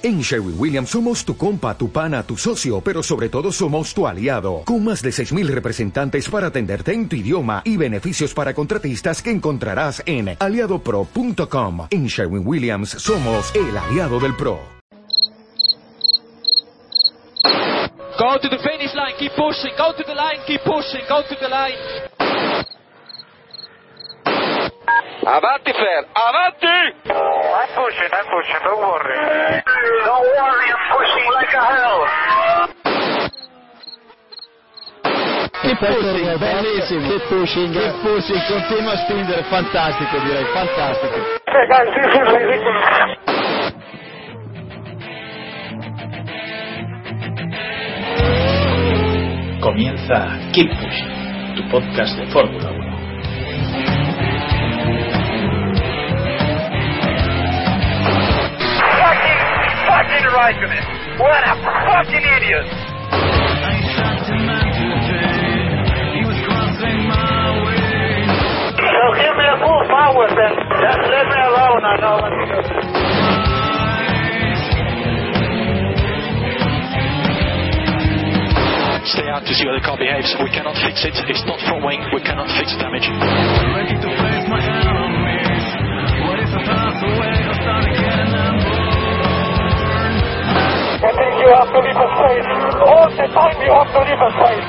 [0.00, 4.06] En Sherwin Williams somos tu compa, tu pana, tu socio, pero sobre todo somos tu
[4.06, 9.20] aliado, con más de 6.000 representantes para atenderte en tu idioma y beneficios para contratistas
[9.20, 11.88] que encontrarás en aliadopro.com.
[11.90, 14.60] En Sherwin Williams somos el aliado del PRO.
[18.18, 21.34] Go to the finish line, keep pushing, go to the line, keep pushing, go to
[21.40, 22.67] the line.
[25.26, 26.94] Avanti, Fer, avanti!
[27.10, 29.18] I'm pushing, I'm pushing, don't worry.
[30.06, 32.06] Don't worry, I'm pushing like a hell.
[35.62, 37.02] Keep pushing, bellissimo.
[37.10, 41.18] Keep pushing, keep pushing, continua a spingere, fantastico direi, fantastico.
[41.18, 41.66] Sì.
[49.60, 52.87] Comienza Keep Pushing, tu podcast de Fórmula 1.
[60.38, 60.84] Fucking Raikkonen.
[61.18, 62.66] What a fucking idiot.
[68.78, 70.54] So give me a full power then.
[70.78, 72.58] Just let me alone, I know what to do.
[79.08, 80.36] Stay out to see how the car behaves.
[80.44, 81.14] We cannot fix it.
[81.28, 82.04] It's not front wing.
[82.12, 83.08] We cannot fix the damage.
[90.98, 92.48] I think you have to leave a space.
[92.82, 94.66] All the time you have to leave a space.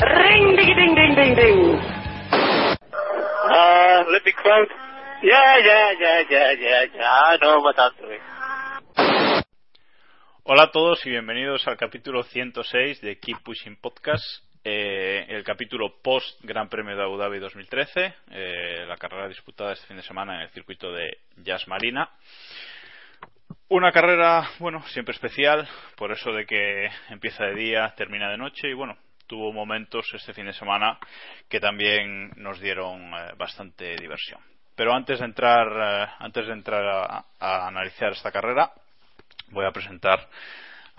[0.00, 1.58] Ring ding ding ding ding ding.
[2.30, 4.68] Uh, let me quote.
[5.22, 7.08] Yeah, yeah, yeah, yeah, yeah, yeah.
[7.08, 8.20] I know what I'm doing.
[10.44, 14.24] Hola a todos y bienvenidos al capítulo 106 de Keep Pushing Podcast,
[14.70, 19.86] eh, el capítulo post Gran Premio de Abu Dhabi 2013, eh, la carrera disputada este
[19.86, 22.10] fin de semana en el circuito de Jazz Marina.
[23.68, 28.68] Una carrera, bueno, siempre especial, por eso de que empieza de día, termina de noche
[28.68, 30.98] y bueno, tuvo momentos este fin de semana
[31.48, 34.40] que también nos dieron eh, bastante diversión.
[34.76, 38.70] Pero antes de entrar, antes de entrar a analizar esta carrera,
[39.50, 40.28] voy a presentar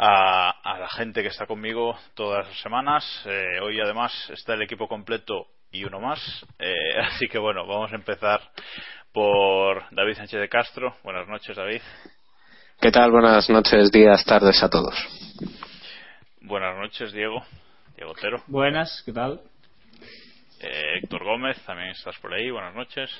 [0.01, 3.03] a, a la gente que está conmigo todas las semanas.
[3.25, 6.19] Eh, hoy además está el equipo completo y uno más.
[6.57, 8.39] Eh, así que bueno, vamos a empezar
[9.11, 10.95] por David Sánchez de Castro.
[11.03, 11.81] Buenas noches, David.
[12.79, 13.11] ¿Qué tal?
[13.11, 14.95] Buenas noches, días, tardes a todos.
[16.41, 17.43] Buenas noches, Diego.
[17.97, 18.41] Diego Otero.
[18.47, 19.41] Buenas, ¿qué tal?
[20.61, 22.49] Eh, Héctor Gómez, también estás por ahí.
[22.49, 23.11] Buenas noches.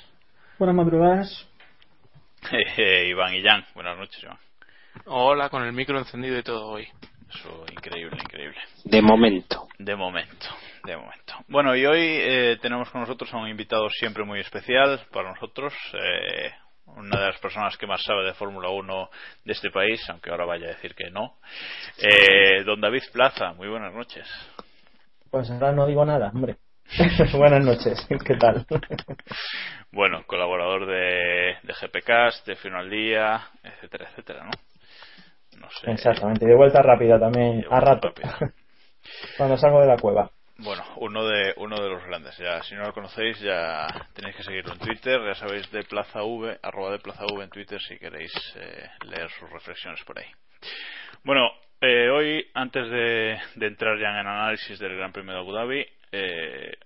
[0.58, 1.46] Buenas madrugadas.
[2.78, 3.66] Eh, Iván Illán.
[3.74, 4.38] Buenas noches, Iván.
[5.12, 6.86] Hola, con el micro encendido y todo hoy.
[7.28, 8.58] Eso, increíble, increíble.
[8.84, 9.66] De momento.
[9.76, 10.46] De momento,
[10.84, 11.34] de momento.
[11.48, 15.74] Bueno, y hoy eh, tenemos con nosotros a un invitado siempre muy especial para nosotros,
[15.94, 16.52] eh,
[16.86, 19.10] una de las personas que más sabe de Fórmula 1
[19.46, 21.38] de este país, aunque ahora vaya a decir que no.
[21.98, 24.28] Eh, don David Plaza, muy buenas noches.
[25.28, 26.54] Pues ahora no digo nada, hombre.
[27.36, 28.64] Buenas noches, ¿qué tal?
[29.92, 34.50] Bueno, colaborador de, de GPCast, de Final al Día, etcétera, etcétera, ¿no?
[35.60, 35.90] No sé.
[35.92, 38.08] Exactamente, de vuelta rápida también, a rato.
[38.08, 38.36] rápida.
[39.36, 40.30] Cuando salgo de la cueva.
[40.58, 42.36] Bueno, uno de uno de los grandes.
[42.36, 45.20] Ya, si no lo conocéis, ya tenéis que seguirlo en Twitter.
[45.24, 49.30] Ya sabéis de Plaza V, arroba de Plaza V en Twitter si queréis eh, leer
[49.30, 50.26] sus reflexiones por ahí.
[51.24, 51.50] Bueno,
[51.80, 55.52] eh, hoy antes de, de entrar ya en el análisis del Gran Premio de Abu
[55.52, 56.76] Dhabi, eh,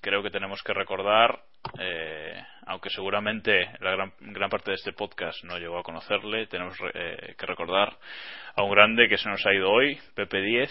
[0.00, 1.40] creo que tenemos que recordar,
[1.78, 6.76] eh, aunque seguramente la gran, gran parte de este podcast no llegó a conocerle, tenemos
[6.94, 7.96] eh, que recordar
[8.54, 10.70] a un grande que se nos ha ido hoy, Pepe 10.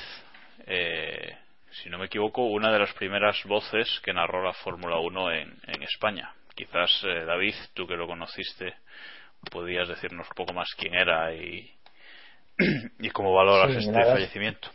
[0.68, 1.38] Eh,
[1.72, 5.58] si no me equivoco, una de las primeras voces que narró la Fórmula 1 en,
[5.68, 6.32] en España.
[6.56, 8.74] Quizás, eh, David, tú que lo conociste,
[9.52, 11.72] podías decirnos un poco más quién era y,
[13.00, 14.70] y cómo valoras Sí, este fallecimiento.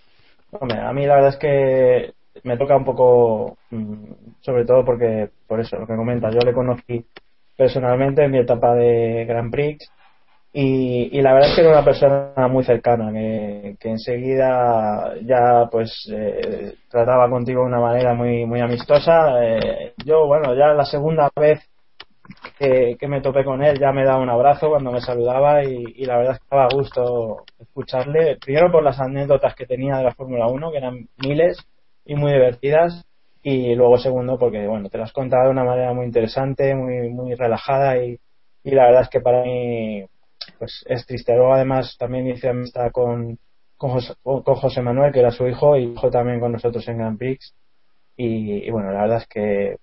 [0.53, 2.13] Hombre, a mí la verdad es que
[2.45, 4.05] me toca un poco, mm,
[4.41, 7.05] sobre todo porque, por eso, lo que comentas, yo le conocí
[7.57, 9.91] personalmente en mi etapa de Grand Prix
[10.55, 15.67] y, y la verdad es que era una persona muy cercana, que, que enseguida ya
[15.71, 19.43] pues eh, trataba contigo de una manera muy, muy amistosa.
[19.43, 21.61] Eh, yo, bueno, ya la segunda vez
[22.59, 26.05] que, me topé con él ya me daba un abrazo cuando me saludaba y, y
[26.05, 30.05] la verdad es que estaba a gusto escucharle, primero por las anécdotas que tenía de
[30.05, 31.59] la Fórmula 1, que eran miles
[32.05, 33.05] y muy divertidas,
[33.43, 37.35] y luego segundo porque bueno, te las contaba de una manera muy interesante, muy, muy
[37.35, 38.19] relajada y,
[38.63, 40.05] y la verdad es que para mí
[40.59, 41.35] pues es triste.
[41.35, 43.39] Luego además también hice amistad con,
[43.77, 46.99] con José, con José Manuel, que era su hijo, y hijo también con nosotros en
[46.99, 47.55] Grand Prix.
[48.17, 49.77] Y, y bueno, la verdad es que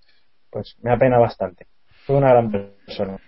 [0.49, 1.67] pues me apena bastante.
[2.05, 3.19] Fue una gran persona.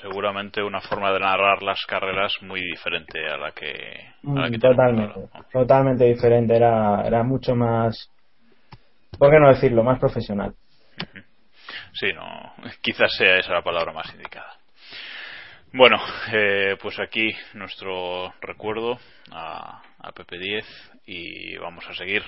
[0.00, 4.06] Seguramente una forma de narrar las carreras muy diferente a la que.
[4.24, 6.56] A la que Mm, totalmente, totalmente diferente.
[6.56, 8.10] Era, era mucho más,
[9.18, 9.82] ¿por qué no decirlo?
[9.82, 10.54] Más profesional.
[11.92, 14.54] Sí, no, quizás sea esa la palabra más indicada.
[15.72, 15.98] Bueno,
[16.32, 18.98] eh, pues aquí nuestro recuerdo
[19.30, 20.66] a, a Pepe 10
[21.06, 22.24] y vamos a seguir.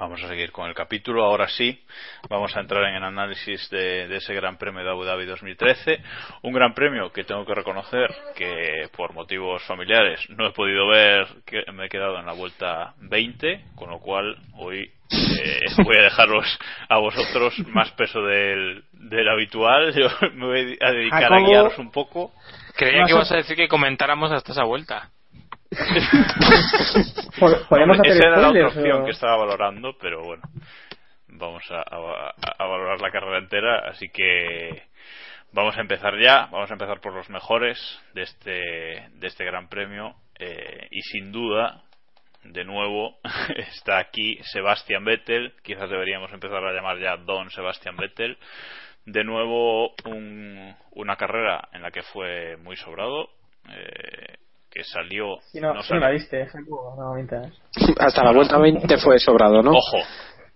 [0.00, 1.24] Vamos a seguir con el capítulo.
[1.24, 1.82] Ahora sí,
[2.28, 6.02] vamos a entrar en el análisis de, de ese Gran Premio de Abu Dhabi 2013.
[6.42, 11.26] Un Gran Premio que tengo que reconocer que por motivos familiares no he podido ver,
[11.44, 16.02] que me he quedado en la vuelta 20, con lo cual hoy eh, voy a
[16.02, 16.58] dejaros
[16.88, 19.92] a vosotros más peso del, del habitual.
[19.94, 22.32] Yo me voy a dedicar a guiaros un poco.
[22.76, 25.10] Creía que ibas a decir que comentáramos hasta esa vuelta.
[27.68, 30.42] ¿Podemos Hombre, hacer esa era la otra opción o- que estaba valorando, pero bueno,
[31.28, 34.82] vamos a, a- a valorar la carrera entera, así que
[35.52, 37.78] vamos a empezar ya, vamos a empezar por los mejores
[38.14, 41.82] de este, de este Gran Premio eh, y sin duda,
[42.44, 43.18] de nuevo,
[43.56, 48.36] está aquí Sebastian Vettel, quizás deberíamos empezar a llamar ya Don Sebastian Vettel,
[49.06, 53.30] de nuevo un- una carrera en la que fue muy sobrado,
[53.68, 54.11] eh,
[54.72, 55.38] que salió...
[55.50, 57.52] Si no, la salió- viste, no mientas.
[57.98, 59.72] Hasta la vuelta 20 fue sobrado, ¿no?
[59.72, 59.98] Ojo,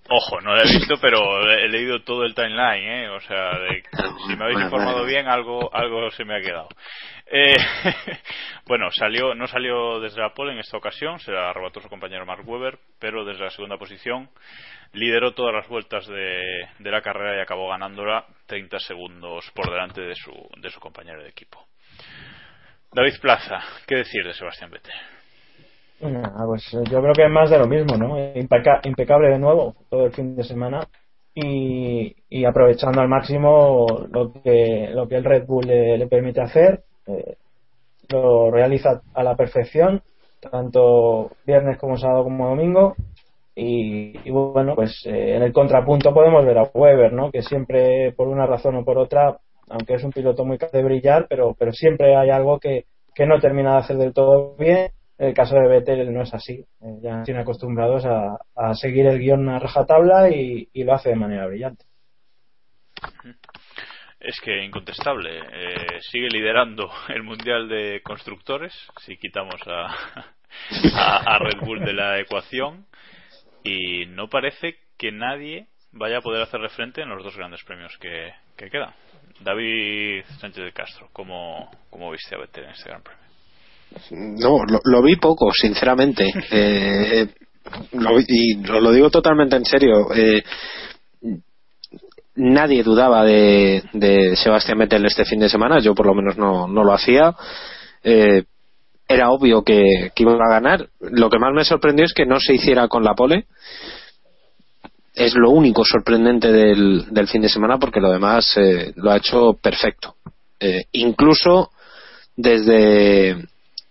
[0.08, 1.18] ojo, no lo he visto, pero
[1.50, 3.08] he leído todo el timeline, ¿eh?
[3.10, 3.82] O sea, de-
[4.26, 6.68] si me habéis informado bien, algo, algo se me ha quedado.
[7.30, 7.54] Eh,
[8.66, 12.24] bueno, salió, no salió desde la pole en esta ocasión, se la arrebató su compañero
[12.24, 14.30] Mark Webber, pero desde la segunda posición
[14.92, 16.40] lideró todas las vueltas de,
[16.78, 21.22] de la carrera y acabó ganándola 30 segundos por delante de su, de su compañero
[21.22, 21.66] de equipo.
[22.92, 24.94] David Plaza, ¿qué decir de Sebastián Vettel?
[26.00, 28.18] Nah, pues eh, yo creo que es más de lo mismo, ¿no?
[28.18, 30.86] Impeca- impecable de nuevo todo el fin de semana
[31.34, 36.84] y, aprovechando al máximo lo que, lo que el Red Bull le, permite hacer.
[37.06, 37.36] eh,
[38.08, 40.02] lo realiza a la perfección,
[40.40, 42.96] tanto viernes como sábado como domingo.
[43.54, 47.30] Y, y bueno, pues eh, en el contrapunto podemos ver a Weber, ¿no?
[47.30, 50.84] Que siempre, por una razón o por otra, aunque es un piloto muy capaz de
[50.84, 52.84] brillar, pero, pero siempre hay algo que,
[53.26, 54.90] no termina de hacer del todo bien.
[55.18, 56.64] En el caso de Vettel no es así.
[56.82, 61.46] Eh, ya tiene acostumbrados a, seguir el guion a rajatabla y, lo hace de manera
[61.46, 61.84] brillante.
[64.20, 65.38] Es que incontestable.
[65.38, 69.86] eh, sigue liderando el Mundial de Constructores, si quitamos a,
[70.94, 72.86] a, a Red Bull de la ecuación,
[73.64, 77.96] y no parece que nadie vaya a poder hacerle frente en los dos grandes premios
[77.98, 78.94] que, que quedan.
[79.40, 83.24] David Sánchez de Castro, ¿cómo, cómo viste a Vettel en este gran premio?
[84.10, 86.26] No, lo, lo vi poco, sinceramente.
[86.50, 87.28] Eh,
[87.92, 90.12] lo vi- y lo, lo digo totalmente en serio.
[90.14, 90.42] Eh,
[92.36, 95.80] nadie dudaba de, de Sebastián Vettel este fin de semana.
[95.80, 97.34] Yo, por lo menos, no, no lo hacía.
[98.04, 98.44] Eh,
[99.08, 100.88] era obvio que, que iba a ganar.
[101.00, 103.46] Lo que más me sorprendió es que no se hiciera con la pole.
[105.16, 109.16] Es lo único sorprendente del, del fin de semana porque lo demás eh, lo ha
[109.16, 110.14] hecho perfecto.
[110.60, 111.70] Eh, incluso
[112.36, 113.36] desde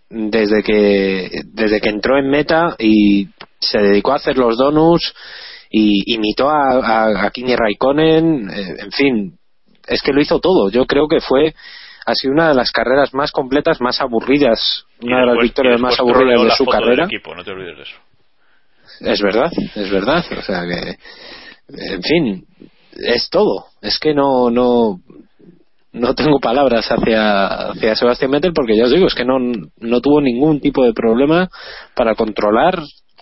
[0.08, 3.28] desde que desde que entró en meta y
[3.60, 5.14] se dedicó a hacer los donuts
[5.70, 9.38] y imitó a, a, a Kimi Raikkonen eh, en fin
[9.88, 11.56] es que lo hizo todo yo creo que fue
[12.06, 16.00] ha sido una de las carreras más completas más aburridas una de las victorias más
[16.00, 17.96] aburridas de su del carrera equipo, no te olvides de eso.
[19.00, 20.24] Es verdad, es verdad.
[20.38, 20.98] O sea que,
[21.94, 22.46] en fin,
[22.96, 23.66] es todo.
[23.82, 25.00] Es que no, no,
[25.94, 30.02] no tengo palabras hacia, hacia Sebastián Vettel porque ya os digo, es que no, no
[30.02, 31.50] tuvo ningún tipo de problema
[31.96, 32.80] para controlar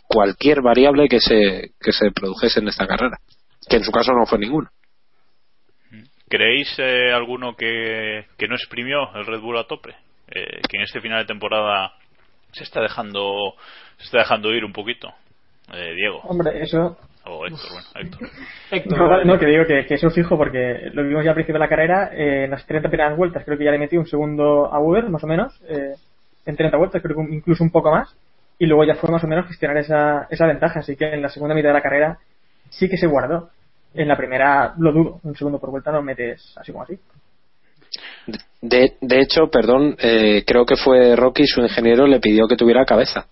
[0.08, 3.18] cualquier variable que se, que se produjese en esta carrera.
[3.68, 4.70] Que en su caso no fue ninguno.
[6.30, 9.92] ¿Creéis eh, alguno que, que no exprimió el Red Bull a tope?
[10.28, 11.94] Eh, que en este final de temporada
[12.52, 13.54] se está dejando
[13.98, 15.14] se está dejando ir un poquito.
[15.72, 16.98] Eh, Diego Hombre, eso.
[17.26, 18.18] o Héctor, bueno,
[18.72, 18.98] Héctor.
[18.98, 21.66] No, no, que digo que, que eso fijo porque lo vimos ya al principio de
[21.66, 22.10] la carrera.
[22.14, 25.10] eh, en las 30 primeras vueltas creo que ya le metí un segundo a Uber,
[25.10, 25.54] más o menos.
[25.70, 25.94] eh,
[26.46, 28.14] en 30 vueltas, creo que incluso un poco más.
[28.60, 30.82] Y luego ya fue más o menos gestionar esa, esa ventaja.
[30.82, 32.18] Así que en la segunda mitad de la carrera
[32.70, 33.50] sí que se guardó.
[33.94, 35.20] En la primera lo dudo.
[35.24, 37.00] Un segundo por vuelta no metes así como así.
[38.62, 42.86] De, de hecho, perdón, eh, creo que fue Rocky, su ingeniero, le pidió que tuviera
[42.86, 43.28] cabeza.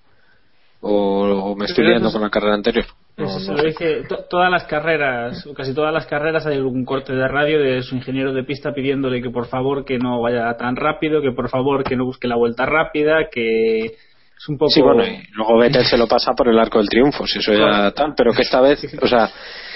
[0.81, 2.85] O, o me estoy liando con la carrera anterior.
[3.15, 6.85] Eso se lo dije, to- todas las carreras, o casi todas las carreras hay algún
[6.85, 10.51] corte de radio de su ingeniero de pista pidiéndole que por favor que no vaya
[10.57, 14.71] tan rápido, que por favor que no busque la vuelta rápida, que Es un poco...
[14.71, 17.53] Sí, bueno, y luego Vettel se lo pasa por el arco del triunfo, si eso
[17.53, 19.29] ya tal, pero que esta vez, o sea,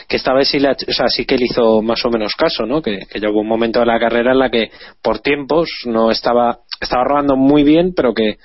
[0.07, 2.65] que esta vez sí, le, o sea, sí que le hizo más o menos caso,
[2.65, 2.81] ¿no?
[2.81, 4.71] Que, que ya hubo un momento de la carrera en la que
[5.03, 8.37] por tiempos no estaba, estaba rodando muy bien, pero que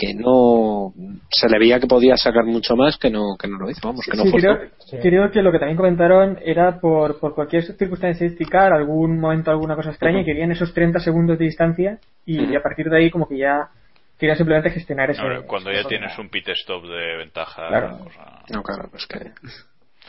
[0.00, 0.94] que no
[1.28, 4.06] se le veía que podía sacar mucho más que no que no lo hizo vamos
[4.10, 4.58] que no Sí, creo,
[5.02, 9.76] creo que lo que también comentaron era por, por cualquier circunstancia estadística, algún momento, alguna
[9.76, 13.28] cosa extraña, y querían esos 30 segundos de distancia y, a partir de ahí como
[13.28, 13.68] que ya
[14.18, 15.22] querían simplemente gestionar eso.
[15.46, 17.98] Cuando ya tienes un pit stop de ventaja Claro.
[18.52, 19.30] no claro pues que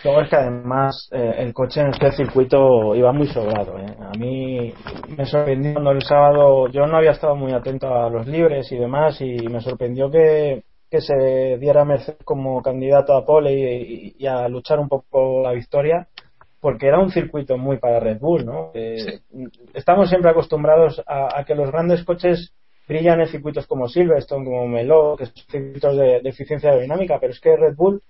[0.03, 3.77] Luego es que además eh, el coche en este circuito iba muy sobrado.
[3.77, 3.96] ¿eh?
[4.00, 4.74] A mí
[5.15, 8.77] me sorprendió cuando el sábado, yo no había estado muy atento a los libres y
[8.77, 14.15] demás, y me sorprendió que, que se diera Mercedes como candidato a pole y, y-
[14.17, 16.08] y a luchar un poco la victoria,
[16.60, 18.43] porque era un circuito muy para Red Bull.
[18.46, 18.72] ¿no?
[18.74, 19.20] Eh,
[19.75, 22.53] Estamos siempre acostumbrados a, a que los grandes coches
[22.88, 27.31] brillan en circuitos como Silverstone, como Melo, que son circuitos de, de eficiencia aerodinámica, pero
[27.34, 28.01] es que Red Bull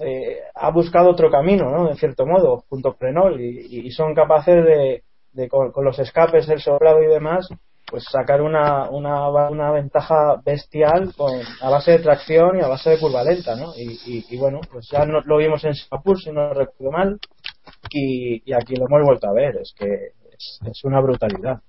[0.00, 1.88] eh, ha buscado otro camino, ¿no?
[1.90, 5.98] En cierto modo, junto con Renault, y, y son capaces de, de con, con los
[5.98, 7.48] escapes del soplado y demás,
[7.86, 12.90] pues sacar una, una, una ventaja bestial con, a base de tracción y a base
[12.90, 13.72] de curva lenta, ¿no?
[13.76, 17.18] Y, y- y bueno, pues ya no, lo vimos en Singapur, si no recuerdo mal,
[17.90, 19.86] y, y aquí lo hemos vuelto a ver, es que
[20.32, 21.60] es, es una brutalidad.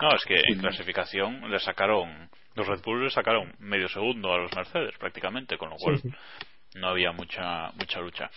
[0.00, 4.38] No, es que en clasificación le sacaron, los Red Bull le sacaron medio segundo a
[4.38, 6.10] los Mercedes prácticamente, con lo cual Sí,
[6.76, 8.30] no había mucha mucha lucha.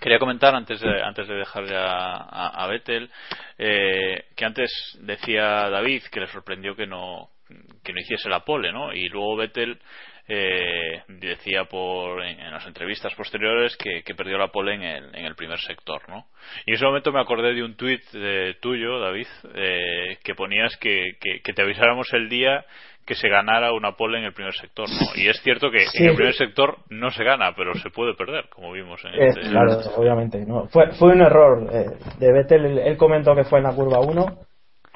[0.00, 3.10] Quería comentar antes de, antes de dejar ya a, a Vettel
[3.58, 4.70] eh, que antes
[5.02, 7.30] decía David que le sorprendió que no
[7.84, 8.92] que no hiciese la pole, ¿no?
[8.92, 9.78] Y luego Vettel
[10.28, 15.14] eh, decía por en, en las entrevistas posteriores que, que perdió la pole en el,
[15.14, 16.28] en el primer sector, ¿no?
[16.64, 20.76] Y en ese momento me acordé de un tuit eh, tuyo, David, eh, que ponías
[20.76, 22.64] que, que, que te avisáramos el día
[23.06, 25.20] que se ganara una pole en el primer sector, ¿no?
[25.20, 26.02] Y es cierto que Sí.
[26.04, 29.26] en el primer sector no se gana, pero se puede perder, como vimos en Eh,
[29.28, 29.40] este.
[29.50, 30.44] claro, obviamente.
[30.46, 30.66] ¿no?
[30.68, 31.86] Fue, fue un error eh,
[32.18, 32.78] de Vettel.
[32.78, 34.26] Él, comentó que fue en la curva 1.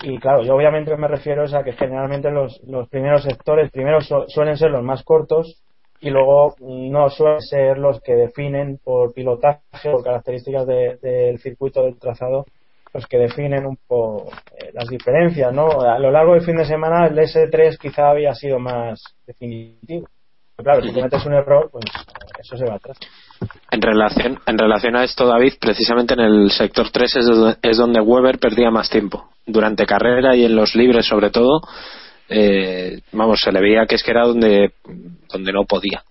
[0.03, 4.25] Y claro, yo obviamente me refiero a que generalmente los, los primeros sectores, primero su-
[4.29, 5.63] suelen ser los más cortos
[6.01, 11.83] y luego no suelen ser los que definen por pilotaje, por características de- del circuito
[11.85, 12.45] del trazado,
[12.95, 15.81] los que definen un poco eh, las diferencias, ¿no?
[15.81, 20.09] A lo largo del fin de semana el S3 quizá había sido más definitivo.
[20.57, 22.97] Pero claro, si cometes un error, pues eh, eso se va atrás.
[23.73, 27.77] En relación, en relación a esto, David, precisamente en el sector 3 es donde, es
[27.77, 29.29] donde Weber perdía más tiempo.
[29.45, 31.63] Durante carrera y en los libres, sobre todo,
[32.29, 34.75] eh, vamos, se le veía que es que era donde,
[35.29, 36.05] donde no podía.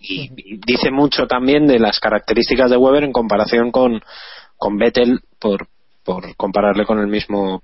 [0.00, 4.00] Y, y dice mucho también de las características de Weber en comparación con,
[4.56, 5.66] con Vettel por,
[6.04, 7.62] por compararle con el mismo,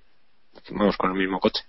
[0.70, 1.62] vamos, con el mismo coche.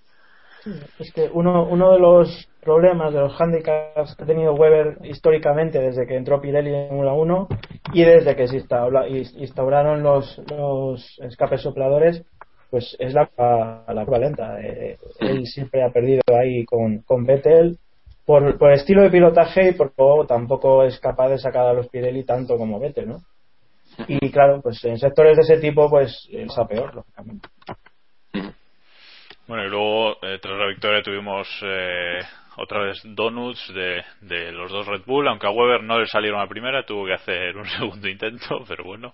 [0.99, 5.79] Es que uno, uno de los problemas, de los handicaps que ha tenido Weber históricamente
[5.79, 7.47] desde que entró Pirelli en Fórmula 1
[7.93, 12.25] y desde que se instaura- ins- instauraron los, los escapes sopladores,
[12.69, 13.29] pues es la,
[13.87, 14.59] la curva lenta.
[14.61, 17.77] Eh, él siempre ha perdido ahí con, con Vettel
[18.25, 19.93] por, por estilo de pilotaje y por
[20.27, 23.19] tampoco es capaz de sacar a los Pirelli tanto como Vettel, ¿no?
[24.07, 27.49] Y claro, pues en sectores de ese tipo, pues es a peor, lógicamente.
[29.47, 32.19] Bueno, y luego, eh, tras la victoria, tuvimos eh,
[32.57, 36.41] otra vez donuts de, de los dos Red Bull, aunque a Weber no le salieron
[36.41, 39.11] a primera, tuvo que hacer un segundo intento, pero bueno.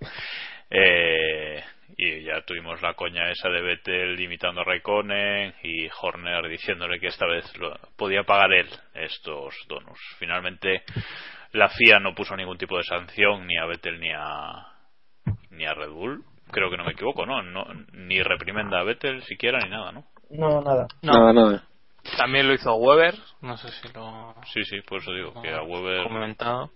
[0.69, 1.63] Eh,
[1.97, 7.07] y ya tuvimos la coña esa de Vettel imitando a Raikkonen y Horner diciéndole que
[7.07, 9.99] esta vez lo, podía pagar él estos donuts.
[10.17, 10.83] Finalmente,
[11.51, 14.72] la FIA no puso ningún tipo de sanción ni a Vettel ni a,
[15.55, 16.23] ni a Red Bull.
[16.51, 17.41] Creo que no me equivoco, ¿no?
[17.41, 20.03] no ni reprimenda a Vettel siquiera ni nada, ¿no?
[20.29, 20.87] No, nada.
[21.01, 21.63] Nada, nada.
[22.17, 25.63] También lo hizo Weber, no sé si lo Sí, sí, por eso digo que a
[25.63, 26.03] Weber.
[26.03, 26.69] comentado.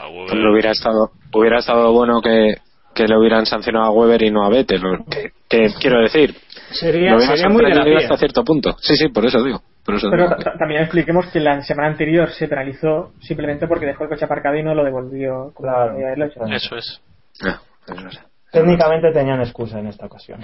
[0.00, 2.54] A Weber Pero hubiera estado, hubiera estado bueno que,
[2.94, 4.82] que le hubieran sancionado a Weber y no a Vettel.
[4.82, 5.04] ¿no?
[5.04, 6.34] Que, que quiero decir,
[6.70, 7.98] Sería, sería muy FIA.
[7.98, 8.74] hasta cierto punto.
[8.78, 9.60] Sí, sí, por eso digo.
[9.84, 10.36] Por eso Pero digo.
[10.36, 14.56] ta- también expliquemos que la semana anterior se penalizó simplemente porque dejó el coche aparcado
[14.56, 15.52] y no lo devolvió.
[15.54, 15.92] como Claro.
[15.92, 16.40] haberlo hecho.
[16.46, 17.02] Eso es.
[17.44, 18.20] Ah, eso es.
[18.52, 20.40] Técnicamente tenían excusa en esta ocasión.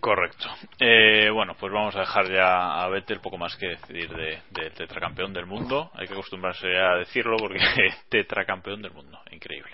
[0.00, 0.46] Correcto.
[0.78, 4.72] Eh, bueno, pues vamos a dejar ya a Vettel poco más que decir de, del
[4.72, 5.90] tetracampeón del mundo.
[5.94, 7.58] Hay que acostumbrarse a decirlo porque
[8.08, 9.72] tetracampeón del mundo, increíble.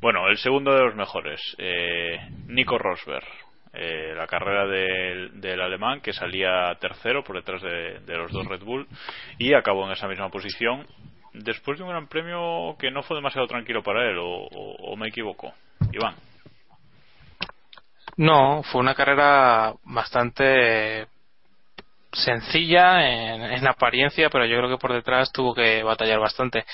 [0.00, 3.26] Bueno, el segundo de los mejores, eh, Nico Rosberg.
[3.78, 8.46] Eh, la carrera del, del alemán que salía tercero por detrás de, de los dos
[8.46, 8.88] Red Bull
[9.38, 10.86] y acabó en esa misma posición
[11.42, 15.52] después de un gran premio que no fue demasiado tranquilo para él o, me equivoco.
[15.92, 16.14] Iván.
[18.16, 21.06] No, fue una carrera bastante
[22.12, 26.64] sencilla en, en, apariencia, pero yo creo que por detrás tuvo que batallar bastante.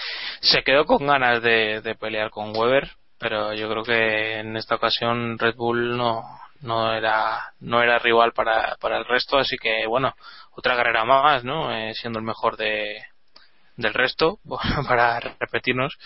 [0.40, 4.76] Se quedó con ganas de, de pelear con Weber, pero yo creo que en esta
[4.76, 6.22] ocasión Red Bull no,
[6.60, 10.14] no era no era rival para, para el resto, así que bueno,
[10.52, 11.74] otra carrera más, ¿no?
[11.74, 13.02] Eh, siendo el mejor de,
[13.82, 14.38] del resto,
[14.88, 15.98] para repetirnos,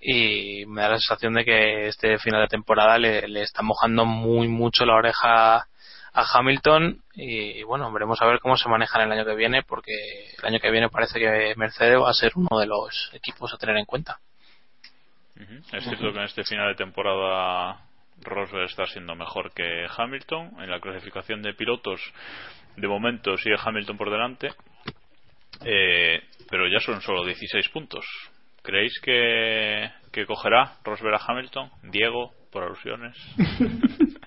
[0.00, 4.48] y me da la sensación de que este final de temporada le, está mojando muy
[4.48, 5.56] mucho la oreja
[6.12, 9.92] a Hamilton y, bueno, veremos a ver cómo se manejan el año que viene porque
[10.38, 13.58] el año que viene parece que Mercedes va a ser uno de los equipos a
[13.58, 14.18] tener en cuenta.
[15.72, 17.80] Es cierto que en este final de temporada
[18.22, 20.60] Rosberg está siendo mejor que Hamilton.
[20.60, 22.00] En la clasificación de pilotos,
[22.76, 24.50] de momento sigue Hamilton por delante,
[25.64, 28.04] eh, pero ya son solo 16 puntos.
[28.62, 31.70] ¿Creéis que, que cogerá Rosberg a Hamilton?
[31.90, 33.16] Diego, por alusiones.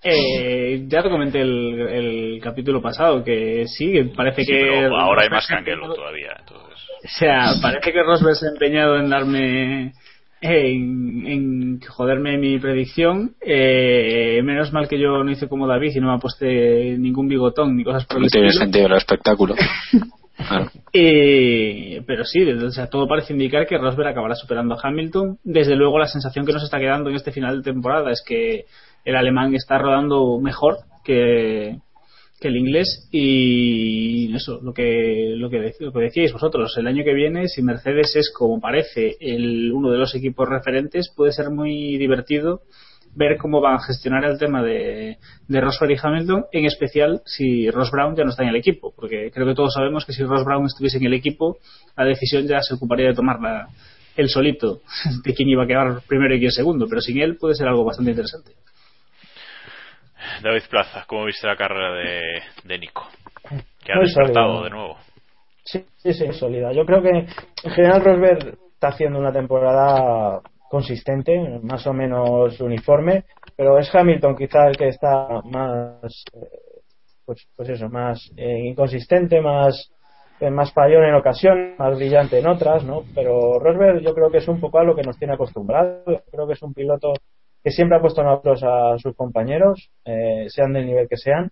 [0.00, 4.84] Eh, ya te comenté el, el, capítulo pasado que sí, que parece sí, que.
[4.84, 6.36] ahora hay más canguelo todavía.
[6.38, 6.78] Entonces.
[7.04, 9.92] O sea, parece que Rosberg se ha empeñado en darme.
[10.40, 13.34] En, en joderme mi predicción.
[13.40, 17.26] Eh, menos mal que yo no hice como David y no me ha puesto ningún
[17.26, 19.56] bigotón ni cosas por el No tiene sentido el espectáculo.
[20.46, 20.70] Claro.
[20.92, 25.38] Eh, pero sí, o sea, todo parece indicar que Rosberg acabará superando a Hamilton.
[25.42, 28.64] Desde luego, la sensación que nos está quedando en este final de temporada es que
[29.04, 31.78] el alemán está rodando mejor que,
[32.40, 37.04] que el inglés y eso, lo que, lo que, lo que decíais vosotros, el año
[37.04, 41.50] que viene, si Mercedes es como parece el, uno de los equipos referentes, puede ser
[41.50, 42.62] muy divertido
[43.18, 47.68] ver cómo van a gestionar el tema de, de Rosberg y Hamilton, en especial si
[47.70, 50.22] Ross Brown ya no está en el equipo, porque creo que todos sabemos que si
[50.22, 51.58] Ross Brown estuviese en el equipo,
[51.96, 53.68] la decisión ya se ocuparía de tomarla
[54.16, 54.80] él solito,
[55.24, 57.84] de quién iba a quedar primero y quién segundo, pero sin él puede ser algo
[57.84, 58.52] bastante interesante.
[60.42, 63.08] David Plaza, ¿cómo viste la carrera de, de Nico?
[63.84, 64.98] Que ha despertado de nuevo.
[65.64, 66.72] Sí, sí, sí, sólida.
[66.72, 73.24] Yo creo que en general Rosberg está haciendo una temporada consistente, más o menos uniforme,
[73.56, 76.24] pero es Hamilton quizá el que está más,
[77.24, 79.90] pues, pues eso, más eh, inconsistente, más
[80.40, 83.02] eh, más fallón en ocasiones, más brillante en otras, ¿no?
[83.12, 86.22] Pero Rosberg yo creo que es un poco a lo que nos tiene acostumbrados.
[86.30, 87.12] Creo que es un piloto
[87.62, 91.50] que siempre ha puesto en apuros a sus compañeros, eh, sean del nivel que sean,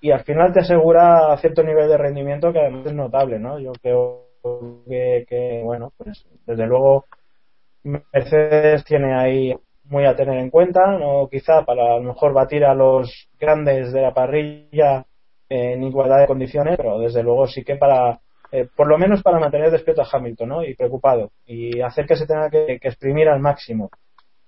[0.00, 3.58] y al final te asegura cierto nivel de rendimiento que además es notable, ¿no?
[3.58, 4.28] Yo creo
[4.88, 7.04] que bueno, pues desde luego
[7.84, 12.64] Mercedes tiene ahí muy a tener en cuenta, no quizá para a lo mejor batir
[12.64, 15.04] a los grandes de la parrilla
[15.48, 19.38] en igualdad de condiciones, pero desde luego sí que para, eh, por lo menos para
[19.38, 20.64] mantener despierto a Hamilton, ¿no?
[20.64, 23.90] Y preocupado y hacer que se tenga que, exprimir al máximo.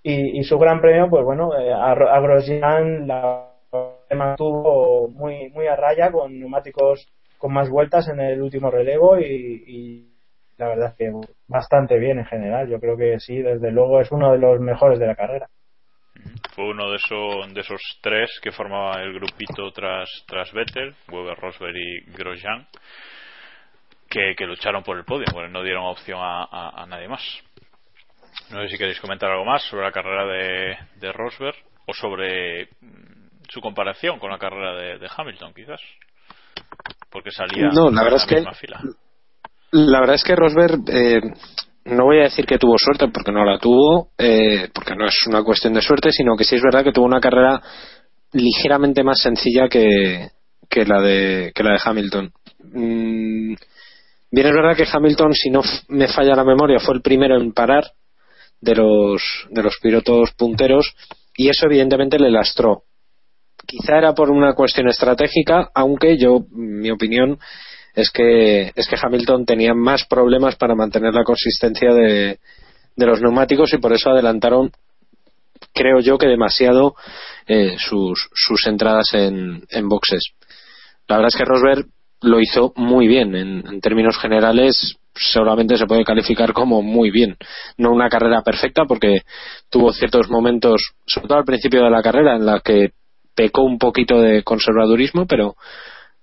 [0.02, 3.50] Y, y, su gran premio, pues bueno, eh, a, a Grosjean la
[4.14, 9.64] mantuvo muy muy a raya con neumáticos con más vueltas en el último relevo y,
[9.66, 10.13] y
[10.56, 11.10] la verdad es que
[11.48, 12.68] bastante bien en general.
[12.68, 15.48] Yo creo que sí, desde luego es uno de los mejores de la carrera.
[16.54, 21.36] Fue uno de esos, de esos tres que formaba el grupito tras, tras Vettel, Weber,
[21.36, 22.66] Rosberg y Grosjean,
[24.08, 27.22] que, que lucharon por el podio, porque no dieron opción a, a, a, nadie más.
[28.50, 32.68] No sé si queréis comentar algo más sobre la carrera de, de Rosberg o sobre
[33.48, 35.80] su comparación con la carrera de, de Hamilton, quizás.
[37.10, 38.80] Porque salía no, la verdad en la es que fila.
[39.72, 41.20] La verdad es que Rosberg, eh,
[41.86, 45.26] no voy a decir que tuvo suerte porque no la tuvo, eh, porque no es
[45.26, 47.60] una cuestión de suerte, sino que sí es verdad que tuvo una carrera
[48.32, 50.30] ligeramente más sencilla que,
[50.68, 52.32] que la de que la de Hamilton.
[52.72, 53.54] Mm,
[54.30, 57.52] bien es verdad que Hamilton, si no me falla la memoria, fue el primero en
[57.52, 57.84] parar
[58.60, 60.94] de los de los pilotos punteros
[61.36, 62.84] y eso evidentemente le lastró.
[63.66, 67.38] Quizá era por una cuestión estratégica, aunque yo, mi opinión,
[67.94, 72.38] es que es que Hamilton tenía más problemas para mantener la consistencia de,
[72.96, 74.70] de los neumáticos y por eso adelantaron
[75.72, 76.94] creo yo que demasiado
[77.46, 78.28] eh, sus,
[78.66, 80.32] entradas en, en boxes.
[81.06, 81.86] La verdad es que Rosberg
[82.22, 83.34] lo hizo muy bien.
[83.34, 87.36] En, en términos generales solamente se puede calificar como muy bien.
[87.76, 89.22] No una carrera perfecta porque
[89.70, 92.90] tuvo ciertos momentos sobre todo al principio de la carrera en la que
[93.34, 95.56] pecó un poquito de conservadurismo pero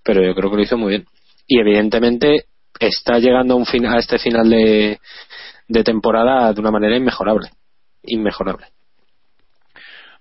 [0.03, 1.05] pero yo creo que lo hizo muy bien
[1.51, 2.45] y evidentemente
[2.79, 4.97] está llegando a, un fin, a este final de,
[5.83, 7.49] temporada de una manera inmejorable.
[8.03, 8.67] Inmejorable.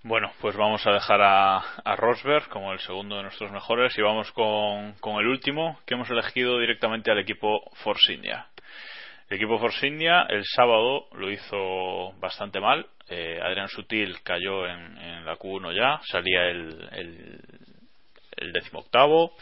[0.03, 4.33] Bueno, pues vamos a dejar a, Rosberg como el segundo de nuestros mejores y vamos
[4.33, 8.49] con, el último que hemos elegido directamente al equipo Force India.
[9.29, 12.89] El equipo Force India el sábado lo hizo bastante mal.
[13.09, 17.41] Eh, Adrián Sutil cayó en, la Q1 ya, salía el, el,
[18.37, 19.37] el décimo octavo.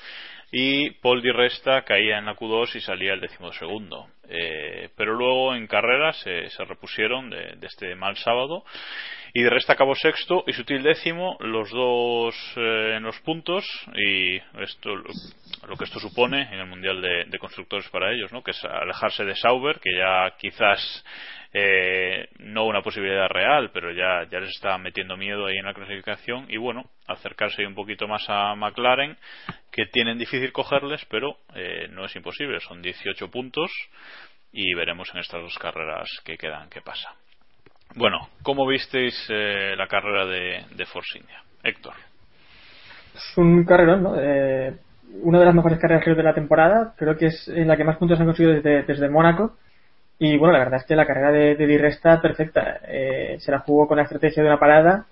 [0.51, 4.09] Y Paul Di Resta caía en la Q2 y salía el decimosegundo.
[4.31, 8.63] Eh, pero luego en carrera se, se repusieron de, este mal sábado
[9.33, 14.37] y Di Resta acabó sexto y Sutil décimo, los dos eh, en los puntos y
[14.63, 14.97] esto
[15.67, 18.43] lo que esto supone en el Mundial de, de Constructores para ellos, ¿no?
[18.43, 21.05] que es alejarse de Sauber, que ya quizás
[21.53, 25.75] eh, no una posibilidad real, pero ya, ya les está metiendo miedo ahí en la
[25.75, 29.17] clasificación y bueno, acercarse un poquito más a McLaren,
[29.71, 33.71] que tienen difícil cogerles, pero eh, no es imposible, son 18 puntos
[34.53, 37.15] y veremos en estas dos carreras que quedan qué pasa.
[37.95, 41.43] Bueno, ¿cómo visteis eh, la carrera de, de Force India?
[41.63, 41.95] Héctor.
[43.15, 44.15] Es un carrerón, ¿no?
[44.21, 44.75] Eh,
[45.23, 47.97] una de las mejores carreras de la temporada, creo que es en la que más
[47.97, 49.57] puntos han conseguido desde, desde Mónaco
[50.19, 52.81] y bueno, la verdad es que la carrera de, de Dirre está perfecta.
[52.89, 55.07] Eh, se la jugó con la estrategia de una parada.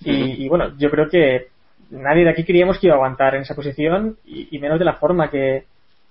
[0.00, 1.48] Y, y, bueno, yo creo que
[1.90, 4.16] nadie de aquí creíamos que iba a aguantar en esa posición.
[4.24, 5.64] Y, y menos de la forma que,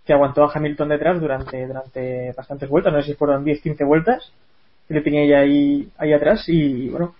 [0.05, 2.93] que, aguantó a Hamilton detrás durante, durante bastantes vueltas.
[2.93, 4.31] No sé si fueron 10-15 vueltas
[4.87, 6.43] que le tenía ella ahí, ahí atrás.
[6.47, 7.15] Y bueno,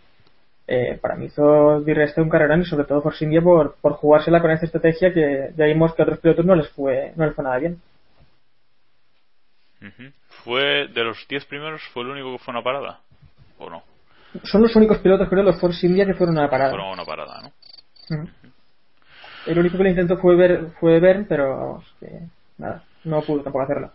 [0.68, 4.42] eh, para mí hizo Dirre un carrerón y sobre todo Force India por, por jugársela
[4.42, 7.34] con esta estrategia que ya vimos que a otros pilotos no les fue, no les
[7.34, 7.82] fue nada bien.
[9.82, 10.14] Uh -huh
[10.46, 13.00] fue de los 10 primeros fue el único que fue una parada
[13.58, 13.84] o no
[14.44, 16.70] son los únicos pilotos creo los Force India que fueron una parada.
[16.70, 17.48] Fueron una parada no
[18.16, 18.30] uh -huh.
[19.48, 22.08] el único que lo intentó fue ver fue ver pero vamos que
[22.58, 23.92] nada no pudo tampoco hacerlo.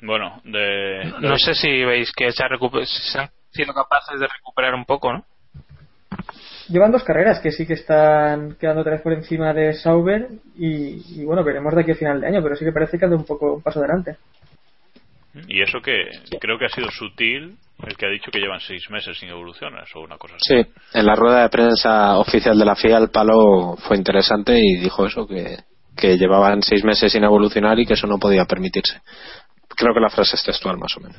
[0.00, 2.44] Bueno de, no, no sé si veis que se,
[2.86, 5.24] se han sido capaces de recuperar un poco no
[6.68, 11.20] llevan dos carreras que sí que están quedando otra vez por encima de Sauber y,
[11.20, 13.16] y, bueno veremos de aquí a final de año pero sí que parece que anda
[13.16, 14.16] un poco un paso adelante
[15.48, 16.04] y eso que
[16.40, 19.88] creo que ha sido sutil el que ha dicho que llevan seis meses sin evoluciones
[19.94, 20.62] o una cosa así.
[20.62, 24.76] Sí, en la rueda de prensa oficial de la FIA el palo fue interesante y
[24.76, 25.58] dijo eso, que,
[25.96, 29.00] que llevaban seis meses sin evolucionar y que eso no podía permitirse.
[29.76, 31.16] Creo que la frase es textual más o menos.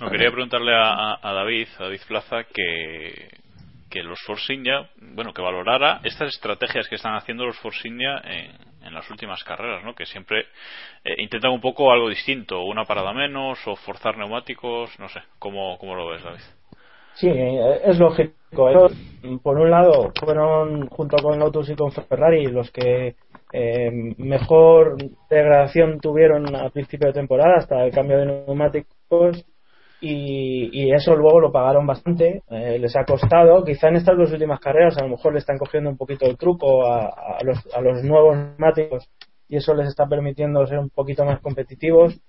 [0.00, 3.28] No, quería preguntarle a, a David, a David Plaza, que,
[3.94, 8.20] que los Force India, bueno, que valorara estas estrategias que están haciendo los Force India
[8.24, 8.50] en,
[8.84, 9.94] en las últimas carreras, ¿no?
[9.94, 10.46] Que siempre
[11.04, 15.78] eh, intentan un poco algo distinto, una parada menos o forzar neumáticos, no sé, ¿cómo,
[15.78, 16.40] cómo lo ves, David?
[17.14, 18.68] Sí, es lógico.
[18.68, 18.92] Ellos,
[19.44, 23.14] por un lado, fueron junto con Lotus y con Ferrari los que
[23.52, 24.96] eh, mejor
[25.30, 29.44] degradación tuvieron a principio de temporada hasta el cambio de neumáticos
[30.06, 34.30] y, y, eso luego lo pagaron bastante, eh, les ha costado, quizá en estas dos
[34.32, 37.80] últimas carreras a lo mejor le están cogiendo un poquito el truco a, los, a
[37.80, 39.08] los nuevos neumáticos
[39.48, 42.20] y eso les está permitiendo ser un poquito más competitivos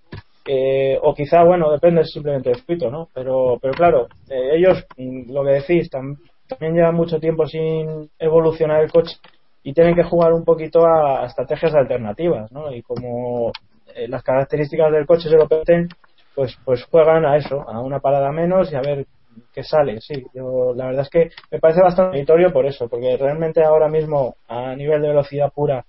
[0.47, 5.43] eh, o quizá bueno depende simplemente del espíritu no pero pero claro eh, ellos lo
[5.43, 9.17] que decís tam, también llevan mucho tiempo sin evolucionar el coche
[9.63, 13.51] y tienen que jugar un poquito a, a estrategias alternativas no y como
[13.93, 15.89] eh, las características del coche se lo permiten
[16.35, 19.05] pues pues juegan a eso, a una parada menos y a ver
[19.53, 19.99] qué sale.
[20.01, 23.87] Sí, yo la verdad es que me parece bastante meritorio por eso, porque realmente ahora
[23.87, 25.85] mismo a nivel de velocidad pura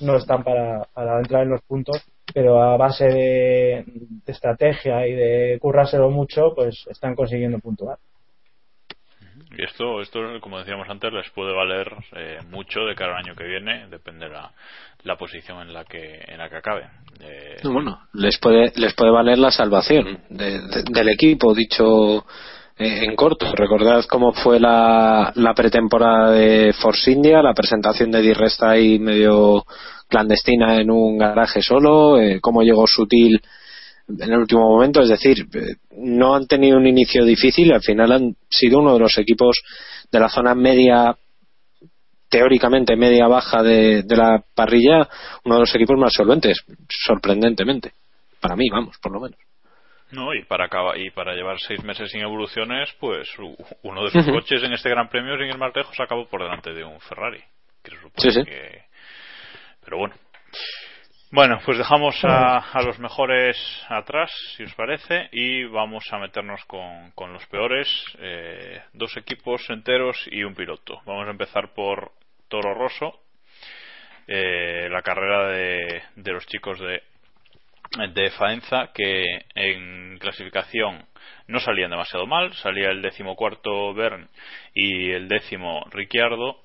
[0.00, 3.84] no están para, para entrar en los puntos, pero a base de,
[4.24, 7.98] de estrategia y de currárselo mucho, pues están consiguiendo puntuar.
[9.56, 13.34] Y esto, esto, como decíamos antes, les puede valer eh, mucho de cara al año
[13.34, 14.34] que viene, depende de
[15.04, 16.86] la, posición en la que en la que acabe.
[17.20, 17.56] Eh...
[17.64, 20.60] Bueno, les puede les puede valer la salvación de,
[20.90, 22.24] del equipo, dicho
[22.78, 23.46] eh, en corto.
[23.54, 28.98] Recordad cómo fue la, la pretemporada de Force India, la presentación de Di Resta ahí
[29.00, 29.64] medio
[30.08, 33.40] clandestina en un garaje solo, eh, cómo llegó Sutil
[34.18, 35.46] en el último momento, es decir,
[35.96, 39.60] no han tenido un inicio difícil, al final han sido uno de los equipos
[40.10, 41.16] de la zona media,
[42.28, 45.08] teóricamente media baja de, de la parrilla,
[45.44, 47.92] uno de los equipos más solventes, sorprendentemente,
[48.40, 49.38] para mí, vamos, por lo menos.
[50.12, 53.28] No, y para acabar, y para llevar seis meses sin evoluciones, pues
[53.82, 54.34] uno de sus uh -huh.
[54.34, 57.40] coches en este Gran Premio, sin ir más lejos, acabó por delante de un Ferrari.
[57.82, 58.44] Que sí, sí.
[58.44, 58.82] Que...
[59.84, 60.14] Pero bueno.
[61.32, 63.56] Bueno, pues dejamos a, a, los mejores
[63.88, 67.88] atrás, si os parece, y vamos a meternos con, con los peores.
[68.18, 71.00] Eh, dos equipos enteros y un piloto.
[71.06, 72.10] Vamos a empezar por
[72.48, 73.20] Toro Rosso,
[74.26, 77.00] eh, la carrera de, de, los chicos de,
[78.12, 79.22] de Faenza, que
[79.54, 81.06] en clasificación
[81.46, 82.52] no salían demasiado mal.
[82.54, 84.28] Salía el decimocuarto Bern
[84.74, 86.60] y el décimo Ricciardo,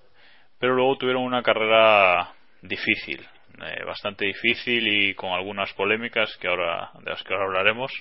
[0.57, 3.27] pero luego tuvieron una carrera difícil
[3.61, 7.91] eh, bastante difícil y con algunas polémicas que ahora de las que ahora hablaremos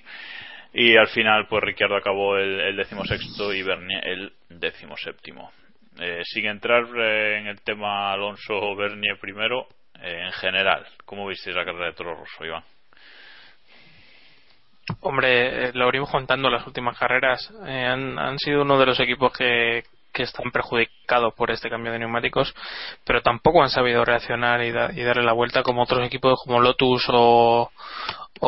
[0.73, 5.53] y al final pues Ricciardo acabó el, el decimosexto y Bernier el decimoséptimo
[6.01, 9.69] eh, sin entrar eh, en el tema Alonso Bernier primero
[10.03, 10.85] en general.
[11.05, 12.64] ¿Cómo visteis la carrera de Toro Rosso, Iván?
[15.01, 17.51] Hombre, lo venimos contando las últimas carreras.
[17.62, 22.55] han sido uno de los equipos que, que están perjudicados por este cambio de neumáticos,
[23.05, 27.70] pero tampoco han sabido reaccionar y, darle la vuelta como otros equipos como Lotus o,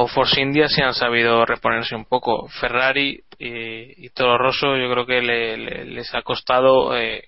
[0.09, 2.49] Force India si han sabido reponerse un poco.
[2.49, 7.23] Ferrari y, Toro Rosso yo creo que les ha costado, eh,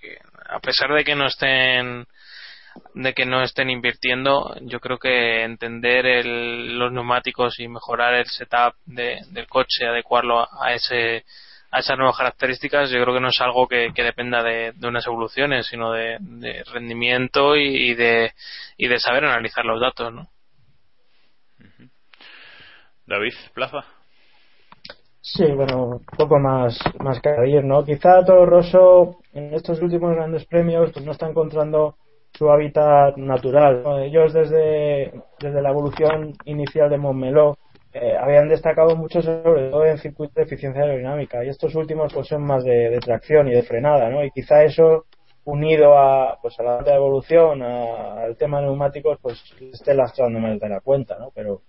[0.48, 2.06] a pesar de que no estén
[2.94, 8.74] de que no estén invirtiendo, yo creo que entender los neumáticos y mejorar el setup
[8.86, 11.24] del coche, adecuarlo a ese
[11.70, 15.66] a esas nuevas características, yo creo que no es algo que, dependa de, unas evoluciones,
[15.66, 16.18] sino de,
[16.72, 18.32] rendimiento y, de,
[18.76, 20.28] y de saber analizar los datos, ¿no?
[23.06, 23.84] David Plaza.
[25.20, 27.84] Sí, bueno, un poco más, más que ayer, ¿no?
[27.84, 31.96] Quizá Toro Rosso en estos últimos grandes premios pues no está encontrando
[32.32, 33.82] su hábitat natural.
[34.02, 37.58] Ellos desde, desde la evolución inicial de Montmeló
[37.92, 42.28] eh, habían destacado mucho sobre todo en circuitos de eficiencia aerodinámica y estos últimos pues
[42.28, 44.22] son más de, tracción y de frenada ¿no?
[44.22, 45.06] y quizá eso
[45.44, 50.68] unido a pues a la evolución al tema de neumáticos pues esté lastrando más de
[50.68, 51.30] la cuenta ¿no?
[51.34, 51.62] pero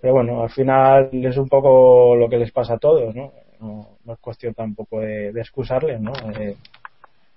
[0.00, 3.32] pero bueno al final es un poco lo que les pasa a todos ¿no?
[3.60, 6.12] No, es cuestión tampoco de, de excusarles ¿no?
[6.40, 6.56] Eh,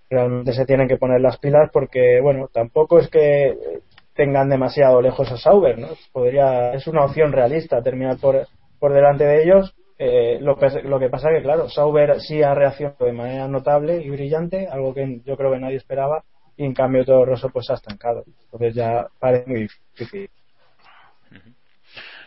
[0.10, 3.82] realmente se tienen que poner las pilas porque bueno tampoco es que
[4.15, 5.89] tengan demasiado lejos a Sauber, ¿no?
[6.12, 8.47] Podría, es una opción realista terminar por,
[8.80, 9.76] por delante de ellos.
[9.97, 14.10] Eh, lo, lo que pasa que, claro, Sauber sí ha reaccionado de manera notable y
[14.10, 16.23] brillante, algo que yo creo que nadie esperaba,
[16.58, 18.23] y en cambio todo Rosso pues ha estancado.
[18.45, 20.30] Entonces ya parece muy difícil.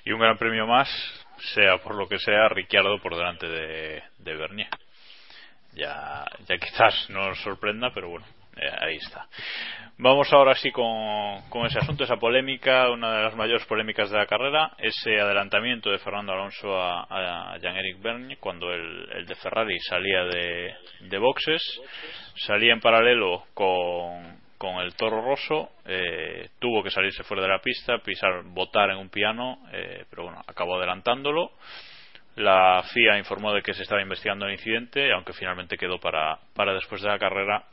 [0.05, 0.89] Y un gran premio más,
[1.55, 4.69] sea por lo que sea, Ricciardo por delante de, de Bernier.
[5.75, 8.25] Ya, ya quizás no nos sorprenda, pero bueno,
[8.81, 9.27] ahí está.
[9.99, 14.27] Vamos ahora sí con, ese asunto, esa polémica, una de las mayores polémicas de la
[14.27, 20.75] carrera, ese adelantamiento de Fernando Alonso a, Jean-Eric Bernier cuando el, de Ferrari salía de,
[21.01, 21.63] de boxes,
[22.35, 27.61] salía en paralelo con, con el Toro Rosso, eh, tuvo que salirse fuera de la
[27.61, 31.53] pista, pisar, botar en un piano, eh, pero bueno, acabó adelantándolo.
[32.35, 36.75] La FIA informó de que se estaba investigando el incidente, aunque finalmente quedó para, para
[36.75, 37.65] después de la carrera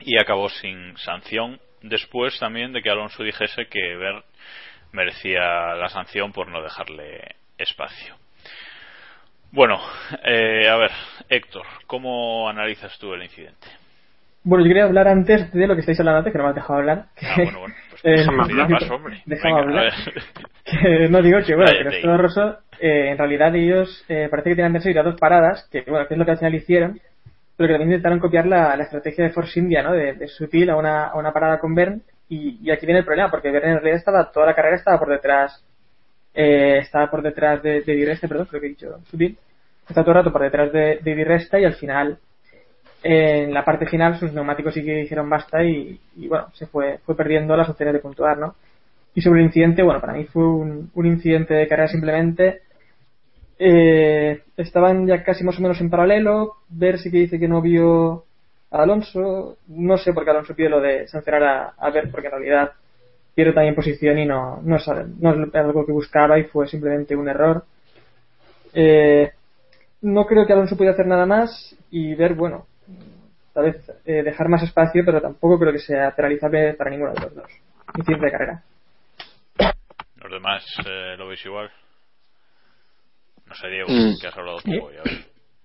[0.00, 4.22] y acabó sin sanción después también de que Alonso dijese que Ver
[4.92, 8.14] merecía la sanción por no dejarle espacio.
[9.50, 9.78] Bueno,
[10.24, 10.90] eh, a ver,
[11.28, 13.66] Héctor, ¿cómo analizas tú el incidente?
[14.44, 16.56] Bueno, yo quería hablar antes de lo que estáis hablando antes, que no me has
[16.56, 17.06] dejado hablar.
[17.20, 19.22] Ah, bueno, bueno, pues eh, más, hombre.
[19.26, 19.92] Déjame hablar.
[21.10, 24.72] no digo que, bueno, que todo Rosso, eh, en realidad ellos eh, parece que tienen
[24.72, 27.00] que seguir a dos paradas, que bueno, que es lo que al final hicieron,
[27.58, 29.92] pero que también intentaron copiar la, estrategia de Force India, ¿no?
[29.92, 32.00] De, sutil a una, parada con Bern.
[32.28, 35.08] Y, aquí viene el problema, porque Bern en realidad estaba, toda la carrera estaba por
[35.08, 35.60] detrás,
[36.34, 39.36] eh, estaba por detrás de, de Diresta, perdón, creo que he dicho sutil.
[39.88, 42.18] Está todo el rato por detrás de, de Diresta y al final,
[43.02, 47.16] en la parte final, sus neumáticos sí que dijeron basta y, bueno, se fue, fue
[47.16, 48.54] perdiendo las opciones de puntuar, ¿no?
[49.16, 52.60] Y sobre el incidente, bueno, para mí fue un incidente de carrera simplemente
[53.58, 56.56] eh, estaban ya casi más o menos en paralelo.
[56.68, 58.24] Ver si que dice que no vio
[58.70, 59.58] a Alonso.
[59.68, 62.72] No sé por qué Alonso pide lo de sancionar a, a Ver, porque en realidad
[63.34, 67.64] pierde también posición y no, no, es, algo que buscaba y fue simplemente un error.
[68.74, 69.30] Eh,
[70.02, 72.66] no creo que Alonso pueda hacer nada más y ver, bueno,
[73.54, 77.20] tal vez eh, dejar más espacio, pero tampoco creo que sea penalizable para ninguno de
[77.20, 77.50] los dos.
[77.96, 78.62] Incidente de carrera.
[80.20, 81.70] Los demás eh, lo veis igual.
[83.48, 84.20] No sé, Diego, mm.
[84.20, 84.70] que has hablado tú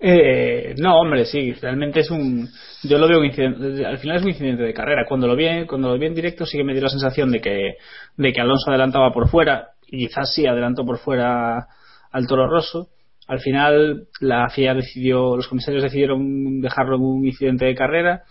[0.05, 2.49] eh, eh, no, hombre, sí, realmente es un.
[2.83, 3.85] Yo lo veo un incidente.
[3.85, 5.05] Al final es un incidente de carrera.
[5.07, 7.39] Cuando lo vi, cuando lo vi en directo, sí que me dio la sensación de
[7.39, 7.75] que,
[8.17, 11.67] de que Alonso adelantaba por fuera, y quizás sí adelantó por fuera
[12.11, 12.89] al Toro Rosso.
[13.29, 18.23] Al final, la FIA decidió, los comisarios decidieron dejarlo en un incidente de carrera.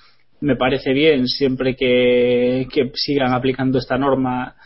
[0.43, 4.57] Me parece bien, siempre que, que sigan aplicando esta norma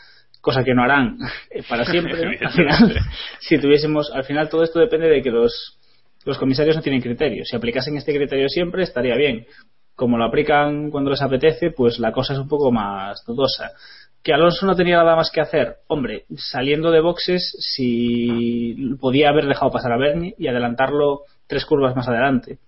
[0.47, 1.17] cosa que no harán
[1.51, 2.39] eh, para siempre.
[2.39, 2.99] al final,
[3.39, 5.77] si tuviésemos, al final todo esto depende de que los,
[6.23, 7.43] los comisarios no tienen criterio.
[7.43, 9.45] Si aplicasen este criterio siempre, estaría bien.
[9.93, 13.71] Como lo aplican cuando les apetece, pues la cosa es un poco más dudosa.
[14.23, 15.79] Que Alonso no tenía nada más que hacer.
[15.87, 21.93] Hombre, saliendo de boxes, si podía haber dejado pasar a Bernie y adelantarlo tres curvas
[21.93, 22.59] más adelante.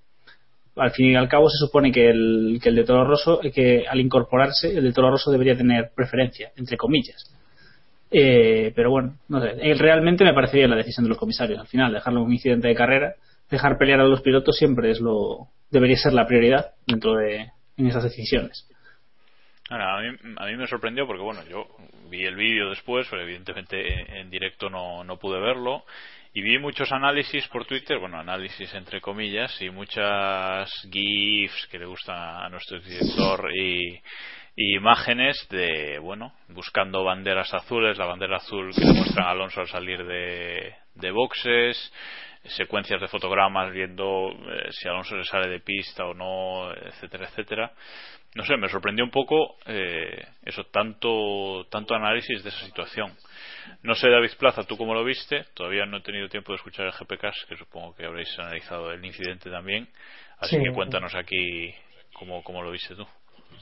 [0.76, 3.86] Al fin y al cabo se supone que el, que el de Toro Rosso, que
[3.90, 7.39] al incorporarse, el de Toro Rosso debería tener preferencia, entre comillas
[8.12, 9.56] eh, pero bueno, no sé.
[9.62, 11.60] Eh, realmente me parecería la decisión de los comisarios.
[11.60, 13.16] Al final, dejarlo un incidente de carrera,
[13.50, 17.88] dejar pelear a los pilotos siempre es lo debería ser la prioridad dentro de en
[17.88, 18.68] esas decisiones.
[19.70, 21.68] a, mí, a mí me sorprendió porque, bueno, yo
[22.10, 25.86] vi el vídeo después, pero evidentemente en, directo no, no pude verlo.
[26.34, 31.86] Y vi muchos análisis por Twitter, bueno, análisis entre comillas, y muchas GIFs que le
[31.86, 34.00] gustan a nuestro director y
[34.60, 40.06] imágenes de, bueno, buscando banderas azules, la bandera azul que demuestran a Alonso al salir
[40.06, 41.94] de, de boxes,
[42.44, 47.72] secuencias de fotogramas viendo eh, si Alonso le sale de pista o no, etcétera, etcétera.
[48.36, 53.16] No sé, me sorprendió un poco eh, eso, tanto, tanto análisis de esa situación.
[53.82, 55.46] No sé, David Plaza, ¿tú cómo lo viste?
[55.56, 59.04] Todavía no he tenido tiempo de escuchar el GPCAS, que supongo que habréis analizado el
[59.04, 59.90] incidente también.
[60.38, 61.74] Así que cuéntanos aquí
[62.14, 63.08] cómo, cómo lo viste tú.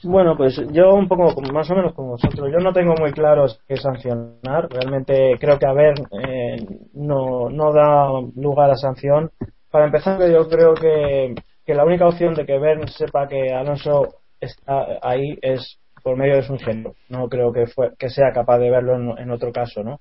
[0.02, 2.50] Bueno, pues yo un poco más o menos como vosotros.
[2.52, 4.68] Yo no tengo muy claro qué sancionar.
[4.70, 6.56] Realmente creo que a ver eh,
[6.94, 9.30] no, no da lugar a sanción.
[9.70, 11.34] Para empezar, yo creo que,
[11.64, 14.08] que la única opción de que Bern sepa que Alonso
[14.40, 16.94] está ahí es por medio de su género.
[17.08, 20.00] No creo que, fue, que sea capaz de verlo en, otro caso, ¿no?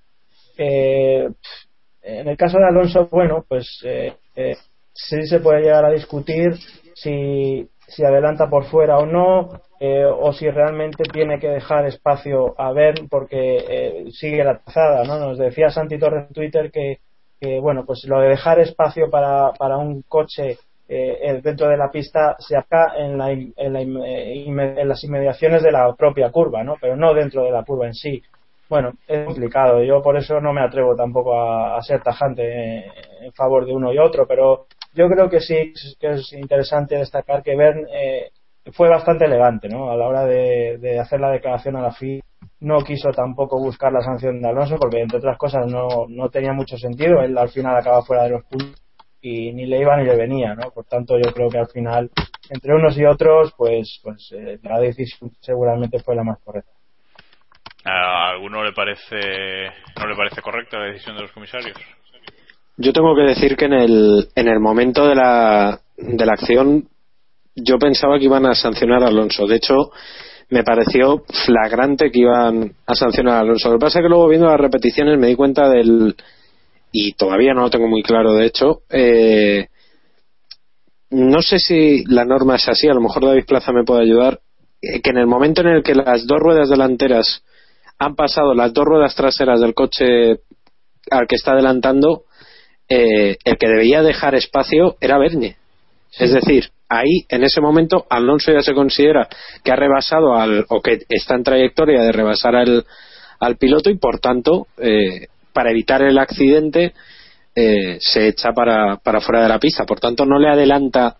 [0.58, 1.28] Eh,
[2.02, 4.56] en el caso de Alonso, bueno, pues eh, eh,
[4.94, 6.54] sí se puede llegar a discutir
[6.94, 12.54] si, si adelanta por fuera o no, eh, o si realmente tiene que dejar espacio
[12.60, 15.20] a ver porque eh, sigue la trazada, ¿no?
[15.20, 17.00] Nos decía Santi Torres en Twitter que,
[17.62, 20.58] bueno, pues lo de dejar espacio para, para un coche
[20.90, 25.94] eh, dentro de la pista se acá en, la, en, en, las inmediaciones de la
[25.96, 26.76] propia curva, ¿no?
[26.80, 28.22] Pero no dentro de la curva en sí.
[28.70, 29.84] Bueno, es complicado.
[29.84, 32.86] Yo por eso no me atrevo tampoco a, ser tajante
[33.22, 37.44] en, favor de uno y otro, pero yo creo que sí que es interesante destacar
[37.44, 38.32] que Bern eh,
[38.74, 39.92] fue bastante elegante ¿no?
[39.92, 42.22] a la hora de, hacer la declaración a la FI.
[42.62, 46.54] No quiso tampoco buscar la sanción de Alonso porque, entre otras cosas, no, no tenía
[46.54, 47.22] mucho sentido.
[47.22, 48.82] Él al final acaba fuera de los puntos
[49.22, 50.56] y ni le iba ni le venía.
[50.56, 50.72] ¿no?
[50.72, 52.10] Por tanto, yo creo que al final,
[52.50, 56.72] entre unos y otros, pues, pues eh, la decisión seguramente fue la más correcta.
[57.86, 59.16] ¿A alguno le parece,
[60.00, 61.78] no le parece correcta la decisión de los comisarios?
[62.78, 66.88] Yo tengo que decir que en el, en el momento de la, de la acción
[67.56, 69.48] yo pensaba que iban a sancionar a Alonso.
[69.48, 69.92] De hecho,
[70.50, 73.70] me pareció flagrante que iban a sancionar a Alonso.
[73.70, 76.16] Lo que pasa es que luego viendo las repeticiones me di cuenta del.
[76.92, 78.82] Y todavía no lo tengo muy claro, de hecho.
[78.90, 79.68] Eh,
[81.10, 84.40] no sé si la norma es así, a lo mejor David Plaza me puede ayudar.
[84.82, 87.44] Eh, que en el momento en el que las dos ruedas delanteras
[87.98, 90.42] han pasado las dos ruedas traseras del coche
[91.10, 92.26] al que está adelantando,
[92.90, 95.56] eh, el que debía dejar espacio era Bernie.
[96.18, 99.28] Es decir, ahí, en ese momento, Alonso ya se considera
[99.64, 102.86] que ha rebasado al, o que está en trayectoria de rebasar al,
[103.40, 106.94] al piloto y, por tanto, eh, para evitar el accidente,
[107.56, 109.86] eh, se echa para, para fuera de la pista.
[109.86, 111.18] Por tanto, no le adelanta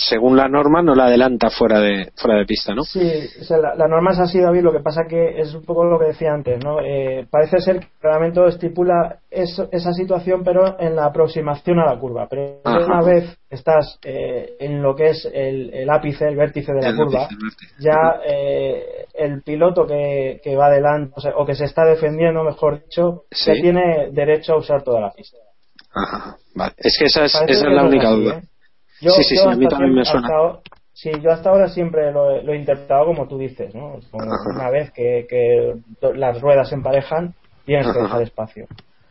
[0.00, 2.82] según la norma no la adelanta fuera de fuera de pista, ¿no?
[2.82, 3.00] Sí,
[3.50, 4.62] la, norma es así, David.
[4.62, 6.80] Lo que pasa que es un poco lo que decía antes, ¿no?
[6.80, 11.98] Eh, parece ser que el reglamento estipula esa situación, pero en la aproximación a la
[11.98, 12.26] curva.
[12.28, 16.96] Pero una vez estás eh, en lo que es el, ápice, el vértice de la
[16.96, 17.28] curva,
[17.78, 23.54] ya eh, el piloto que, va adelante, o, que se está defendiendo, mejor dicho, se
[23.54, 25.38] tiene derecho a usar toda la pista.
[25.92, 26.74] Ajá, vale.
[26.76, 28.42] Es que esa es, esa es la única duda.
[29.00, 30.28] Yo, sí, sí, sí, a mí también me suena.
[30.92, 33.98] sí, yo hasta ahora siempre lo, he interpretado como tú dices, ¿no?
[34.12, 35.74] una vez que, que,
[36.14, 37.34] las ruedas se emparejan,
[37.64, 38.66] tienes que dejar espacio.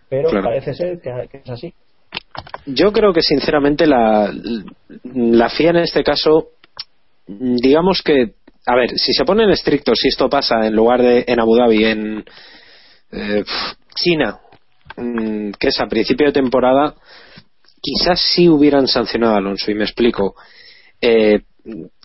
[0.10, 1.74] Pero parece ser que, es así.
[2.66, 4.32] Yo creo que sinceramente la,
[5.04, 6.50] la FIA en este caso,
[7.28, 8.34] digamos que,
[8.66, 11.86] a ver, si se ponen estrictos, si esto pasa en lugar de en Abu Dhabi,
[11.86, 12.26] en
[13.12, 13.44] eh,
[13.96, 14.40] China,
[14.98, 16.96] mm, que es a principio de temporada,
[17.90, 20.36] quizás sí hubieran sancionado a Alonso, y me explico.
[21.02, 21.42] Eh,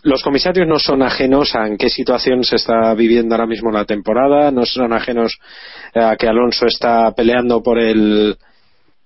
[0.03, 3.85] los comisarios no son ajenos a en qué situación se está viviendo ahora mismo la
[3.85, 5.37] temporada, no son ajenos
[5.93, 8.37] a que Alonso está peleando por el,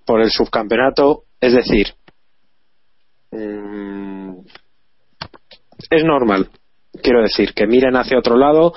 [0.05, 1.23] por el subcampeonato.
[1.39, 1.87] Es decir,
[3.31, 4.39] mm,
[5.89, 6.49] es normal,
[7.01, 8.73] quiero decir, que miren hacia otro lado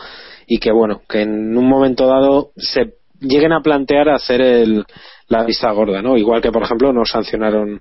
[0.46, 4.84] y que, bueno, que en un momento dado se lleguen a plantear hacer el,
[5.28, 6.16] la vista gorda, ¿no?
[6.16, 7.80] Igual que, por ejemplo, no sancionaron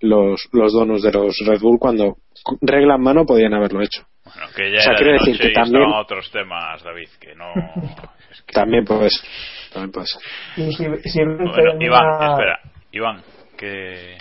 [0.00, 2.16] los, los donos de los Red Bull cuando
[2.60, 4.06] regla en mano podían haberlo hecho.
[4.24, 7.52] Bueno, que ya o sea, quiero decir que también otros temas, David, que no
[8.52, 9.28] también puede ser,
[9.72, 11.26] también puede ser.
[11.26, 12.60] bueno, Iván, espera,
[12.92, 13.22] Iván,
[13.56, 14.18] ¿qué,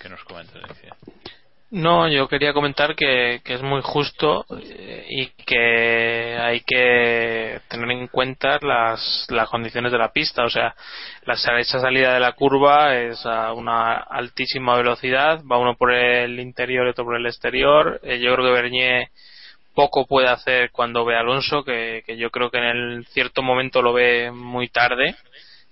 [0.00, 0.62] qué nos comentas?
[1.74, 8.06] No, yo quería comentar que, es muy justo eh, y que hay que tener en
[8.06, 10.44] cuenta las, las condiciones de la pista.
[10.44, 10.72] O sea,
[11.24, 16.38] la, esa salida de la curva es a una altísima velocidad, va uno por el
[16.38, 17.98] interior y otro por el exterior.
[18.04, 19.08] Eh, yo creo que Bernier
[19.74, 23.42] poco puede hacer cuando ve a Alonso, que, que yo creo que en el cierto
[23.42, 25.16] momento lo ve muy tarde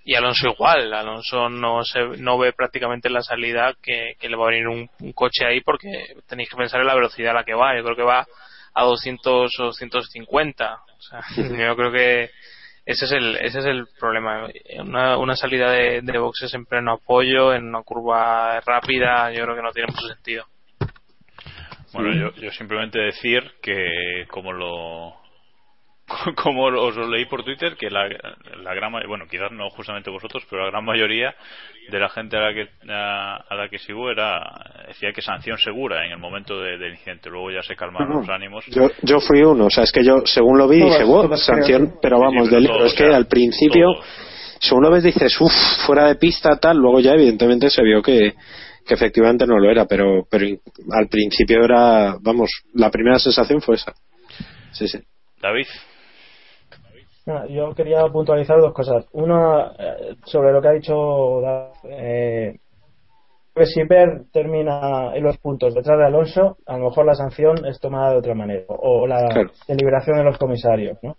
[0.05, 4.47] y Alonso igual, Alonso no se, no ve prácticamente la salida que, que le va
[4.47, 5.87] a venir un, un, coche ahí porque
[6.27, 8.27] tenéis que pensar en la velocidad a la que va, yo creo que va
[8.73, 11.21] a 200 o 250, o sea,
[11.67, 12.29] yo creo que
[12.85, 14.47] ese es el, ese es el problema,
[14.79, 19.55] una, una salida de, de boxes en pleno apoyo, en una curva rápida, yo creo
[19.55, 20.45] que no tiene mucho sentido.
[21.93, 25.22] Bueno, yo, yo simplemente decir que como lo
[26.35, 28.07] como os lo leí por Twitter que la,
[28.61, 31.33] la gran bueno quizás no justamente vosotros pero la gran mayoría
[31.89, 34.41] de la gente a la que a, a la que sigo era
[34.87, 38.19] decía que sanción segura en el momento de, del incidente luego ya se calmaron No,
[38.19, 41.03] los ánimos Yo, yo fui uno, o sea, es que yo, según lo vi, dije,
[41.03, 42.85] wow, sanción, pero vamos, Sí, pero del libro.
[42.85, 43.87] Es que o sea, al principio,
[44.59, 45.51] según lo ves, dices, uff,
[45.85, 48.33] fuera de pista, tal, luego ya evidentemente se vio que,
[48.85, 50.45] que efectivamente no lo era, pero, pero
[50.91, 53.93] al principio era, vamos, la primera sensación fue esa.
[54.71, 54.99] Sí, sí.
[55.41, 55.67] David
[57.49, 59.05] Yo quería puntualizar dos cosas.
[59.13, 61.41] Una, eh, sobre lo que ha dicho
[61.89, 62.57] eh,
[63.55, 67.65] que si Per termina en los puntos detrás de Alonso, a lo mejor la sanción
[67.65, 69.51] es tomada de otra manera, o la Claro.
[69.67, 71.15] deliberación de los comisarios, ¿no?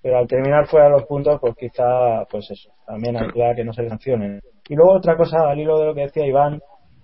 [0.00, 3.64] Pero al terminar fuera de los puntos, pues quizá, pues eso, también ayuda a que
[3.64, 4.40] no se le sancionen.
[4.68, 6.60] Y luego otra cosa, al hilo de lo que decía Iván,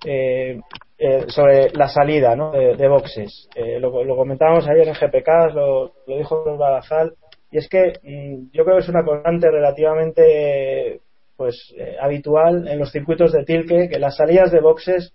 [0.06, 0.58] eh,
[0.96, 2.50] eh, sobre la salida ¿no?
[2.52, 3.48] de, de boxes.
[3.54, 7.14] Eh, lo, lo comentábamos ayer en GPK, lo, lo dijo Balazal,
[7.50, 11.00] y es que mm, yo creo que es una constante relativamente
[11.36, 15.14] pues eh, habitual en los circuitos de Tilke que las salidas de boxes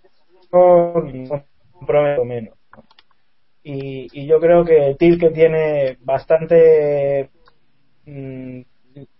[0.50, 1.44] son, son
[1.86, 2.54] promedio menos.
[2.74, 2.84] ¿no?
[3.62, 7.30] Y, y yo creo que Tilke tiene bastante
[8.06, 8.62] mm,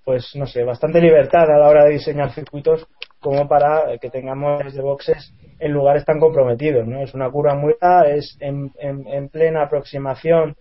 [0.05, 2.87] pues no sé, bastante libertad a la hora de diseñar circuitos
[3.21, 7.03] como para que tengamos de boxes en lugares tan comprometidos, ¿no?
[7.03, 7.75] Es una curva muy
[8.07, 10.57] es en plena aproximación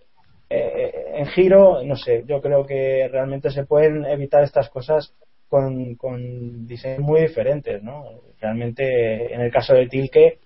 [0.50, 5.14] eh, en giro, no sé, yo creo que realmente se pueden evitar estas cosas
[5.48, 8.04] con, con diseños muy diferentes, ¿no?
[8.40, 10.38] Realmente en el caso de Tilke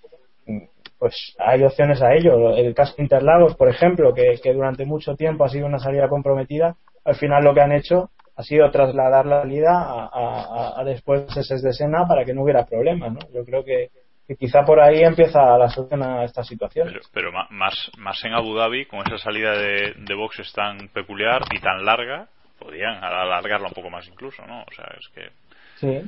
[0.98, 2.56] pues hay opciones a ello.
[2.56, 6.76] El caso de Interlagos, por ejemplo, que, durante mucho tiempo ha sido una salida comprometida,
[7.04, 11.26] al final lo que han hecho ha sido trasladar la salida a, a, a después
[11.34, 13.12] de de Sena para que no hubiera problemas.
[13.12, 13.20] ¿no?
[13.32, 13.90] Yo creo que,
[14.28, 16.94] que quizá por ahí empieza la solución a esta situación.
[17.12, 21.58] pero, más más en Abu Dhabi con esa salida de, de boxes tan peculiar y
[21.60, 25.30] tan larga podían alargarla un poco más incluso no o sea es que
[25.80, 26.02] Sí.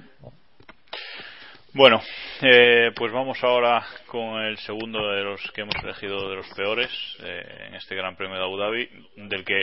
[1.73, 2.01] Bueno,
[2.43, 6.91] eh, pues vamos ahora con el segundo de los que hemos elegido de los peores
[7.23, 9.63] eh, en este Gran Premio de Abu Dhabi, del que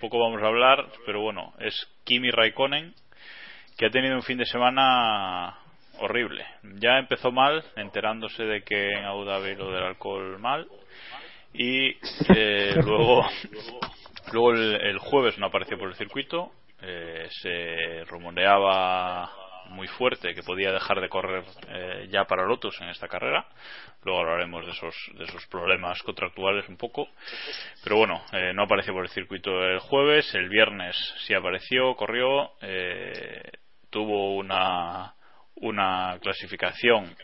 [0.00, 2.94] poco vamos a hablar, pero bueno, es Kimi Raikkonen,
[3.76, 5.58] que ha tenido un fin de semana
[5.98, 6.46] horrible.
[6.80, 10.68] Ya empezó mal, enterándose de que en Abu Dhabi lo del alcohol mal,
[11.52, 11.96] y
[12.34, 13.26] eh, luego,
[14.32, 19.30] luego el, el jueves no apareció por el circuito, eh, se rumoreaba
[19.70, 23.46] muy fuerte que podía dejar de correr eh, ya para Lotus en esta carrera.
[24.04, 27.08] Luego hablaremos de esos, de esos problemas contractuales un poco.
[27.84, 30.34] Pero bueno, eh, no apareció por el circuito el jueves.
[30.34, 30.96] El viernes
[31.26, 32.52] sí apareció, corrió.
[32.62, 33.42] eh,
[33.90, 35.14] tuvo una,
[35.60, 37.14] una clasificación,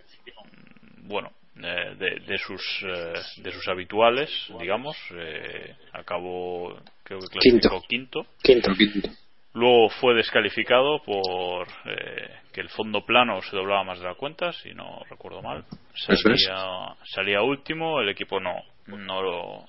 [1.03, 1.31] bueno,
[1.63, 3.13] eh, de, de sus eh,
[3.43, 4.97] de sus habituales, digamos.
[5.13, 8.27] Eh, acabó, creo que clasificó quinto.
[8.43, 9.09] Quinto, quinto.
[9.53, 14.53] Luego fue descalificado por eh, que el fondo plano se doblaba más de la cuenta,
[14.53, 15.65] si no recuerdo mal.
[15.95, 18.57] Salía, salía último, el equipo no,
[18.89, 19.65] no lo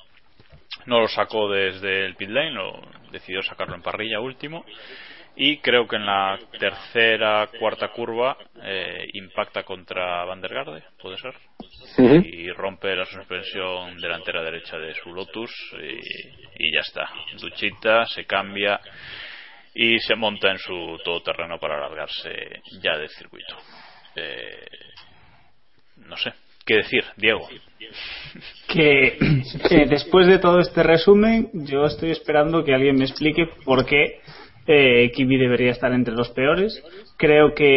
[0.88, 4.66] no lo sacó desde el pit lane, lo decidió sacarlo en parrilla último.
[5.38, 11.18] Y creo que en la tercera, cuarta curva eh, impacta contra Van der Garde, puede
[11.18, 11.34] ser.
[12.26, 17.10] Y rompe la suspensión delantera derecha de su Lotus y, y ya está.
[17.40, 18.80] Duchita, se cambia
[19.76, 23.58] y se monta en su todoterreno para alargarse ya del circuito.
[24.16, 24.66] Eh,
[25.98, 26.32] no sé,
[26.66, 27.48] ¿qué decir, Diego?
[28.68, 29.18] que
[29.70, 34.22] eh, después de todo este resumen, yo estoy esperando que alguien me explique por qué
[34.68, 36.82] eh, Kimi debería estar entre los peores.
[37.18, 37.76] Creo que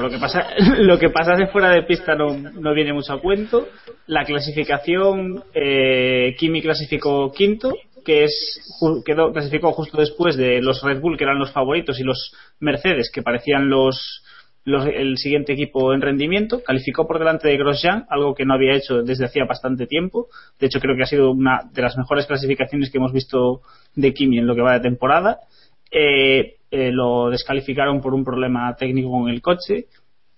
[0.00, 0.46] lo que pasa
[0.78, 3.68] lo que pasa de fuera de pista no, no viene mucho a cuento.
[4.06, 7.74] La clasificación, eh, Kimi clasificó quinto,
[8.04, 8.60] que es
[9.04, 13.10] quedó clasificó justo después de los Red Bull que eran los favoritos y los Mercedes
[13.12, 14.22] que parecían los
[14.64, 18.74] los- el siguiente equipo en rendimiento, calificó por delante de Grosjean, algo que no había
[18.74, 20.26] hecho desde hacía bastante tiempo.
[20.58, 23.62] De hecho, creo que ha sido una de las mejores clasificaciones que hemos visto
[23.96, 25.38] de Kimi en lo que va de temporada.
[25.90, 29.86] Eh, eh, lo descalificaron por un problema técnico con el coche.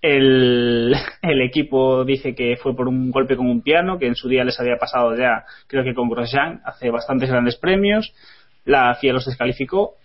[0.01, 4.27] El, el equipo dice que fue por un golpe con un piano, que en su
[4.27, 8.13] día les había pasado ya, creo que con Grosjean, hace bastantes grandes premios.
[8.65, 9.95] La FIA los descalificó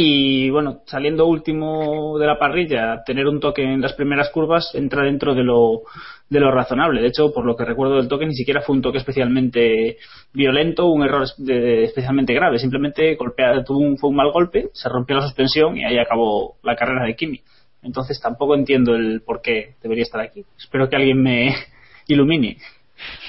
[0.00, 5.02] y bueno, saliendo último de la parrilla, tener un toque en las primeras curvas entra
[5.02, 5.82] dentro de lo,
[6.30, 7.00] de lo razonable.
[7.00, 9.96] De hecho, por lo que recuerdo del toque, ni siquiera fue un toque especialmente
[10.32, 12.58] violento, un error de- especialmente grave.
[12.58, 16.56] Simplemente golpea, tuvo un, fue un mal golpe, se rompió la suspensión y ahí acabó
[16.62, 17.40] la carrera de Kimi.
[17.82, 20.44] Entonces tampoco entiendo el por qué debería estar aquí.
[20.58, 21.54] Espero que alguien me
[22.08, 22.58] ilumine.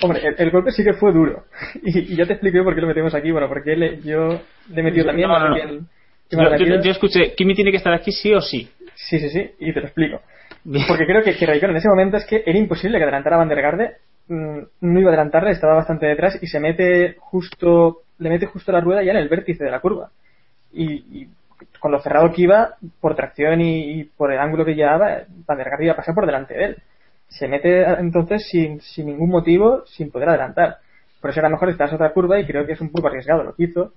[0.01, 1.45] Hombre, el, el golpe sí que fue duro.
[1.83, 3.31] Y, y ya te expliqué por qué lo metemos aquí.
[3.31, 4.41] Bueno, porque le- yo
[4.73, 5.29] le he metido también.
[5.29, 8.67] No, no, el- yo- yo escuché, Kimi tiene que estar aquí sí o sí.
[8.95, 10.21] Sí, sí, sí, y te lo explico.
[10.87, 13.49] Porque creo que, que en ese momento es que era imposible que adelantara a Van
[13.49, 13.97] der Garde.
[14.27, 18.71] mm, No iba a adelantarle, estaba bastante detrás y se mete justo, le mete justo
[18.71, 20.09] la rueda ya en el vértice de la curva.
[20.71, 21.29] Y, y
[21.79, 25.93] con lo cerrado que iba, por tracción y, por el ángulo que llevaba, Van iba
[25.93, 26.77] a pasar por delante de él.
[27.27, 30.77] Se mete a- entonces sin, sin ningún motivo, sin poder adelantar.
[31.19, 33.55] Por eso era mejor estar otra curva y creo que es un poco arriesgado lo
[33.55, 33.91] que hizo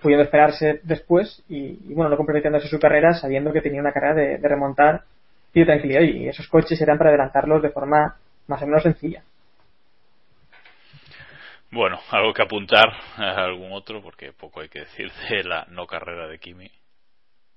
[0.00, 4.14] pudiendo esperarse después y, y, bueno, no comprometiéndose su carrera sabiendo que tenía una carrera
[4.14, 5.02] de, de remontar
[5.54, 8.16] y de tranquilidad y esos coches eran para adelantarlos de forma
[8.48, 9.22] más o menos sencilla.
[11.70, 12.84] Bueno, algo que apuntar
[13.16, 16.70] a algún otro, porque poco hay que decir de la no carrera de Kimi.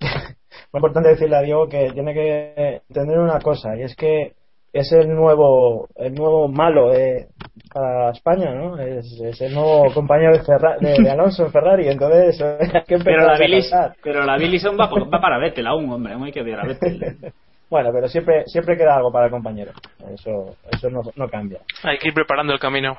[0.00, 4.32] Muy importante decirle a Diego que tiene que entender una cosa, y es que
[4.72, 7.28] es el nuevo el nuevo malo de,
[7.72, 8.78] para España, ¿no?
[8.78, 12.40] Es, es el nuevo compañero de, Ferra- de, de Alonso en Ferrari, entonces
[12.74, 13.96] hay que empezar Pero la resaltar.
[14.02, 16.14] pero la Billison va, por- va para Vettel aún, hombre.
[16.14, 17.32] Aún hay que ver a Vettel.
[17.68, 19.72] Bueno, pero siempre siempre queda algo para el compañero.
[20.08, 21.60] Eso eso no, no cambia.
[21.82, 22.96] Hay que ir preparando el camino.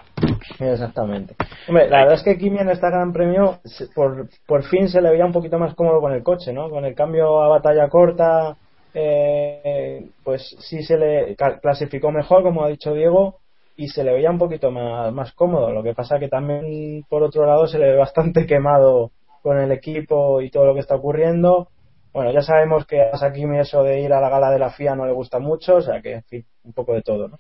[0.59, 1.36] Exactamente.
[1.68, 3.59] Hombre, la verdad es que Kimi en este Gran Premio
[3.95, 6.70] por, por fin se le veía un poquito más cómodo con el coche, ¿no?
[6.70, 8.57] Con el cambio a batalla corta,
[8.93, 13.38] eh, pues sí se le clasificó mejor, como ha dicho Diego,
[13.76, 15.72] y se le veía un poquito más, más cómodo.
[15.72, 19.11] Lo que pasa que también, por otro lado, se le ve bastante quemado
[19.43, 21.70] con el equipo y todo lo que está ocurriendo.
[22.12, 24.95] Bueno, ya sabemos que a Kimi eso de ir a la gala de la FIA
[24.95, 27.39] no le gusta mucho, o sea que, en fin, un poco de todo, ¿no?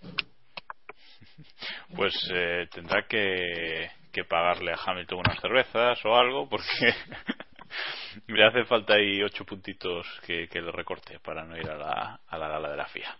[1.95, 3.89] Pues eh, tendrá que,
[4.27, 6.65] pagarle a Hamilton unas cervezas o algo, porque
[8.27, 12.19] le hace falta ahí ocho puntitos que, que le recorte para no ir a la,
[12.31, 13.15] gala de la FIA.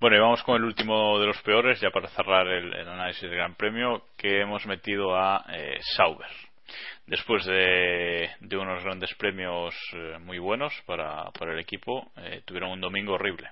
[0.00, 3.22] Bueno, y vamos con el último de los peores, ya para cerrar el, el análisis
[3.22, 6.49] del Gran Premio, que hemos metido a eh, Sauber.
[7.10, 13.14] Después de, unos grandes premios eh, muy buenos para, el equipo, eh, tuvieron un domingo
[13.14, 13.50] horrible.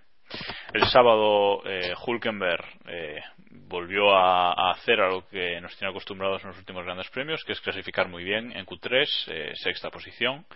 [0.73, 6.51] El sábado eh, Hulkenberg eh, volvió a, a hacer algo que nos tiene acostumbrados en
[6.51, 10.47] los últimos grandes premios, que es clasificar muy bien en Q3, eh, sexta posición,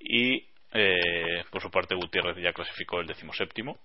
[0.00, 0.44] y
[1.52, 3.78] por su parte Gutiérrez ya clasificó el decimoséptimo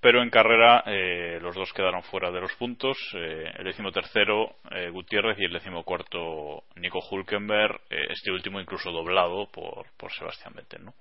[0.00, 4.88] pero en carrera eh, los dos quedaron fuera de los puntos eh, el decimotercero eh,
[4.90, 10.84] Gutiérrez y el decimocuarto Nico Hulkenberg eh, este último incluso doblado por, por Sebastián Vettel
[10.84, 10.94] ¿no?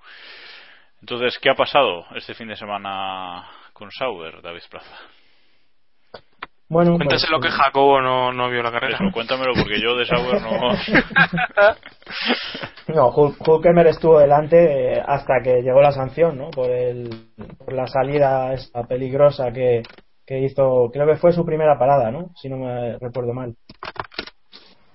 [1.01, 4.97] entonces ¿qué ha pasado este fin de semana con Sauber David Plaza?
[6.69, 8.97] Bueno, Cuéntaselo pues, que Jacobo no, no vio la carrera.
[9.01, 10.49] Eso, cuéntamelo porque yo de Sauber no
[12.95, 16.49] No, Hul- Hulkenberg estuvo delante eh, hasta que llegó la sanción, ¿no?
[16.51, 17.09] Por, el,
[17.57, 19.83] por la salida esta peligrosa que,
[20.25, 22.31] que hizo, creo que fue su primera parada, ¿no?
[22.35, 23.55] Si no me recuerdo mal.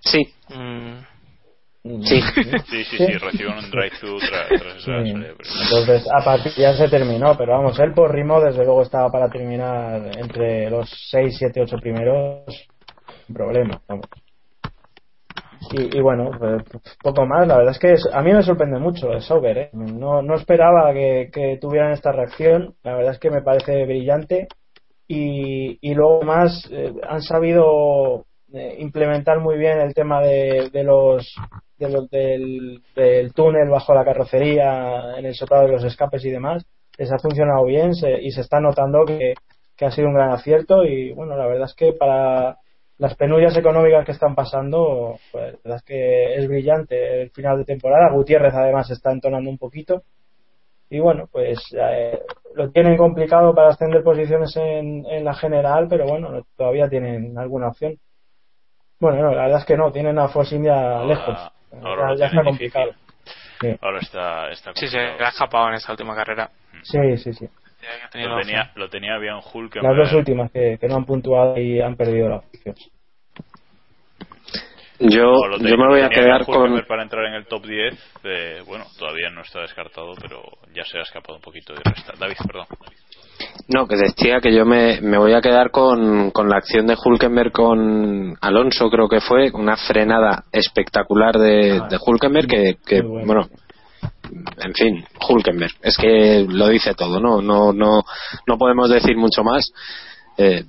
[0.01, 0.33] Sí.
[0.51, 0.99] Mm,
[1.85, 2.01] Sí.
[2.67, 4.91] sí, sí, sí, recibió un drive-through tra- tras Sí.
[4.91, 5.35] primera.
[5.65, 9.29] Entonces, a partir ya se terminó, pero vamos, él por ritmo desde luego estaba para
[9.29, 12.47] terminar entre los 6, 7, 8 primeros,
[13.27, 14.07] sin problema, vamos.
[15.73, 16.63] Y, y bueno, pues,
[17.03, 19.71] poco más, la verdad es que es- a mí me sorprende mucho el Sauber, ¿eh?
[19.75, 24.49] no, no esperaba que, que tuvieran esta reacción, la verdad es que me parece brillante
[25.07, 30.83] y, y luego más eh, han sabido eh, implementar muy bien el tema de, de
[30.85, 31.35] los,
[31.79, 36.65] de del, túnel bajo la carrocería en el soplado de los escapes y demás
[36.99, 39.35] les ha funcionado bien se- y se está notando que,
[39.85, 42.59] ha sido un gran acierto y bueno la verdad es que para
[42.99, 47.59] las penurias económicas que están pasando pues la verdad es que es brillante el final
[47.59, 50.03] de temporada Gutiérrez además está entonando un poquito
[50.91, 52.21] y bueno, pues eh,
[52.55, 57.69] lo tienen complicado para ascender posiciones en, en la general, pero bueno, todavía tienen alguna
[57.69, 57.99] opción.
[59.01, 61.51] Bueno, no, la verdad es que no, tienen a Force India lejos.
[61.83, 62.93] Ahora lo ya, está complicado.
[63.61, 66.51] Sí, ahora está, está Sí, se le ha escapado en esta última carrera.
[66.83, 67.33] sí, sí.
[67.33, 67.49] sí.
[68.15, 68.71] Lo tenía, opción.
[68.77, 72.29] lo tenía bien Hulkenberg Las dos últimas que, que no han puntuado y han perdido
[72.31, 72.75] la posición.
[75.01, 76.81] Yo, O lo yo me voy a quedar con.
[76.87, 80.99] Para entrar en el top 10 eh, bueno todavía no está descartado pero ya se
[80.99, 82.67] ha escapado un poquito de resta David perdón
[83.69, 86.97] No, que decía que yo me, me voy a quedar con, con la acción de
[87.03, 93.49] Hulkenberg con Alonso, creo que fue una frenada espectacular de, de Hulkenberg que, que bueno.
[94.63, 97.41] en fin, Hulkenberg, es que lo dice todo, ¿no?
[97.41, 98.03] No, no,
[98.47, 99.71] no podemos decir mucho más.
[100.37, 100.65] Eh,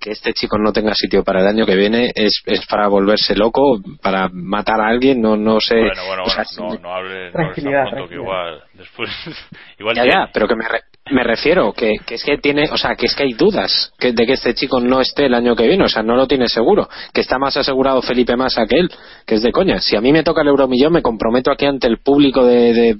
[0.00, 3.36] que este chico no tenga sitio para el año que viene es, es para volverse
[3.36, 5.76] loco, para matar a alguien, no no sé.
[5.76, 8.62] Bueno, bueno, o sea, bueno, no, no hable no Tranquilidad, hables tan pronto, que igual
[8.74, 9.10] después
[9.78, 12.76] igual ya, ya, pero que me, re- me refiero que, que es que tiene, o
[12.78, 15.56] sea, que es que hay dudas que, de que este chico no esté el año
[15.56, 18.76] que viene, o sea, no lo tiene seguro, que está más asegurado Felipe Massa que
[18.76, 18.90] él,
[19.26, 19.80] que es de coña.
[19.80, 22.96] Si a mí me toca el euromillón, me comprometo aquí ante el público de, de,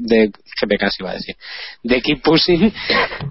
[0.00, 1.34] de GPK, se iba a decir,
[1.82, 2.72] de Keep Pushing,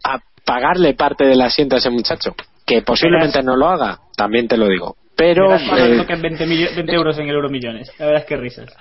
[0.04, 2.36] a pagarle parte del asiento a ese muchacho.
[2.66, 4.96] Que posiblemente no lo haga, también te lo digo.
[5.16, 7.92] Pero, eh, toquen 20, millo- 20 euros en el Euromillones.
[8.00, 8.76] La verdad es que risas.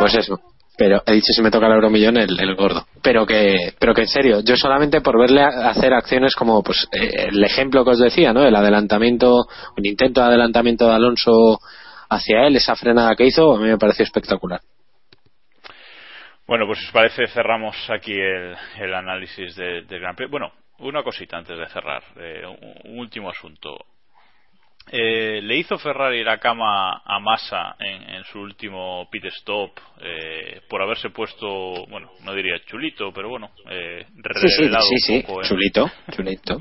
[0.00, 0.38] Pues eso.
[0.80, 2.86] Pero he dicho si me toca el euromillón el, el gordo.
[3.02, 7.26] Pero que, pero que en serio, yo solamente por verle hacer acciones como pues eh,
[7.28, 8.44] el ejemplo que os decía, ¿no?
[8.44, 9.44] El adelantamiento,
[9.76, 11.58] un intento de adelantamiento de Alonso
[12.08, 14.60] hacia él, esa frenada que hizo, a mí me pareció espectacular.
[16.46, 20.30] Bueno, pues si os parece cerramos aquí el, análisis de- del Gran Premio.
[20.30, 22.42] Bueno, una cosita antes de cerrar, eh,
[22.86, 23.76] un último asunto.
[24.92, 29.70] Eh, le hizo Ferrari la cama a Massa en, en su último pit stop
[30.00, 34.94] eh, por haberse puesto, bueno, no diría chulito, pero bueno, eh, Sí, sí, revelado sí,
[34.94, 36.58] un sí, poco chulito, chulito.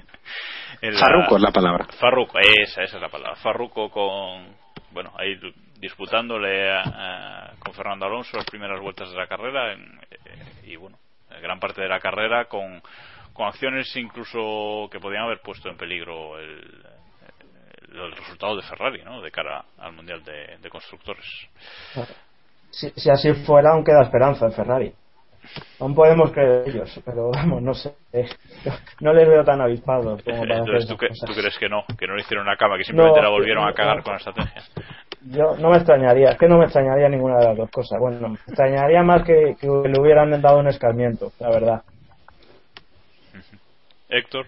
[0.82, 1.86] la- es la palabra.
[2.00, 3.36] Farruko, esa, esa es la palabra.
[3.38, 4.56] Farruko con,
[4.92, 5.36] bueno, ahí
[5.80, 10.76] disputándole a- a- con Fernando Alonso las primeras vueltas de la carrera en- eh, y
[10.76, 11.00] bueno,
[11.42, 12.80] gran parte de la carrera con,
[13.34, 16.84] con acciones incluso que podían haber puesto en peligro el,
[17.92, 19.22] el, resultado de Ferrari, ¿no?
[19.22, 21.26] De cara al Mundial de, de Constructores.
[22.72, 24.94] Si, si así fuera, aún queda esperanza en Ferrari.
[25.80, 27.96] Aún podemos creer ellos, pero vamos, no sé.
[29.00, 31.84] no les veo tan avispados como para Entonces, ¿tú, que- crees que no?
[31.98, 34.04] Que no le hicieron una cama, que simplemente No, la volvieron a cagar no.
[34.04, 34.64] con la estrategia.
[35.22, 38.00] Yo no me extrañaría, es que no me extrañaría ninguna de las dos cosas.
[38.00, 41.82] Bueno, me extrañaría más que, que le hubieran dado un escarmiento, la verdad.
[44.10, 44.46] Héctor.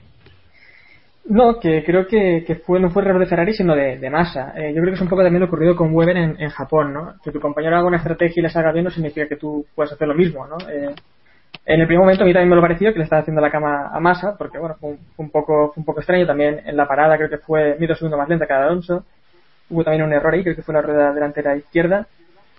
[1.26, 4.53] No, que creo que, fue, no fue error de Ferrari, sino de, de Massa.
[4.55, 6.93] Eh, yo creo que es un poco también lo ocurrido con Weber en, en Japón,
[6.93, 7.13] ¿no?
[7.24, 9.93] Que tu compañero haga una estrategia y le salga bien no significa que tú puedas
[9.93, 10.57] hacer lo mismo, ¿no?
[10.67, 10.93] Eh,
[11.65, 13.51] en el primer momento a mí también me lo pareció que le estaba haciendo la
[13.51, 16.26] cama a Massa, porque bueno, fue un, poco fue un poco extraño.
[16.26, 19.05] También en la parada creo que fue medio segundo más lenta que Alonso.
[19.69, 22.07] Hubo también un error ahí, creo que fue la rueda delantera izquierda.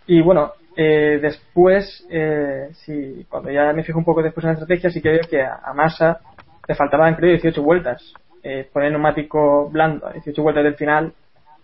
[0.06, 4.54] Y bueno, eh, después, eh, sí, cuando ya me fijo un poco después en la
[4.54, 6.20] estrategia, sí que veo que a, a Massa
[6.66, 8.14] le faltaban creo 18 vueltas.
[8.42, 11.12] Eh, poner neumático blando a 18 vueltas del final,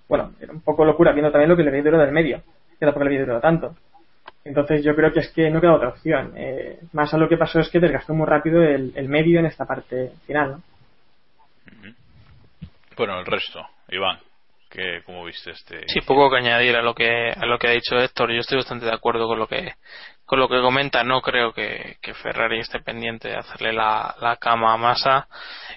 [0.08, 2.40] bueno, era un poco locura, viendo también lo que le había durado del medio,
[2.78, 3.74] que tampoco le había durado tanto.
[4.44, 6.32] Entonces yo creo que es que no queda otra opción.
[6.36, 9.66] Eh, más a lo que pasó es que desgastó muy rápido el, medio en esta
[9.66, 10.62] parte final, ¿no?
[12.96, 13.60] Bueno, el resto,
[13.90, 14.18] Iván,
[14.68, 15.88] que ¿cómo viste este?
[15.88, 18.32] Sí, poco que añadir a lo que a lo que ha dicho Héctor.
[18.32, 19.74] Yo estoy bastante de acuerdo con lo que
[20.24, 21.02] con lo que comenta.
[21.04, 25.26] No creo que, que Ferrari esté pendiente de hacerle la, la cama a Massa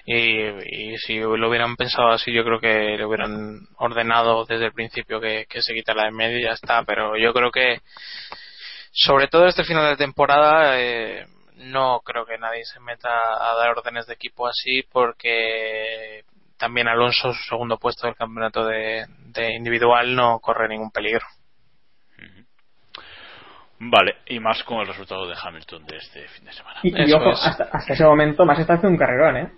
[0.04, 5.20] y, si lo hubieran pensado así, yo creo que le hubieran ordenado desde el principio
[5.20, 6.82] que, que se quita la de medio y ya está.
[6.84, 7.80] Pero yo creo que
[8.92, 11.26] sobre todo este final de temporada eh,
[11.56, 16.24] no creo que nadie se meta a dar órdenes de equipo así porque
[16.62, 19.04] también Alonso su segundo puesto del campeonato de,
[19.34, 21.26] de individual no corre ningún peligro
[23.80, 26.78] Vale, y más con el resultado de Hamilton de este fin de semana.
[26.84, 27.40] Y, ojo, es.
[27.44, 29.52] hasta, hasta ese momento más está haciendo un carrerón, ¿eh?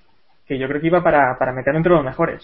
[0.46, 2.42] Que yo creo que iba para, para meter entre los mejores.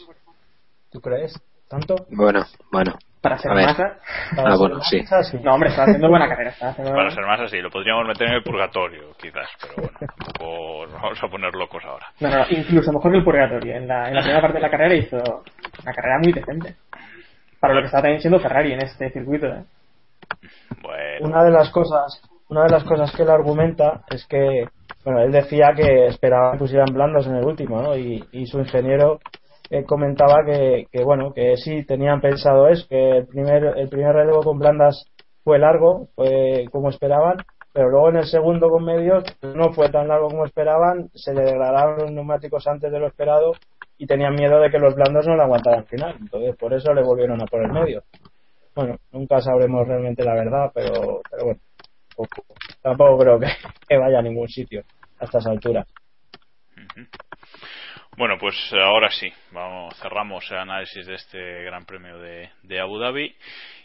[0.90, 1.40] ¿Tú crees?
[1.66, 1.94] ¿Tanto?
[2.10, 2.98] Bueno, bueno.
[3.20, 3.66] Para ser A ver.
[3.66, 3.96] Massa.
[4.34, 5.04] Para Ah, ser bueno, sí.
[5.30, 5.38] Sí.
[5.42, 6.54] No, hombre, está haciendo buena carrera.
[6.60, 6.92] Haciendo...
[6.94, 11.02] Para ser más así, lo podríamos meter en el purgatorio, quizás, pero bueno, tampoco nos
[11.02, 12.06] vamos a poner locos ahora.
[12.20, 13.76] No, no, incluso mejor que el purgatorio.
[13.76, 16.76] En la, en la primera parte de la carrera hizo una carrera muy decente.
[17.60, 19.64] Para lo que está también siendo Ferrari en este circuito, ¿eh?
[20.82, 24.64] Bueno, Una de las cosas, una de las cosas que él argumenta es que,
[25.04, 27.96] bueno, él decía que esperaba que pusieran blandos en el último, ¿no?
[27.96, 29.18] Y, y su ingeniero
[29.70, 34.14] eh, comentaba que, que, bueno, que sí tenían pensado eso, que el primer, el primer
[34.14, 35.04] relevo con blandas
[35.44, 37.36] fue largo, fue como esperaban,
[37.72, 41.42] pero luego en el segundo con medios no fue tan largo como esperaban, se le
[41.42, 43.52] degradaron los neumáticos antes de lo esperado
[43.96, 46.92] y tenían miedo de que los blandos no lo aguantaran al final, entonces por eso
[46.92, 48.02] le volvieron a por el medio.
[48.74, 51.60] Bueno, nunca sabremos realmente la verdad, pero, pero bueno,
[52.82, 53.46] tampoco, creo que,
[53.88, 54.82] que vaya a ningún sitio
[55.20, 55.86] a estas alturas.
[58.20, 63.34] Bueno, pues ahora sí, vamos, cerramos el análisis de este Gran Premio de, Abu Dhabi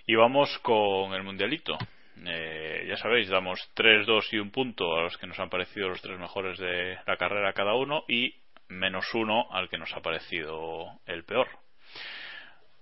[0.06, 1.78] y vamos con el Mundialito.
[2.26, 5.88] Eh, ya sabéis, damos 3, 2 y un punto a los que nos han parecido
[5.88, 8.36] los tres mejores de la carrera cada uno y
[8.68, 11.48] menos uno al que nos ha parecido el peor.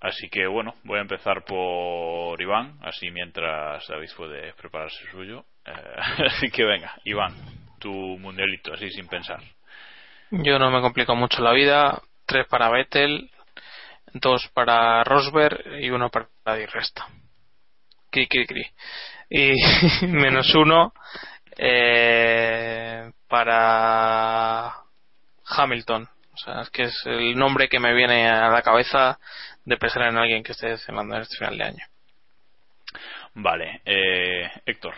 [0.01, 5.45] Así que bueno, voy a empezar por Iván, así mientras David puede prepararse suyo.
[5.67, 5.71] Eh,
[6.25, 7.35] así que venga, Iván,
[7.79, 9.39] tu mundialito, así sin pensar.
[10.35, 12.01] Yo no me complico mucho la vida.
[12.25, 13.29] Tres para Vettel,
[14.13, 16.27] dos para Rosberg y uno para
[16.57, 17.07] Di Resta.
[18.09, 18.65] Cri, cri, cri.
[19.29, 19.53] Y
[20.07, 20.91] menos uno
[21.55, 24.73] eh, para
[25.45, 26.09] Hamilton.
[26.33, 29.19] O sea, es que es el nombre que me viene a la cabeza
[29.65, 31.85] de pensar en alguien que esté descendiendo en este final de año.
[33.35, 34.95] Vale, eh, Héctor.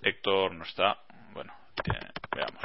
[0.00, 1.00] Héctor no está.
[1.34, 1.52] Bueno,
[2.34, 2.62] veamos.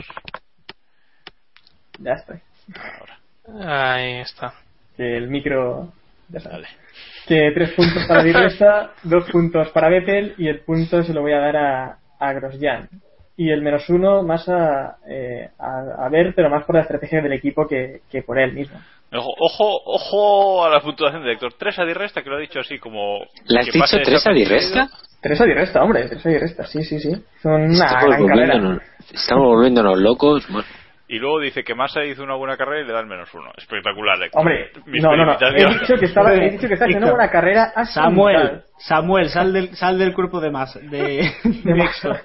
[1.98, 2.40] Ya estoy.
[2.76, 3.96] Ahora.
[3.96, 4.54] Ahí está.
[4.96, 5.92] Que el micro.
[6.30, 6.70] Ya sabes.
[7.28, 11.22] Que tres puntos para Di Resta, dos puntos para Vettel y el punto se lo
[11.22, 12.90] voy a dar a, a Grosjean.
[13.36, 17.22] Y el menos uno más a, eh, a, a ver, pero más por la estrategia
[17.22, 18.80] del equipo que, que por él mismo.
[19.12, 21.54] Ojo, ojo, ojo a la puntuación de Héctor.
[21.58, 23.20] Tres a Di Resta, que lo ha dicho así como.
[23.48, 24.50] ¿Le has que dicho tres a Di desapercibido.
[24.86, 24.90] Resta?
[25.22, 27.12] Tres a Di Resta, hombre, tres a Di Resta, sí, sí, sí.
[27.42, 28.54] Son una Estamos gran carrera.
[28.54, 28.82] volviéndonos,
[29.14, 30.48] estamos volviéndonos locos.
[30.50, 30.68] Bueno,
[31.08, 33.52] Y luego dice que Massa hizo una buena carrera y le da el menos uno.
[33.58, 34.40] Espectacular, Héctor.
[34.42, 35.38] Hombre, Mis no, no, no.
[35.42, 37.94] He dicho que estaba, he dicho que está haciendo una carrera así.
[37.96, 40.76] Samuel, Samuel, sal del, sal del cuerpo de más.
[40.76, 42.20] De, de Héctor.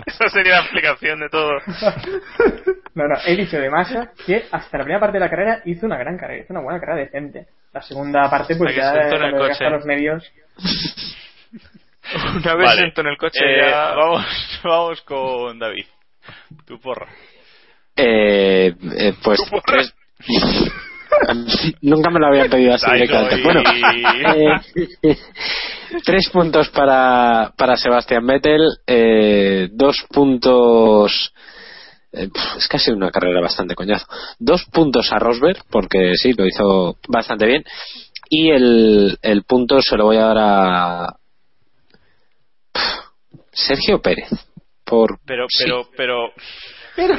[0.06, 1.52] Esa sería la explicación de todo.
[2.92, 5.86] No, no, he dicho de Massa que hasta la primera parte de la carrera hizo
[5.86, 7.46] una gran carrera, hizo una buena carrera decente.
[7.72, 9.46] La segunda parte, pues Hasta que ya se sentó en el cuando coche.
[9.46, 10.32] llegaste a los medios.
[12.36, 12.80] Una vez Vale.
[12.82, 13.94] sentó en el coche Eh, ya...
[13.94, 14.26] vamos,
[14.64, 15.86] vamos con David.
[16.66, 17.06] Tu porra.
[17.96, 19.94] eh, eh, pues tres-
[21.82, 23.42] nunca me lo habían pedido así soy.
[23.42, 23.62] Bueno,
[24.34, 25.16] eh,
[26.04, 31.32] tres puntos para, para Sebastián Vettel, eh, dos puntos.
[32.12, 34.06] eh, es casi una carrera bastante coñazo.
[34.38, 37.64] Dos puntos a Rosberg, porque sí, lo hizo bastante bien.
[38.28, 41.16] Y el, el punto se lo voy a dar a.
[43.52, 44.28] Sergio Pérez.
[44.84, 45.64] Por, Pero, sí.
[45.96, 46.32] pero,
[46.96, 47.14] pero.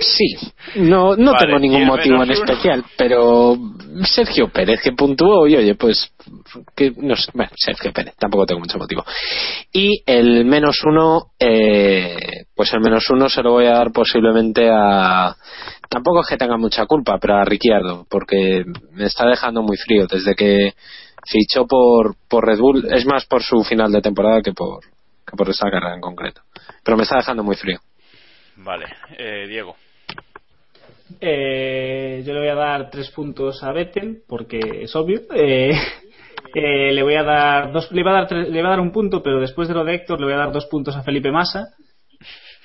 [0.00, 0.36] Sí,
[0.76, 2.32] no, no Vale, tengo ningún motivo en uno.
[2.32, 3.56] especial, pero
[4.04, 6.12] Sergio Pérez que puntuó y oye, pues
[6.76, 9.04] que no sé, bueno, Sergio Pérez, tampoco tengo mucho motivo.
[9.72, 14.70] Y el menos uno, eh, pues el menos uno se lo voy a dar posiblemente
[14.70, 15.34] a,
[15.88, 20.06] tampoco es que tenga mucha culpa, pero a Ricciardo, porque me está dejando muy frío
[20.06, 20.74] desde que
[21.26, 24.84] fichó por, por Red Bull, es más por su final de temporada que por,
[25.26, 26.42] que por esa carrera en concreto.
[26.84, 27.80] Pero me está dejando muy frío.
[28.64, 28.86] Vale,
[29.18, 29.76] eh, Diego.
[31.20, 35.22] Eh, yo le voy a dar tres puntos a Vettel porque es obvio.
[35.34, 35.72] Eh,
[36.54, 38.80] eh, le voy a dar dos, le iba a dar tres- le iba a dar
[38.80, 41.02] un punto, pero después de lo de Héctor le voy a dar dos puntos a
[41.02, 41.68] Felipe Massa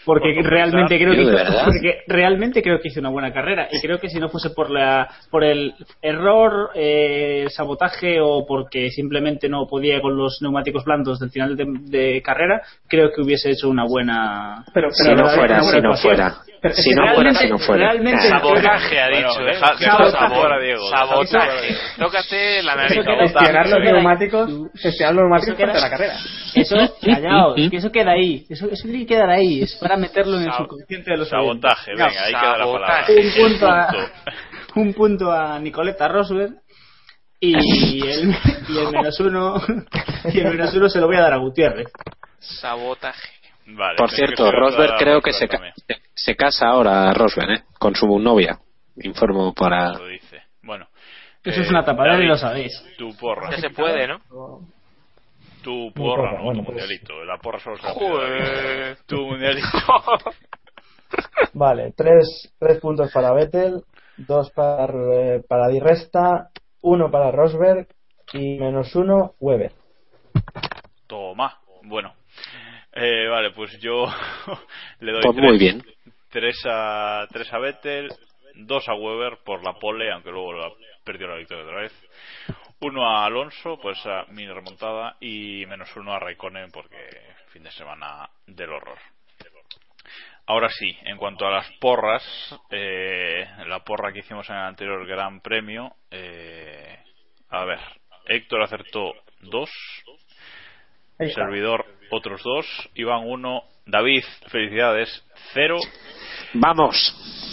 [0.08, 3.68] porque Por realmente creo que porque realmente creo que hizo una buena carrera.
[3.70, 8.90] Y creo que si no fuese por la por el error eh, sabotaje o porque
[8.90, 13.52] simplemente no podía con los neumáticos blandos del final de, de carrera creo que hubiese
[13.52, 16.38] hecho una buena Pero, Si no fuera, si no fuera.
[16.62, 17.92] Pero Si no fuera, realmente- si no fuera.
[17.92, 19.76] realmente- Sabotaje ha Bueno, dicho, deja- ¿eh?
[19.80, 20.18] deja Sabotaje.
[20.34, 20.90] sabor a Diego.
[20.90, 21.76] Sabotaje.
[21.98, 22.94] Tócate la nariz.
[22.98, 26.18] Gestionar los neumáticos, gestionar los neumáticos durante la carrera.
[26.56, 28.46] Eso, callaos, que eso queda ahí.
[28.50, 29.62] Eso, eso tiene que quedar ahí.
[29.62, 33.06] Es para meterlo en el subconsciente de los Sabotaje, venga, ahí queda la palabra.
[33.10, 33.88] Un punto, a,
[34.76, 36.54] un punto a Nicoleta Rosberg
[37.40, 38.36] y el,
[38.68, 39.62] y el menos uno
[40.34, 41.88] y el menos uno se lo voy a dar a Gutiérrez.
[42.40, 43.30] Sabotaje.
[43.70, 47.64] Vale, Por cierto, Rosberg creo que Rosberg se, ca- se- se casa ahora Rosberg, ¿eh?
[47.78, 48.60] Con su novia.
[48.98, 49.94] Informo para...
[49.94, 50.42] Lo dice.
[50.64, 50.88] Bueno.
[51.44, 52.72] Eso eh, es una tapadera y lo sabéis.
[52.98, 53.52] Tu porra.
[53.52, 54.20] Ya se puede, ¿no?
[55.64, 56.78] Tu porra, porra, no, bueno, tu pues.
[56.78, 57.24] mundialito.
[57.26, 57.88] La porra solo se.
[57.88, 58.98] Joder.
[59.06, 59.68] Tu mundialito.
[61.54, 63.84] Vale, tres, tres puntos para Vettel,
[64.18, 66.50] dos para, eh, para Di Resta,
[66.82, 67.88] uno para Rosberg
[68.34, 69.72] y menos uno Weber.
[71.08, 71.60] Toma.
[71.84, 72.14] Bueno.
[73.00, 74.06] Eh, vale, pues yo
[75.02, 75.84] le doy Pues tres, muy bien.
[76.30, 78.10] tres a tres a Vettel,
[78.56, 80.72] dos a Weber por la pole, aunque luego la,
[81.04, 81.94] perdió la victoria otra vez.
[82.80, 86.98] Uno a Alonso, pues a mini remontada y menos uno a Raikkonen porque
[87.50, 89.00] fin de semana del horror.
[90.48, 92.24] Ahora sí, en cuanto a las porras,
[92.70, 96.98] eh, la porra que hicimos en el anterior Gran Premio, eh,
[97.50, 97.80] a ver,
[98.28, 99.70] Héctor acertó dos.
[101.34, 102.66] Servidor otros dos,
[102.96, 105.78] Iván uno, David, felicidades, cero.
[106.54, 106.96] Vamos.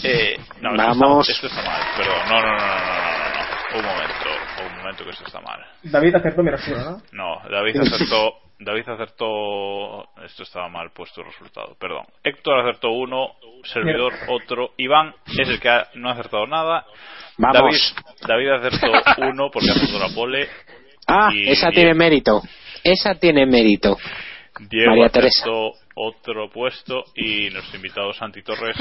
[0.04, 1.28] Eh, no, esto Vamos.
[1.28, 3.40] Está, esto está mal, perdón, no, no, no, no, no, no,
[3.72, 3.78] no.
[3.78, 5.60] un momento, un momento que esto está mal.
[5.82, 7.02] David acertó menos uno, ¿no?
[7.12, 12.04] No, David acertó, David acertó, esto estaba mal puesto el resultado, perdón.
[12.22, 13.32] Héctor acertó uno,
[13.64, 16.84] servidor otro, Iván es el que ha- no ha acertado nada.
[17.38, 17.94] Vamos.
[18.28, 18.92] David, David acertó
[19.22, 20.48] uno porque acertó la pole.
[21.06, 22.40] Ah, Y esa tiene mérito.
[22.84, 23.96] Esa tiene mérito.
[24.68, 28.76] Diego María acertó otro puesto y nuestro invitado Santi Torres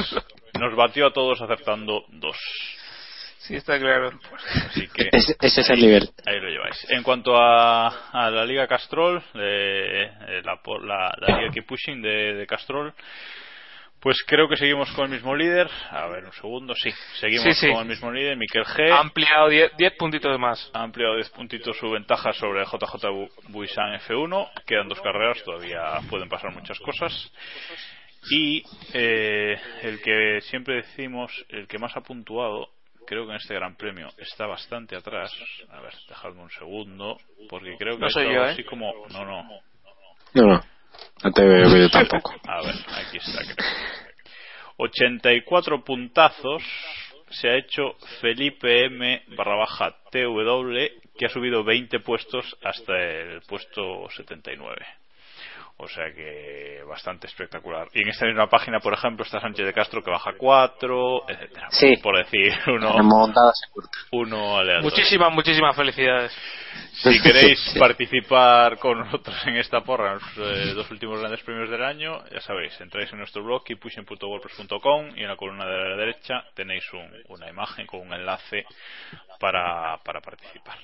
[0.59, 2.37] nos batió a todos acertando dos.
[3.39, 4.11] Sí, está claro.
[4.69, 6.09] Así que Ese, ese es el nivel.
[6.25, 6.85] Ahí lo lleváis.
[6.89, 11.65] En cuanto a, a la Liga Castrol, eh, eh, la, po- la, la Liga Keep
[11.65, 12.93] Pushing de, de Castrol,
[14.03, 15.69] pues creo que seguimos con el mismo líder.
[15.89, 17.71] A ver, un segundo, sí, seguimos Sí, sí.
[17.71, 18.91] con el mismo líder, Miquel G.
[18.91, 20.69] Ha ampliado 10 10 puntitos de más.
[20.73, 24.51] Ha ampliado 10 puntitos su ventaja sobre JJ Bu- Buisan F1.
[24.67, 27.31] Quedan dos carreras, todavía pueden pasar muchas cosas.
[28.29, 32.69] Y eh, el que siempre decimos, el que más ha puntuado,
[33.07, 35.31] creo que en este Gran Premio está bastante atrás.
[35.69, 37.17] A ver, dejadme un segundo,
[37.49, 38.49] porque creo que No soy yo, ¿eh?
[38.51, 38.93] así como.
[39.11, 39.43] No, no.
[40.35, 40.63] No, no.
[41.23, 42.33] No te veo yo tampoco.
[42.47, 43.69] A ver, aquí está, creo.
[44.77, 46.63] 84 puntazos
[47.29, 50.75] se ha hecho Felipe M barra baja TW
[51.17, 54.85] que ha subido 20 puestos hasta el puesto 79.
[55.83, 57.87] O sea que bastante espectacular.
[57.93, 61.67] Y en esta misma página, por ejemplo, está Sánchez de Castro que baja 4, etcétera.
[61.71, 61.97] Sí.
[62.01, 62.95] Por decir uno,
[64.11, 64.81] uno aleatorio.
[64.89, 66.31] Muchísimas, muchísimas felicidades.
[66.93, 67.79] Si queréis Sí.
[67.79, 70.37] participar con nosotros en esta porra, en los
[70.69, 75.21] eh, dos últimos grandes premios del año, ya sabéis, entráis en nuestro blog keeppushing.wordpress.com y
[75.23, 78.65] en la columna de la derecha tenéis un- una imagen con un enlace
[79.39, 80.77] para, para participar.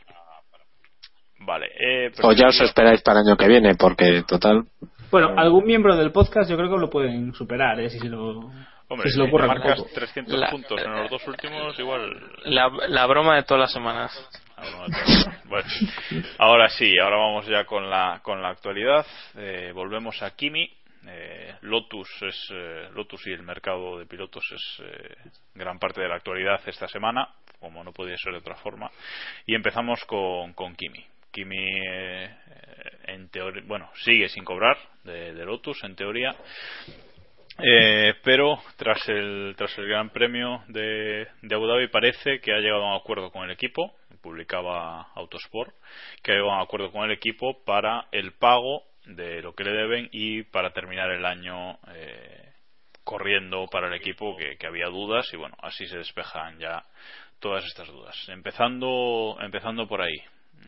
[1.39, 1.67] Vale.
[1.79, 4.63] Eh, O ya os esperáis para el año que viene, porque total.
[5.11, 7.89] Bueno, algún miembro del podcast yo creo que lo pueden superar, ¿eh?
[7.89, 8.51] si se lo,
[8.87, 9.89] Hombre, si se lo ocurre marcas poco.
[9.95, 12.15] 300 La- puntos en los dos últimos, igual
[12.45, 14.29] La, la broma de todas las semanas.
[15.45, 15.65] Bueno,
[16.37, 19.05] ahora sí, ahora vamos ya con la, con la actualidad.
[19.37, 20.69] Eh, volvemos a Kimi.
[21.07, 25.15] Eh, Lotus es eh, Lotus y el mercado de pilotos es eh,
[25.55, 27.29] gran parte de la actualidad esta semana,
[27.59, 28.91] como no podía ser de otra forma.
[29.47, 31.03] Y empezamos con, con Kimi.
[31.31, 32.29] Kimi, eh,
[33.07, 36.35] en teoría, bueno, sigue sin cobrar de, Lotus en teoría.
[37.61, 42.59] Eh, pero tras el, tras el Gran Premio de, de Abu Dhabi parece que ha
[42.59, 45.73] llegado a un acuerdo con el equipo, publicaba Autosport,
[46.23, 49.63] que ha llegado a un acuerdo con el equipo para el pago de lo que
[49.63, 52.53] le deben y para terminar el año eh,
[53.03, 56.85] corriendo para el equipo que, que había dudas y bueno, así se despejan ya
[57.39, 58.15] todas estas dudas.
[58.29, 60.17] Empezando, empezando por ahí.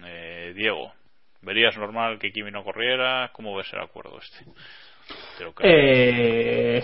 [0.05, 0.91] Eh, Diego,
[1.41, 3.31] ¿verías normal que Kimi no corriera?
[3.33, 4.45] ¿Cómo ves el acuerdo este?
[5.63, 6.81] Eh,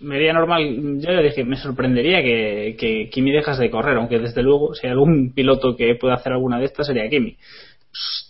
[0.00, 4.18] me haría normal, yo le dije, me sorprendería que, que Kimi dejas de correr, aunque
[4.18, 7.36] desde luego, si hay algún piloto que pueda hacer alguna de estas sería Kimi.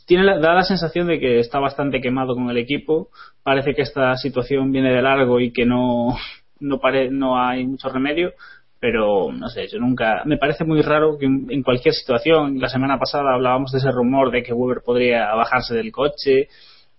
[0.06, 3.10] Tiene la, da la sensación de que está bastante quemado con el equipo,
[3.42, 6.16] parece que esta situación viene de largo y que no,
[6.60, 8.32] no hay mucho remedio,
[8.80, 12.98] pero no sé, yo nunca, me parece muy raro que en, cualquier situación, la semana
[12.98, 16.48] pasada hablábamos de ese rumor de que Weber podría bajarse del coche,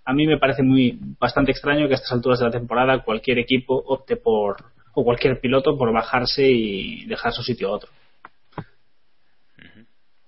[0.05, 3.39] a mí me parece muy bastante extraño que a estas alturas de la temporada cualquier
[3.39, 4.57] equipo opte por
[4.93, 7.89] o cualquier piloto por bajarse y dejar su sitio a otro.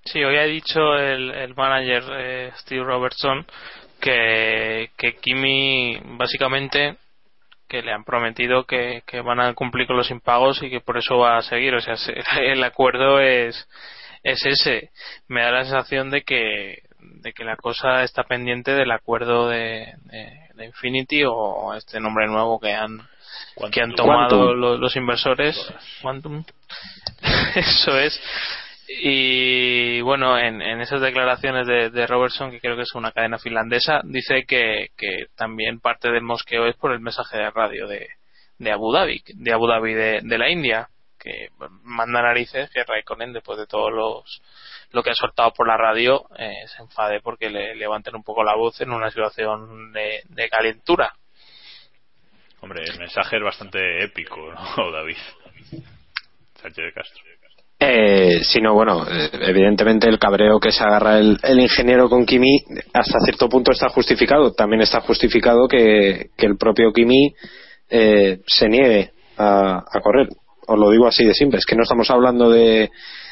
[0.06, 3.46] Sí, hoy ha dicho el, el manager eh, Steve Robertson
[4.00, 6.98] que, que Kimi básicamente
[7.74, 10.96] que le han prometido que, que van a cumplir con los impagos y que por
[11.00, 11.74] eso va a seguir.
[11.74, 12.14] O sea, se-
[12.52, 13.68] el acuerdo es,
[14.22, 14.92] es ese.
[15.28, 19.92] Me da la sensación de que, de que la cosa está pendiente del acuerdo de,
[20.04, 23.00] de, de Infinity o este nombre nuevo que han,
[23.72, 24.60] que han tomado Quantum.
[24.60, 25.74] lo- los inversores.
[26.04, 26.44] Quantum.
[27.56, 28.22] Eso es.
[29.02, 33.40] Y bueno, en, en esas declaraciones de, de Robertson, que creo que es una cadena
[33.40, 34.90] finlandesa, dice que,
[35.36, 38.08] también parte del mosqueo es por el mensaje de radio de,
[38.72, 40.90] Abu Dhabi, de Abu Dhabi de, la India,
[41.20, 41.50] que
[41.84, 44.42] manda narices que Raikkonen, después de todos los
[44.92, 48.44] lo que ha soltado por la radio, eh, se enfade porque le levanten un poco
[48.44, 51.16] la voz en una situación de, de calentura.
[52.62, 55.18] Hombre, el mensaje es bastante épico, ¿no, David?
[56.62, 57.33] Sánchez de Castro.
[57.86, 62.60] Eh, sino bueno, eh, evidentemente el cabreo que se agarra el, ingeniero con Kimi
[62.94, 64.54] hasta cierto punto está justificado.
[64.54, 67.34] También está justificado que, el propio Kimi
[67.90, 70.30] eh, se niegue a, a correr.
[70.66, 71.60] Os lo digo así de simple.
[71.60, 72.90] Es que no estamos hablando de,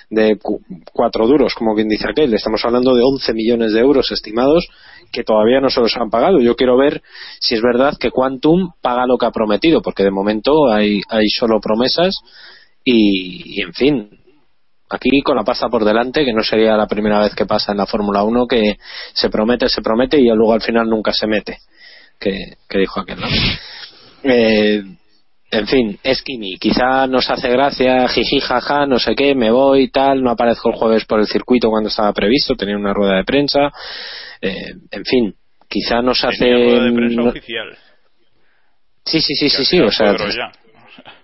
[0.10, 0.60] de cu-
[0.92, 2.34] cuatro duros, como quien dice aquel.
[2.34, 4.68] Estamos hablando de 11 millones de euros estimados
[5.14, 6.42] que todavía no se los han pagado.
[6.42, 7.02] Yo quiero ver
[7.40, 11.30] si es verdad que Quantum paga lo que ha prometido, porque de momento hay, hay
[11.30, 12.16] solo promesas
[12.84, 14.10] y, en fin,
[14.94, 17.78] Aquí con la pasta por delante, que no sería la primera vez que pasa en
[17.78, 18.78] la Fórmula 1, que
[19.14, 21.60] se promete, se promete y luego al final nunca se mete,
[22.20, 23.28] que, que dijo aquel, ¿no?
[24.24, 24.84] Eh,
[25.54, 26.58] en fin, es Kimi.
[26.58, 30.76] Quizá nos hace gracia, jiji, jaja, no sé qué, me voy, tal, no aparezco el
[30.76, 33.70] jueves por el circuito cuando estaba previsto, tenía una rueda de prensa.
[34.42, 35.36] Eh, en fin,
[35.68, 36.38] quizá nos hace.
[36.38, 37.78] Tenía rueda de prensa no- oficial.
[39.04, 40.52] Sí, sí, sí, sí, sí, o sea, ya.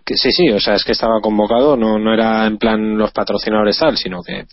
[0.05, 3.11] Que sí, sí, o sea, es que estaba convocado, no, no era en plan los
[3.11, 4.45] patrocinadores tal, sino que,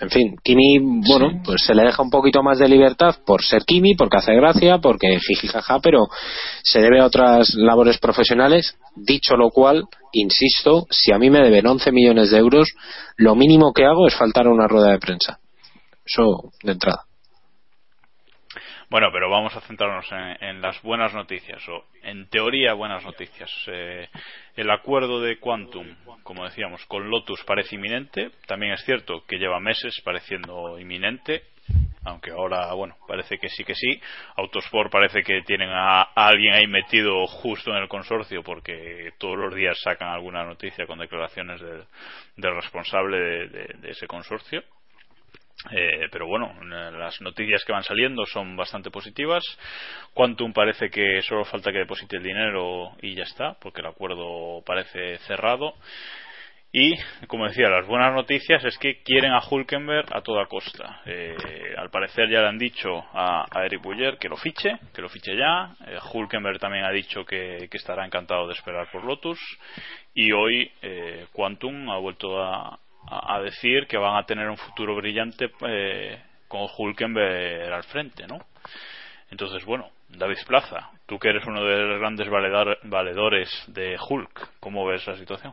[0.00, 3.64] en fin, Kimi, bueno, pues se le deja un poquito más de libertad por ser
[3.64, 6.08] Kimi, porque hace gracia, porque jiji jaja, pero
[6.62, 11.66] se debe a otras labores profesionales, dicho lo cual, insisto, si a mí me deben
[11.66, 12.68] 11 millones de euros,
[13.16, 15.38] lo mínimo que hago es faltar a una rueda de prensa.
[16.04, 17.04] Eso de entrada.
[18.94, 23.50] Bueno, pero vamos a centrarnos en, en las buenas noticias, o en teoría buenas noticias.
[23.66, 24.08] Eh,
[24.54, 28.30] el acuerdo de Quantum, como decíamos, con Lotus parece inminente.
[28.46, 31.42] También es cierto que lleva meses pareciendo inminente,
[32.04, 34.00] aunque ahora, bueno, parece que sí que sí.
[34.36, 39.56] Autosport parece que tienen a, alguien ahí metido justo en el consorcio porque todos los
[39.56, 44.62] días sacan alguna noticia con declaraciones del, responsable de ese consorcio.
[45.70, 49.42] Eh, pero bueno, las noticias que van saliendo son bastante positivas.
[50.12, 54.62] Quantum parece que solo falta que deposite el dinero y ya está, porque el acuerdo
[54.64, 55.74] parece cerrado.
[56.76, 56.92] Y,
[57.28, 61.02] como decía, las buenas noticias es que quieren a Hulkenberg a toda costa.
[61.06, 61.36] Eh,
[61.76, 65.08] al parecer ya le han dicho a, a Eric Buller que lo fiche, que lo
[65.08, 65.76] fiche ya.
[65.86, 69.38] Eh, Hulkenberg también ha dicho que, que estará encantado de esperar por Lotus.
[70.14, 74.96] Y hoy eh, Quantum ha vuelto a, a- decir que van a tener un futuro
[74.96, 78.38] brillante eh, con Hulkenberg al frente, ¿no?
[79.30, 82.28] Entonces, bueno, David Plaza, tú que eres uno de los grandes
[82.84, 85.52] valedores de Hulk, ¿cómo ves la situación?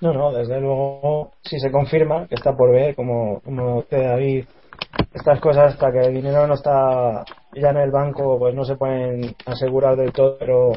[0.00, 4.44] No, no, desde luego, si se confirma, que está por ver, como, como dice David,
[5.14, 8.76] estas cosas hasta que el dinero no está ya en el banco, pues no se
[8.76, 10.72] pueden asegurar del todo, pero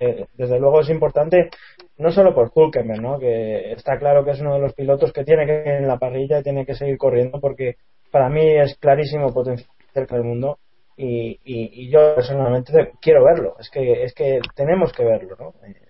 [0.00, 1.50] eh, desde luego es importante,
[1.98, 3.18] no solo por Hulkenberg, ¿no?
[3.18, 5.98] que está claro que es uno de los pilotos que tiene que ir en la
[5.98, 7.76] parrilla y tiene que seguir corriendo, porque
[8.10, 10.58] para mí es clarísimo potencial del mundo.
[10.96, 15.54] Y, y, y yo personalmente quiero verlo, es que, es que tenemos que verlo, ¿no?
[15.64, 15.88] Eh,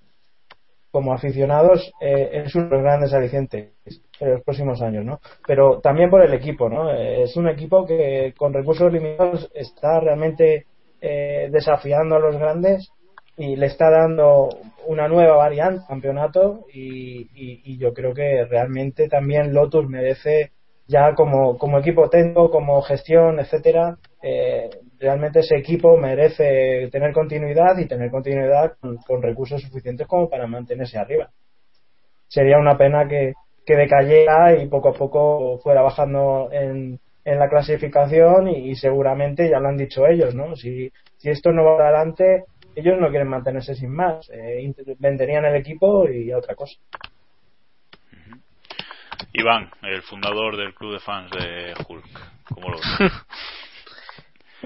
[0.90, 3.70] como aficionados eh, es uno de los grandes alicientes
[4.20, 5.20] en los próximos años, ¿no?
[5.46, 6.90] Pero también por el equipo, ¿no?
[6.90, 10.66] Eh, es un equipo que con recursos limitados está realmente
[11.00, 12.90] eh, desafiando a los grandes
[13.38, 14.50] y le está dando
[14.86, 20.52] una nueva variante campeonato y, y- yo creo que realmente también Lotus merece
[20.86, 24.68] ya como, como equipo técnico, como gestión, etcétera, eh,
[24.98, 28.74] realmente ese equipo merece tener continuidad y tener continuidad
[29.06, 31.30] con, recursos suficientes como para mantenerse arriba.
[32.28, 33.34] Sería una pena que,
[33.66, 39.48] que decayera y poco a poco fuera bajando en, en la clasificación y, y seguramente
[39.48, 40.54] ya lo han dicho ellos, ¿no?
[40.56, 42.44] Si, si esto no va adelante,
[42.74, 46.78] ellos no quieren mantenerse sin más, eh, venderían el equipo y otra cosa.
[49.32, 52.04] Iván, el fundador del club de fans de Hulk,
[52.54, 53.12] ¿cómo lo ves?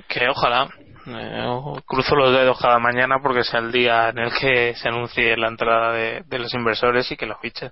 [0.09, 0.69] Que ojalá.
[1.07, 1.45] eh,
[1.87, 5.49] cruzo los dedos cada mañana porque sea el día en el que se anuncie la
[5.49, 7.71] entrada de, de los inversores y que lo fichen.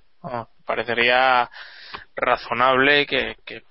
[0.66, 1.48] Parecería
[2.16, 3.62] razonable que, que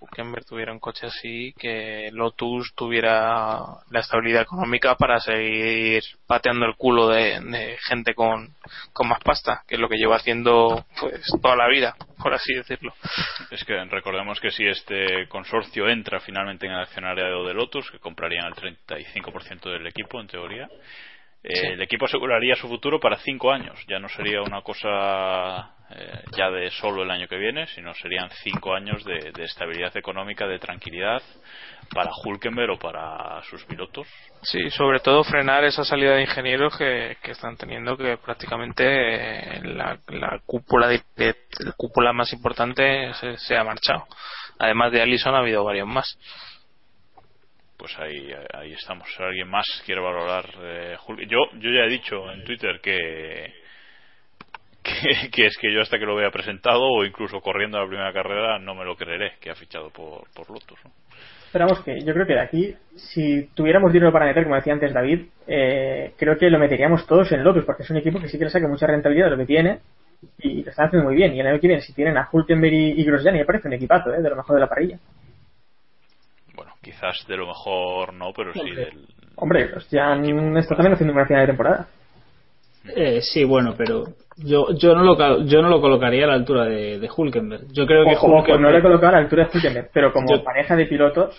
[0.48, 3.60] tuviera un coche así, que Lotus tuviera
[3.90, 8.50] la estabilidad económica para seguir pateando el culo de, de gente con,
[8.94, 12.54] con más pasta, que es lo que lleva haciendo pues toda la vida, por así
[12.54, 12.94] decirlo.
[13.52, 18.00] Es que recordemos que si este consorcio entra finalmente en el accionariado de Lotus, que
[18.00, 18.54] comprarían el
[18.88, 20.70] 35% del equipo, en teoría,
[21.44, 21.66] eh, Sí.
[21.68, 23.80] el equipo aseguraría su futuro para cinco años.
[23.88, 28.30] Ya no sería una cosa eh, ya de solo el año que viene, sino serían
[28.44, 31.22] cinco años de, de estabilidad económica, de tranquilidad
[31.94, 34.08] para Hulkenberg o para sus pilotos.
[34.44, 39.62] Sí, sobre todo frenar esa salida de ingenieros que, que están teniendo que prácticamente eh,
[39.64, 44.06] la, la cúpula de, de- la cúpula más importante se, se ha marchado.
[44.60, 46.18] Además de Allison ha habido varios más.
[47.78, 49.08] Pues ahí, ahí estamos.
[49.16, 53.54] Si alguien más quiere valorar eh, Yo, yo ya he dicho en Twitter que,
[55.02, 58.14] que, que es que yo hasta que lo vea presentado o incluso corriendo la primera
[58.14, 60.80] carrera no me lo creeré que ha fichado por, por Lotus.
[60.84, 60.92] ¿no?
[61.50, 64.94] Esperamos que yo creo que de aquí, si tuviéramos dinero para meter, como decía antes
[64.94, 68.38] David, eh, creo que lo meteríamos todos en Lotus, porque es un equipo que sí
[68.38, 69.80] que le saca mucha rentabilidad de lo que tiene
[70.38, 71.34] y lo están haciendo muy bien.
[71.34, 73.74] Y el año que viene, si tienen a Hulkenberg y, y Grosjean, me parece un
[73.74, 74.22] equipazo, ¿eh?
[74.22, 75.00] de lo mejor de la parrilla.
[76.54, 78.86] Bueno, quizás de lo mejor no, pero sí Hombre.
[78.86, 79.08] del.
[79.38, 81.88] Hombre, Grosjean está también haciendo una final de temporada.
[82.96, 84.06] Eh, sí, bueno, pero
[84.38, 87.68] yo yo no lo yo no lo colocaría a la altura de, de Hulkenberg.
[87.74, 90.28] Yo creo que Ojo, no le he colocado a la altura de Hulkenberg, pero como
[90.30, 91.36] Yo- pareja de pilotos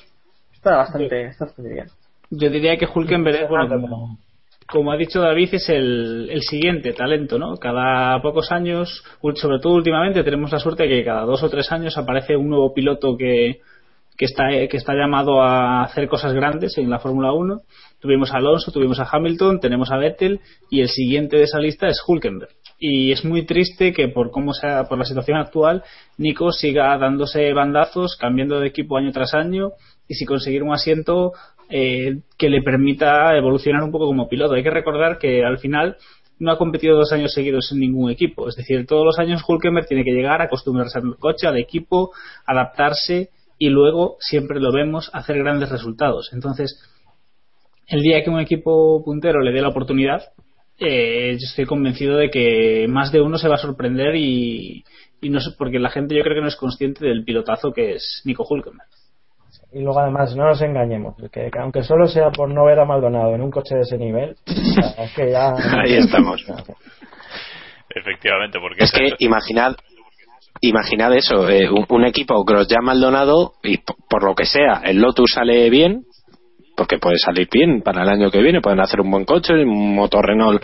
[0.53, 1.86] está bastante, está bastante bien.
[2.30, 4.18] yo diría que Hulkenberg es bueno, como,
[4.68, 7.57] como ha dicho David es el, el siguiente talento, ¿no?
[7.57, 9.03] Cada pocos años,
[9.34, 12.51] sobre todo últimamente tenemos la suerte de que cada dos o tres años aparece un
[12.51, 13.61] nuevo piloto que
[14.18, 17.62] que está que está llamado a hacer cosas grandes en la Fórmula 1.
[18.01, 20.40] Tuvimos a Alonso, tuvimos a Hamilton, tenemos a Vettel
[20.70, 22.51] y el siguiente de esa lista es Hulkenberg.
[22.78, 25.82] Y es muy triste que por cómo sea, por la situación actual,
[26.16, 29.72] Nico siga dándose bandazos, cambiando de equipo año tras año
[30.09, 31.32] y si conseguir un asiento
[31.68, 34.55] eh, que le permita evolucionar un poco como piloto.
[34.55, 35.96] Hay que recordar que al final
[36.38, 38.48] no ha competido dos años seguidos en ningún equipo.
[38.48, 42.12] Es decir, todos los años Hulkenberg tiene que llegar, acostumbrarse al coche, al equipo,
[42.46, 43.28] adaptarse
[43.59, 46.30] y luego siempre lo vemos hacer grandes resultados.
[46.32, 46.82] Entonces,
[47.91, 50.22] el día que un equipo puntero le dé la oportunidad,
[50.78, 54.82] eh, yo estoy convencido de que más de uno se va a sorprender y,
[55.20, 57.97] y no sé, porque la gente yo creo que no es consciente del pilotazo que
[57.97, 58.88] es Nico Hulkenberg.
[59.72, 62.84] Y luego además, no nos engañemos, que, que aunque solo sea por no ver a
[62.84, 65.55] Maldonado en un coche de ese nivel, es que ya...
[65.55, 66.45] Ahí estamos.
[67.95, 69.74] Efectivamente, porque Es que imaginad,
[70.61, 74.99] imaginad eso, eh, un, un equipo Grosjean Maldonado y p- por lo que sea el
[75.01, 76.05] Lotus sale bien,
[76.81, 79.95] porque puede salir bien para el año que viene, pueden hacer un buen coche, un
[79.95, 80.62] motor Renault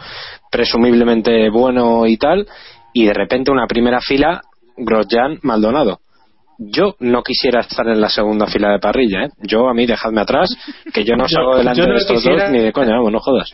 [0.50, 2.46] presumiblemente bueno y tal,
[2.94, 4.40] y de repente una primera fila
[4.78, 5.98] Grosjean Maldonado.
[6.58, 9.28] Yo no quisiera estar en la segunda fila de parrilla, ¿eh?
[9.42, 10.48] Yo a mí dejadme atrás,
[10.94, 13.12] que yo no salgo delante yo no de estos quisiera- dos ni de coña, vamos,
[13.12, 13.52] no jodas.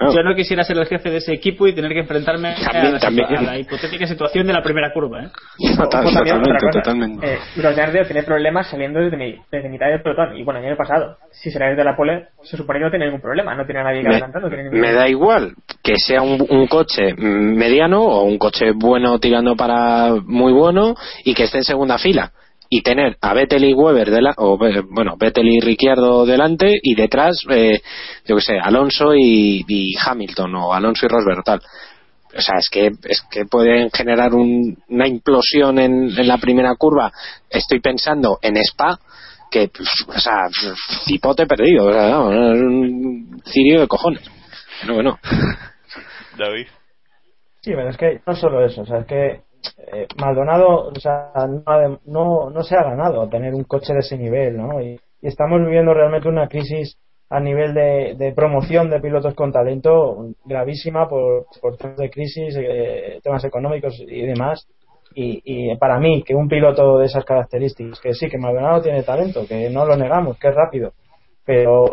[0.00, 0.14] Claro.
[0.14, 2.98] Yo no quisiera ser el jefe de ese equipo y tener que enfrentarme a, la,
[2.98, 3.28] también.
[3.28, 5.24] situa- a la hipotética situación de la primera curva.
[5.24, 5.28] ¿eh?
[5.76, 6.70] Total- otra totalmente, cosa.
[6.80, 7.34] totalmente.
[7.34, 10.38] Eh, Grosjean debe tener problemas saliendo desde, mi- desde mitad del pelotón.
[10.38, 13.04] Y bueno, el año pasado, si será desde la pole, se supone que no tiene
[13.04, 13.54] ningún problema.
[13.54, 14.48] No tiene a nadie que me, adelantando.
[14.48, 19.54] no me da igual que sea un, un coche mediano o un coche bueno tirando
[19.54, 20.94] para muy bueno
[21.24, 22.32] y que esté en segunda fila
[22.72, 26.72] y tener a Vettel y Weber de la- o eh, bueno Vettel y Ricciardo delante
[26.82, 27.82] y detrás eh,
[28.24, 31.60] yo que sé Alonso y, y Hamilton o Alonso y Rosberg o tal.
[32.32, 36.76] O sea es que es que pueden generar un- una implosión en, en la primera
[36.76, 37.12] curva.
[37.50, 38.98] Estoy pensando en Spa
[39.50, 40.48] que pf, o sea
[41.04, 42.06] cipote perdido o sea,
[42.54, 44.22] es un cirio de cojones.
[44.86, 45.18] Bueno bueno.
[46.38, 46.66] David.
[47.62, 49.40] Sí, pero es que no solo eso, o sea, es que
[49.92, 54.16] eh, Maldonado o sea, no, no, no se ha ganado tener un coche de ese
[54.16, 54.80] nivel, ¿no?
[54.80, 56.96] Y, estamos viviendo realmente una crisis
[57.28, 63.20] a nivel de, promoción de pilotos con talento gravísima por, por temas de crisis, eh,
[63.22, 64.66] temas económicos y demás.
[65.14, 69.02] Y, y para mí, que un piloto de esas características, que sí, que Maldonado tiene
[69.02, 70.92] talento, que no lo negamos, que es rápido,
[71.44, 71.84] pero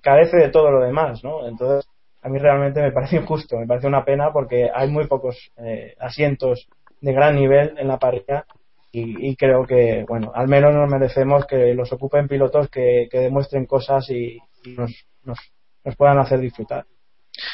[0.00, 1.46] carece de todo lo demás, ¿no?
[1.46, 1.86] Entonces,
[2.22, 5.94] a mí realmente me parece injusto, me parece una pena porque hay muy pocos eh,
[5.98, 6.68] asientos
[7.04, 8.44] de gran nivel en la parrilla
[8.90, 13.18] y, y creo que, bueno, al menos nos merecemos que los ocupen pilotos que, que
[13.18, 14.90] demuestren cosas y, y nos,
[15.24, 15.38] nos,
[15.84, 16.84] nos puedan hacer disfrutar.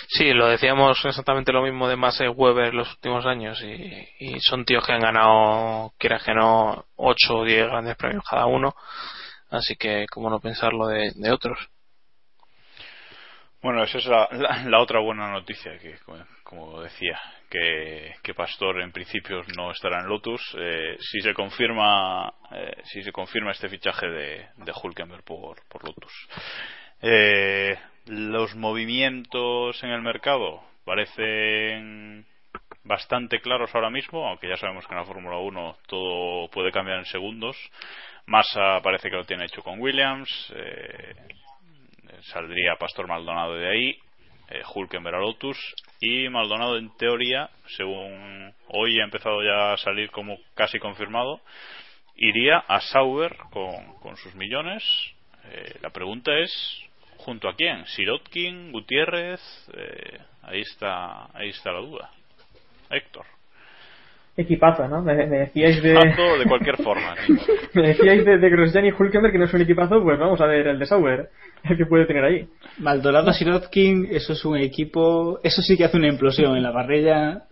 [0.09, 4.65] Sí, lo decíamos exactamente lo mismo de Massey Weber los últimos años y, y son
[4.67, 8.75] tíos que han ganado, quieras que no, 8 o 10 grandes premios cada uno,
[9.51, 11.59] así que cómo no pensarlo de, de otros.
[13.63, 17.19] Bueno, esa es la, la- la otra buena noticia, que como- como decía,
[17.51, 20.57] que, que Pastor en principio no estará en Lotus.
[20.59, 25.85] Eh, si se confirma eh, si se confirma este fichaje de, de Hulkenberg por, por
[25.85, 26.13] Lotus.
[27.03, 27.77] Eh,
[28.07, 32.27] los movimientos en el mercado parecen
[32.85, 36.99] bastante claros ahora mismo, aunque ya sabemos que en la Fórmula 1 todo puede cambiar
[36.99, 37.57] en segundos.
[38.27, 40.53] Massa parece que lo tiene hecho con Williams.
[40.57, 41.15] eh,
[42.23, 43.99] saldría Pastor Maldonado de ahí,
[44.51, 45.21] eh, Hulkenberg a
[46.01, 51.41] y Maldonado en teoría, según hoy ha empezado ya a salir como casi confirmado,
[52.17, 54.83] iría a Sauber con, con sus millones.
[55.45, 56.53] Eh, la pregunta es
[57.19, 59.41] junto a quién, Sirotkin, Gutiérrez,
[59.75, 62.11] eh, ahí está ahí está la duda.
[62.91, 63.27] Héctor.
[64.37, 65.03] Equipazo, ¿no?
[65.03, 65.93] Me, me decíais de...
[66.39, 67.15] De cualquier forma.
[67.75, 70.47] me decíais de, de Grosjean y Hulkenberg que no es un equipazo, pues vamos a
[70.47, 71.29] ver el de Sauber,
[71.65, 72.49] el que puede tener ahí.
[72.79, 77.43] Maldonado Sirotkin, eso es un equipo, eso sí que hace una implosión en la parrilla.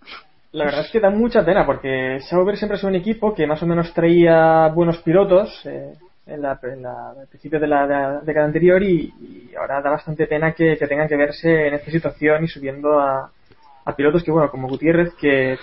[0.52, 3.62] La verdad es que da mucha pena porque Sauber siempre es un equipo que más
[3.62, 5.92] o menos traía buenos pilotos eh,
[6.26, 9.82] en, la, en la- al principio de la, de la década anterior y, y ahora
[9.82, 13.30] da bastante pena que, que tengan que verse en esta situación y subiendo a,
[13.84, 15.58] a pilotos que, bueno, como Gutiérrez, que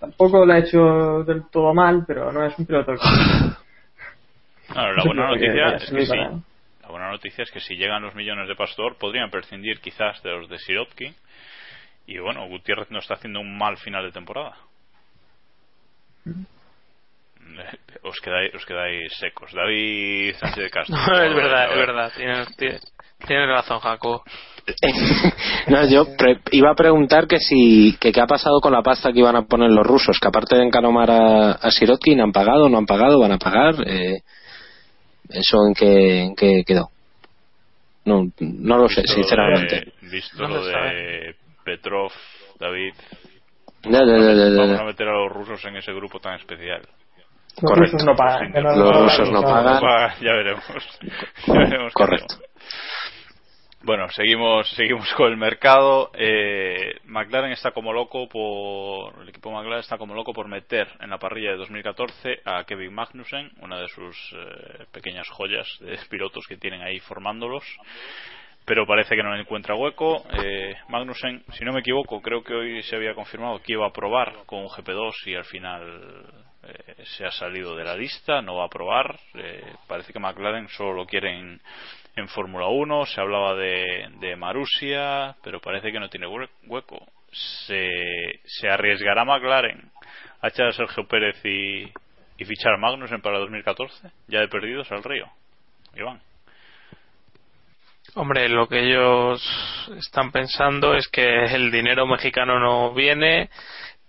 [0.00, 2.98] tampoco lo ha hecho del todo mal, pero no es un piloto que...
[4.72, 6.16] Claro, la buena noticia es que sí.
[6.16, 10.30] La buena noticia es que si llegan los millones de Pastor podrían prescindir quizás de
[10.30, 11.14] los de Sirotkin
[12.06, 14.56] y bueno, Gutiérrez no está haciendo un mal final de temporada.
[18.02, 19.52] Os quedáis, os quedáis secos.
[19.52, 20.96] David Sánchez de Castro.
[20.96, 22.12] No, es verdad, es verdad.
[22.56, 22.93] Tienes,
[23.26, 24.22] tienes, razón, Jaco.
[25.68, 29.12] no, yo pre- iba a preguntar que si que qué ha pasado con la pasta
[29.12, 32.68] que iban a poner los rusos, que aparte de encanomar a, a Sirotkin, ¿han pagado,
[32.70, 33.74] no han pagado, van a pagar?
[33.86, 34.20] Eh,
[35.28, 36.88] ¿Eso en qué, en qué quedó?
[38.06, 39.76] No, no lo sé, Visto sinceramente.
[40.00, 41.34] Lo de, visto No lo de
[41.64, 42.12] Petrov,
[42.58, 42.94] David,
[43.84, 44.56] ya, ya.
[44.62, 46.80] vamos a meter a los rusos en ese grupo tan especial.
[47.60, 47.92] Los Correcto.
[47.98, 48.52] rusos no pagan.
[48.52, 50.14] no- Los no rusos no pagan.
[50.22, 50.64] Ya veremos.
[51.46, 52.34] Ya veremos qué Correcto.
[53.84, 56.10] Bueno, seguimos, seguimos con el mercado.
[56.14, 61.10] Eh, McLaren está como loco por, el equipo McLaren está como loco por meter en
[61.10, 66.46] la parrilla de 2014 a Kevin Magnussen, una de sus eh, pequeñas joyas de pilotos
[66.48, 67.62] que tienen ahí formándolos.
[68.64, 70.24] Pero parece que no encuentra hueco.
[70.32, 73.92] Eh, Magnussen, si no me equivoco, creo que hoy se había confirmado que iba a
[73.92, 76.24] probar con un GP2 y al final
[76.66, 79.18] eh, se ha salido de la lista, no va a probar.
[79.34, 81.60] Eh, parece que McLaren solo lo quiere en,
[82.28, 83.06] Fórmula 1.
[83.06, 87.04] Se hablaba de, de Marusia, pero parece que no tiene hue- hueco.
[87.66, 87.90] Se,
[88.44, 89.90] se arriesgará McLaren
[90.40, 91.82] a echar a Sergio Pérez y,
[92.38, 95.26] y fichar a Magnussen para 2014, ya de perdidos al río.
[95.96, 96.20] Iván.
[98.16, 99.42] Hombre, lo que ellos
[99.98, 103.50] están pensando es que el dinero mexicano no viene,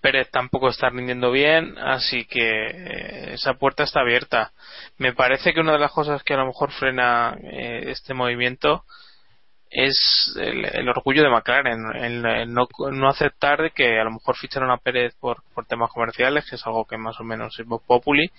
[0.06, 4.52] Pérez tampoco está rindiendo bien, así que eh, esa puerta está abierta.
[4.99, 8.84] Me parece que una de las cosas que a lo mejor frena eh, este movimiento
[9.72, 14.77] es el, orgullo de McLaren, el, no, no aceptar que a lo mejor ficharon a
[14.77, 18.30] Pérez por, por temas comerciales, que es algo que más o menos es populi,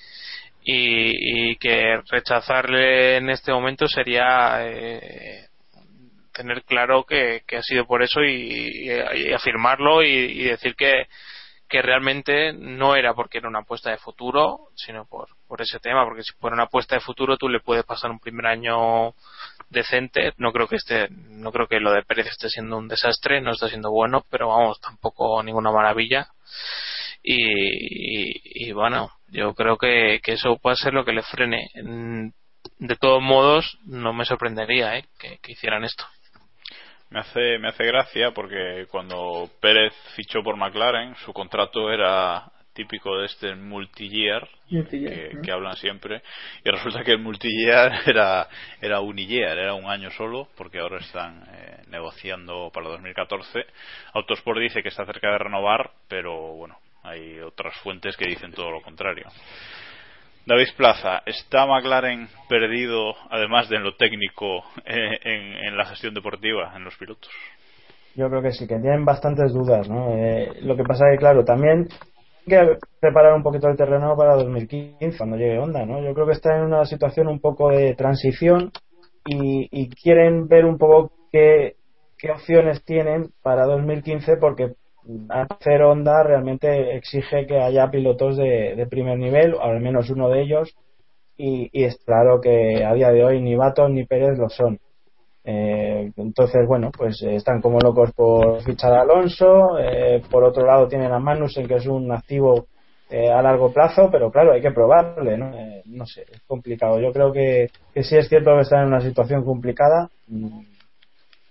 [0.62, 5.48] y, y que rechazarle en este momento sería eh,
[6.32, 8.88] tener claro que, ha sido por eso y,
[9.34, 11.06] afirmarlo y decir que,
[11.68, 16.04] que realmente no era porque era una apuesta de futuro, sino por, por ese tema,
[16.04, 19.14] porque si fuera una apuesta de futuro tú le puedes pasar un primer año
[19.68, 23.40] decente, no creo que esté, no creo que lo de Pérez esté siendo un desastre,
[23.40, 26.28] no está siendo bueno, pero vamos, tampoco ninguna maravilla.
[27.22, 31.68] Y, y, bueno, yo creo que, que eso puede ser lo que le frene.
[31.82, 32.28] Mm,
[32.78, 35.04] De todos modos, no me sorprendería ¿eh?
[35.18, 36.04] que hicieran esto.
[37.10, 43.18] Me hace, me hace gracia porque cuando Pérez fichó por McLaren, su contrato era típico
[43.18, 45.42] de este multi-year que, ¿no?
[45.42, 46.20] que hablan siempre
[46.62, 48.48] y resulta que el multi-year era,
[48.80, 53.64] era uniyear, era un año solo porque ahora están eh, negociando para 2014.
[54.12, 58.70] Autosport dice que está cerca de renovar, pero bueno, hay otras fuentes que dicen todo
[58.70, 59.26] lo contrario.
[60.46, 66.72] David Plaza, ¿está McLaren perdido, además de en lo técnico, eh, en, la gestión deportiva,
[66.76, 67.30] en los pilotos?
[68.14, 70.16] Yo creo que sí, que tienen bastantes dudas, ¿no?
[70.16, 74.16] Eh, lo que pasa es que, claro, también hay que preparar un poquito el terreno
[74.16, 76.00] para 2015, cuando llegue Honda, ¿no?
[76.00, 78.70] Yo creo que está en una situación un poco de transición
[79.26, 81.74] y, y quieren ver un poco qué,
[82.16, 84.74] qué opciones tienen para 2015 porque
[85.28, 90.42] hacer Honda realmente exige que haya pilotos de, de primer nivel, al menos uno de
[90.42, 90.74] ellos,
[91.36, 94.78] y, y es claro que a día de hoy ni Baton ni Pérez lo son.
[95.44, 99.78] Eh, entonces, bueno, pues eh, están como locos por fichar a Alonso.
[99.78, 102.66] eh, por otro lado, tienen a Magnussen, que es un activo
[103.08, 105.56] eh, a largo plazo, pero claro, hay que probarle, ¿no?
[105.56, 107.00] Eh, no sé, es complicado.
[107.00, 110.08] Yo creo que, que sí es cierto que están en una situación complicada.
[110.26, 110.60] Mm,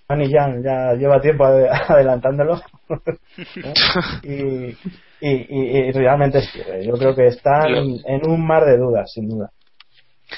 [0.07, 2.61] Manny Jan ya lleva tiempo ade- adelantándolo.
[2.89, 3.73] ¿eh?
[4.23, 8.77] y, y, y- y realmente sí, yo creo que están en, en un mar de
[8.77, 9.49] dudas, sin duda.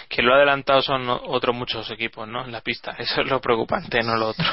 [0.10, 2.46] Que lo ha adelantado son otros muchos equipos, ¿no?
[2.46, 2.92] En la pista.
[3.00, 4.46] Eso es lo preocupante, no lo otro.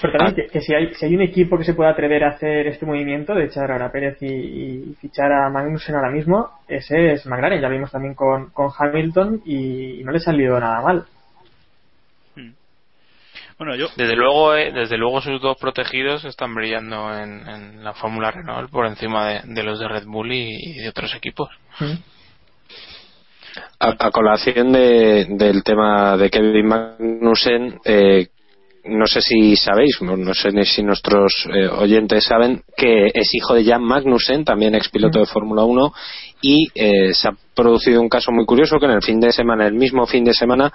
[0.00, 2.30] Pero también que, que si, hay, si hay un equipo que se pueda atrever a
[2.30, 7.12] hacer este movimiento de echar a Pérez y, y fichar a Magnussen ahora mismo, ese
[7.12, 7.60] es McLaren.
[7.62, 11.06] Ya vimos también con, con Hamilton y, no le ha salido nada mal.
[13.58, 13.86] Bueno, yo.
[13.96, 18.70] Desde luego, eh, desde luego sus dos protegidos están brillando en, en la Fórmula Renault
[18.70, 21.48] por encima de, de los de Red Bull y, y de otros equipos.
[23.78, 28.28] A, a colación de, del tema de Kevin Magnussen, eh,
[28.86, 33.54] no sé si sabéis, no sé ni si nuestros eh, oyentes saben, que es hijo
[33.54, 35.92] de Jan Magnussen, también ex piloto de Fórmula 1,
[36.42, 39.66] y eh, se ha producido un caso muy curioso que en el fin de semana,
[39.66, 40.72] el mismo fin de semana,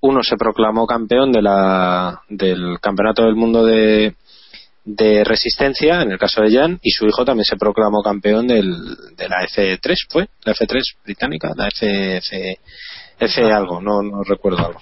[0.00, 4.14] uno se proclamó campeón de la, del Campeonato del Mundo de,
[4.84, 8.74] de Resistencia, en el caso de Jan, y su hijo también se proclamó campeón del,
[9.16, 10.28] de la F3, ¿fue?
[10.44, 12.58] La F3 británica, la F, F,
[13.24, 14.80] F algo, no, no recuerdo algo.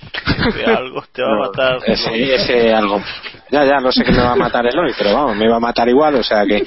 [0.48, 1.78] ese algo te va a matar.
[1.86, 3.02] Ese, ese algo.
[3.50, 5.56] Ya, ya, no sé qué me va a matar el hoy, pero vamos, me va
[5.56, 6.64] a matar igual, o sea que.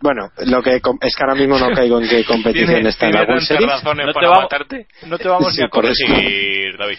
[0.00, 3.14] Bueno, lo que com- es que ahora mismo no caigo en qué competición está en
[3.14, 3.68] la World Series.
[3.68, 4.86] razones No te, para vamos, matarte.
[5.06, 6.04] no te vamos Sí, ni a por eso.
[6.06, 6.98] corregir, David.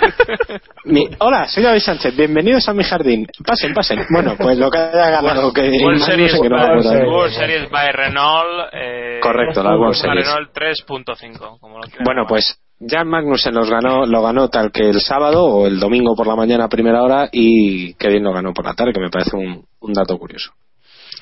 [0.84, 3.26] Mi- hola, soy David Sánchez, bienvenidos a mi jardín.
[3.46, 4.06] Pasen, pasen.
[4.10, 7.04] Bueno, pues lo que haya ganado que World no Series, sé no me acuerdo de-
[7.06, 8.68] World Series by Renault.
[8.72, 10.26] Eh, Correcto, la World Series.
[10.26, 11.58] Renault 3.5.
[11.60, 15.44] Como lo quieran Bueno, pues Jan Magnussen los ganó, lo ganó tal que el sábado
[15.44, 18.74] o el domingo por la mañana a primera hora y Kevin lo ganó por la
[18.74, 20.52] tarde, que me parece un, dato curioso.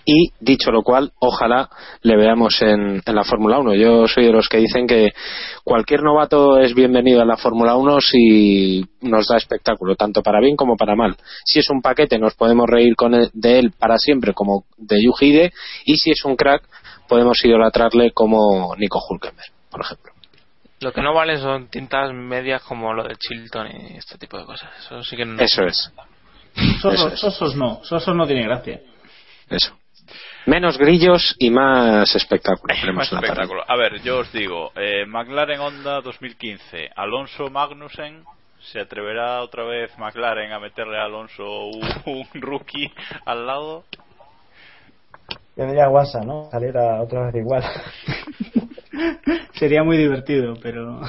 [0.05, 1.69] Y dicho lo cual, ojalá
[2.03, 3.75] le veamos en, la Fórmula 1.
[3.75, 5.13] Yo soy de los que dicen que
[5.65, 10.57] cualquier novato es bienvenido en la Fórmula 1 si nos da espectáculo, tanto para bien
[10.57, 11.17] como para mal.
[11.45, 15.03] Si es un paquete, nos podemos reír con él- de él para siempre, como de
[15.03, 15.53] Yuji Ide,
[15.87, 16.69] y si es un crack,
[17.09, 20.16] podemos idolatrarle como Nico Hulkenberg, por ejemplo.
[20.81, 24.45] Lo que no vale son tintas medias como lo de Chilton y este tipo de
[24.45, 24.71] cosas.
[24.79, 25.41] Eso sí que no.
[25.43, 25.91] Eso es.
[26.81, 27.21] Sosos, Eso es.
[27.21, 28.81] sosos no, sosos no tiene gracia.
[29.49, 29.77] Eso.
[30.47, 32.75] Menos grillos y más espectáculo.
[32.75, 33.65] tenemos Más espectáculo.
[33.67, 38.25] A ver, yo os digo, eh, McLaren Honda 2015, Alonso Magnussen,
[38.61, 42.93] ¿se atreverá otra vez McLaren a meterle a Alonso un, un rookie
[43.25, 43.85] al lado?
[45.57, 46.49] Tendría guasa, ¿no?
[46.51, 47.65] Saliera otra vez igual.
[49.55, 51.01] Sería muy divertido, pero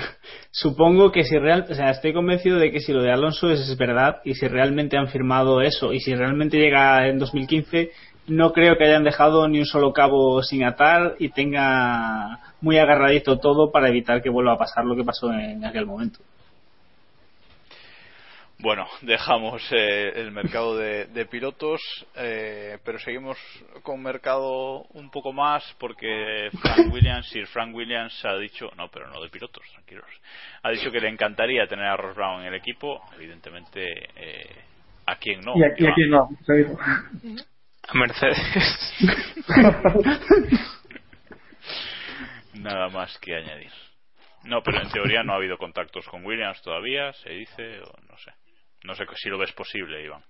[0.52, 3.78] supongo que si real, o sea, estoy convencido de que si lo de Alonso es
[3.78, 7.92] verdad y si realmente han firmado eso y si realmente llega en 2015,
[8.28, 13.40] no creo que hayan dejado ni un solo cabo sin atar y tenga muy agarradito
[13.40, 16.20] todo para evitar que vuelva a pasar lo que pasó en aquel momento.
[18.60, 21.82] Bueno, dejamos eh, el mercado de, de pilotos,
[22.16, 23.38] eh, pero seguimos
[23.84, 29.08] con mercado un poco más porque Frank Williams, Sir Frank Williams ha dicho, no, pero
[29.10, 30.06] no de pilotos, tranquilos,
[30.64, 33.86] ha dicho que le encantaría tener a Ross Brown en el equipo, evidentemente,
[34.16, 34.56] eh,
[35.06, 35.54] ¿a quién no?
[35.78, 35.92] y Iván?
[35.92, 36.30] aquí no.
[37.90, 38.38] A Mercedes.
[42.56, 43.72] Nada más que añadir.
[44.44, 48.18] No, pero en teoría no ha habido contactos con Williams todavía, se dice, o no
[48.18, 48.32] sé.
[48.88, 50.24] No sé si lo ves posible, Iván.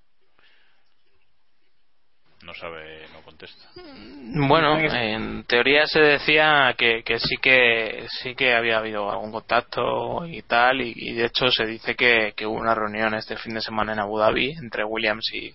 [2.42, 3.70] No sabe, no contesta.
[4.34, 10.26] Bueno, en teoría se decía que, que sí que sí que había habido algún contacto
[10.26, 13.54] y tal, y, y de hecho se dice que, que hubo una reunión este fin
[13.54, 15.54] de semana en Abu Dhabi entre Williams y,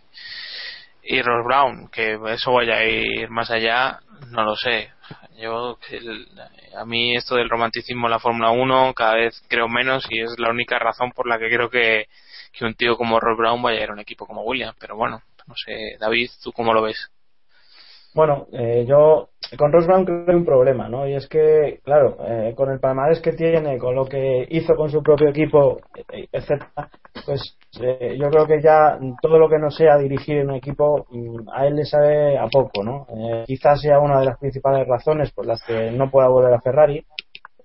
[1.02, 3.98] y Ross Brown, que eso vaya a ir más allá,
[4.28, 4.92] no lo sé.
[5.40, 6.28] Yo, que el-
[6.76, 10.38] a mí esto del romanticismo en la Fórmula 1 cada vez creo menos y es
[10.38, 12.06] la única razón por la que creo que,
[12.52, 14.96] que un tío como Ross Brown vaya a ir a un equipo como Williams, pero
[14.96, 17.10] bueno, no sé, David, ¿tú cómo lo ves?
[18.14, 21.08] Bueno, eh, yo con Ross Brown creo que hay un problema, ¿no?
[21.08, 24.90] Y es que, claro, eh, con el palmarés que tiene, con lo que hizo con
[24.90, 25.80] su propio equipo,
[26.12, 26.90] eh, etcétera,
[27.24, 31.48] pues eh, yo creo que ya todo lo que no sea dirigir un equipo mm,
[31.54, 33.06] a él le sabe a poco, ¿no?
[33.08, 36.60] Eh, quizás sea una de las principales razones por las que no pueda volver a
[36.60, 37.04] Ferrari,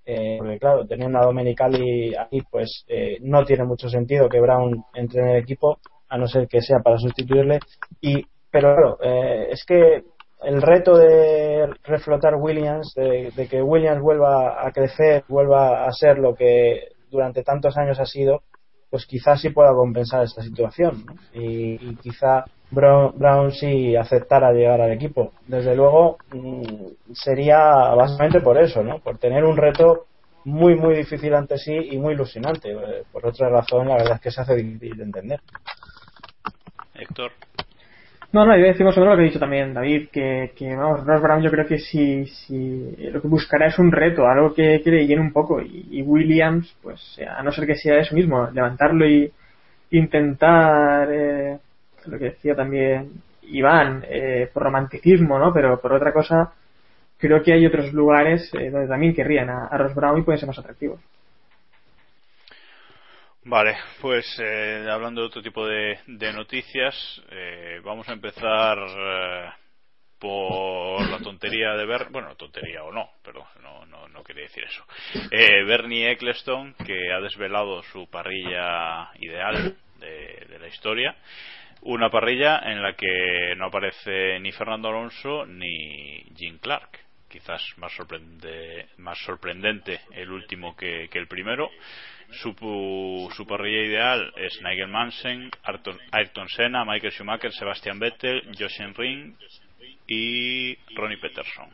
[0.10, 4.86] eh, porque claro, teniendo a Domenicali aquí, pues eh, no tiene mucho sentido que Brown
[4.94, 7.60] entre en el equipo, a no ser que sea para sustituirle.
[8.00, 10.04] Y, pero claro, eh, es que
[10.44, 16.20] el reto de reflotar Williams, de, de que Williams vuelva a crecer, vuelva a ser
[16.20, 18.44] lo que durante tantos años ha sido,
[18.90, 21.06] pues quizás sí pueda compensar esta situación.
[21.34, 25.32] Y, y quizá Brown, Brown sí aceptara llegar al equipo.
[25.48, 27.60] Desde luego mm, sería
[27.96, 29.00] básicamente por eso, ¿no?
[29.00, 30.06] por tener un reto
[30.44, 32.72] muy, muy difícil ante sí y muy ilusionante.
[32.72, 35.42] Eh, Por otra razón, la verdad es que se hace difícil de entender.
[36.96, 37.32] Héctor.
[38.38, 41.24] No, no, yo decimos sobre lo que ha dicho también David, que, que vamos, Ross
[41.24, 44.92] Brown yo creo que si, si lo que buscará es un reto, algo que, que
[44.92, 49.10] le llene un poco, y, Williams, pues a no ser que sea eso mismo, levantarlo
[49.10, 49.34] y
[49.90, 51.58] intentar, eh,
[52.06, 53.10] lo que decía también
[53.42, 55.52] Iván, eh, por romanticismo, ¿no?
[55.52, 56.54] Pero por otra cosa,
[57.18, 60.48] creo que hay otros lugares eh, donde también querrían a Ross Brown y pueden ser
[60.48, 61.00] más atractivos.
[63.50, 69.50] Vale, pues eh, hablando de otro tipo de, de noticias, eh, vamos a empezar eh,
[70.20, 74.66] por la tontería de Ber, bueno, tontería o no, pero no, no, no quería decir
[74.66, 74.84] eso.
[75.32, 81.16] Eh, Bernie Ecclestone, que ha desvelado su parrilla ideal de, la historia,
[81.84, 87.00] una parrilla en la que no aparece ni Fernando Alonso ni Jim Clark.
[87.30, 91.70] Quizás más, sorprende, más sorprendente el último que el primero.
[92.32, 98.94] Su, su parrilla ideal es Nigel Mansell, Ayrton, Ayrton Senna, Michael Schumacher, Sebastian Vettel, Jochen
[98.94, 99.36] Ring
[100.08, 101.70] y Ronnie Peterson.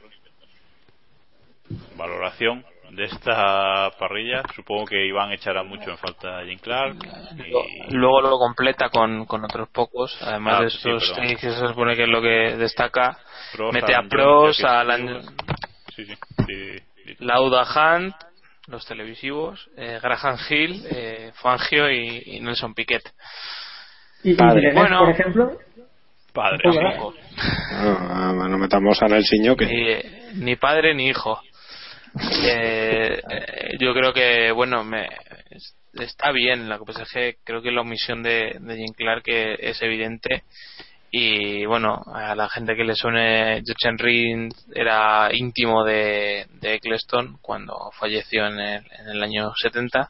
[1.97, 4.43] Valoración de esta parrilla.
[4.55, 6.97] Supongo que Iván echará mucho en falta a Jim Clark.
[7.37, 7.93] Y...
[7.95, 10.15] Luego lo completa con, con otros pocos.
[10.21, 13.17] Además Ah, de sí, estos inicios, se supone que es lo que destaca.
[13.71, 15.21] Mete a Alan Pros, a Alan.
[15.95, 16.13] Sí, sí.
[16.45, 17.15] sí, sí.
[17.19, 18.15] Lauda Hunt,
[18.67, 23.03] los televisivos, eh, Graham Hill, eh, Fangio y, y Nelson Piquet.
[24.23, 24.73] Y, Padre.
[24.73, 24.99] Bueno.
[24.99, 25.57] por ejemplo,
[26.33, 26.77] Padre, sí.
[26.77, 27.13] Tampoco.
[27.83, 29.07] No, no metamos a
[29.55, 29.65] que.
[29.65, 31.39] Ni, eh, ni padre ni hijo.
[32.45, 35.07] Eh, eh, yo creo que, bueno, me,
[35.49, 36.69] es- está bien.
[36.69, 39.81] Lo que pasa es que creo que la omisión de, de Jim Clark eh, es
[39.81, 40.43] evidente.
[41.15, 47.37] Y bueno, a la gente que le suene, George Henry era íntimo de, de Eccleston
[47.39, 50.09] cuando falleció en el, en el año 70.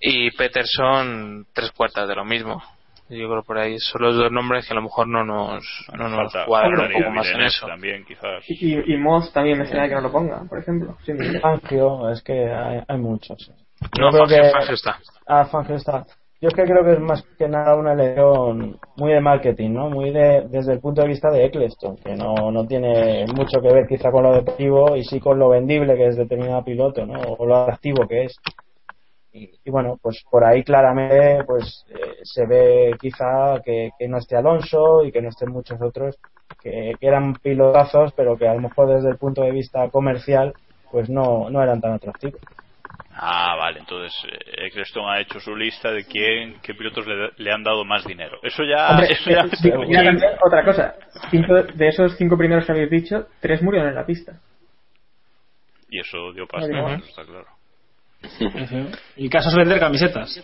[0.00, 2.60] Y Peterson, tres cuartas de lo mismo.
[3.08, 5.64] Yo creo por ahí son los dos nombres que a lo mejor no nos,
[5.94, 7.66] no nos Falta cuadran un poco más en eso.
[7.68, 8.42] también, quizás.
[8.48, 10.98] y, y, y Moss también me extraña que no lo ponga, por ejemplo.
[11.06, 13.52] Sí, me- Fangio, es que hay, hay muchos.
[13.98, 14.98] No, Fangio, que- Fangio está.
[15.28, 16.04] Ah, Fangio está.
[16.40, 19.90] Yo es que creo que es más que nada una elección muy de marketing, ¿no?
[19.90, 23.72] Muy de, desde el punto de vista de Eccleston, que no, no tiene mucho que
[23.72, 27.20] ver quizá con lo deportivo y sí con lo vendible que es determinado piloto, ¿no?
[27.38, 28.36] O lo atractivo que es.
[29.32, 34.18] Y, y bueno, pues por ahí claramente pues eh, se ve quizá que, que no
[34.18, 36.18] esté Alonso y que no estén muchos otros
[36.62, 40.54] que, que eran pilotazos, pero que a lo mejor desde el punto de vista comercial
[40.90, 42.40] pues no, no eran tan atractivos.
[43.20, 47.52] Ah, vale, entonces eh, Eccleston ha hecho su lista de quién, qué pilotos le, le
[47.52, 48.38] han dado más dinero.
[48.44, 50.94] Eso ya, Hombre, eso ya sí, mira también otra cosa.
[51.30, 54.34] Cinco, de esos cinco primeros que habéis dicho, tres murieron en la pista.
[55.90, 57.46] Y eso dio pasta, eso está claro.
[59.16, 60.40] El caso es vender camisetas.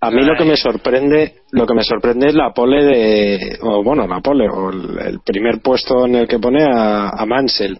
[0.00, 3.82] A mí lo que me sorprende, lo que me sorprende es la pole de, o
[3.82, 7.78] bueno, la pole, o el, el primer puesto en el que pone a, a Mansell,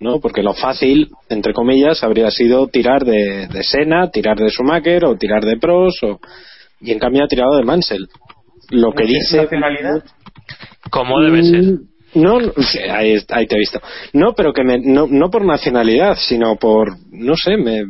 [0.00, 0.20] ¿no?
[0.20, 5.16] Porque lo fácil, entre comillas, habría sido tirar de, de Senna, tirar de Schumacher o
[5.16, 6.20] tirar de Prost, o,
[6.80, 8.06] y en cambio ha tirado de Mansell.
[8.70, 9.38] Lo que dice.
[9.38, 10.04] nacionalidad?
[10.90, 11.62] Como debe ser.
[11.62, 12.38] Mm, No,
[12.92, 13.80] ahí, ahí te he visto.
[14.12, 17.84] No, pero que me, no, no por nacionalidad, sino por, no sé, me,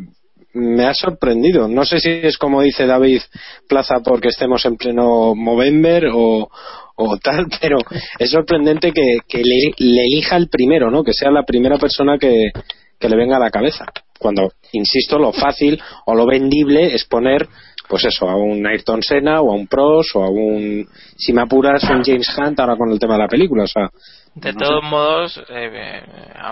[0.58, 1.68] me ha sorprendido.
[1.68, 3.22] No sé si es como dice David
[3.68, 6.50] Plaza porque estemos en pleno Movember o,
[6.96, 7.78] o tal, pero
[8.18, 11.04] es sorprendente que, le, le elija el primero, ¿no?
[11.04, 12.50] Que sea la primera persona que,
[12.98, 13.86] que le venga a la cabeza.
[14.18, 17.48] Cuando, insisto, lo fácil o lo vendible es poner,
[17.88, 20.86] pues eso, a un Ayrton Senna o a un Prost o a un,
[21.16, 23.88] si me apuras, un James Hunt ahora con el tema de la película, o sea.
[24.34, 24.86] De no todos sé.
[24.90, 26.02] modos, eh, eh,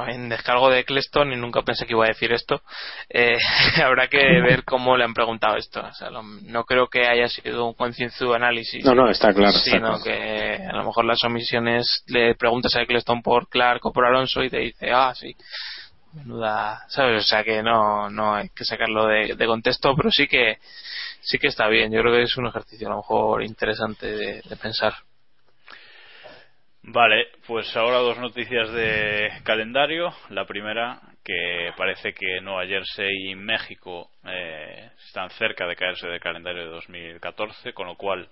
[0.08, 2.60] en descargo de Eccleston, y nunca pensé que iba a decir esto,
[3.08, 3.36] eh,
[3.84, 5.82] habrá que ver cómo le han preguntado esto.
[5.82, 8.84] O sea, lo- no creo que haya sido un concienzudo análisis.
[8.84, 10.02] No, no, está claro, está Sino claro.
[10.02, 14.42] que a lo mejor las omisiones le preguntas a Eccleston por Clark o por Alonso
[14.42, 15.36] y te dice, ah, sí.
[16.14, 17.24] Menuda, ¿sabes?
[17.24, 20.56] O sea que no, no hay que sacarlo de, de contexto, pero sí que,
[21.26, 21.92] sí que está bien.
[21.92, 24.94] Yo creo que es un ejercicio a lo mejor interesante de, pensar.
[26.82, 30.12] Vale, pues ahora dos noticias de calendario.
[30.30, 36.20] La primera, que parece que Nueva Jersey y México eh, están cerca de caerse del
[36.20, 38.28] calendario de 2014, con lo cual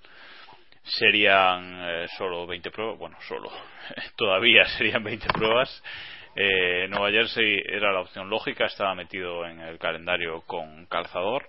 [0.85, 2.99] serían eh, solo 20 pruebas.
[2.99, 3.51] Bueno, solo,
[4.17, 5.83] todavía serían 20 pruebas.
[6.37, 11.49] Eh, Nueva Jersey era la opción lógica, estaba metido en el calendario con calzador.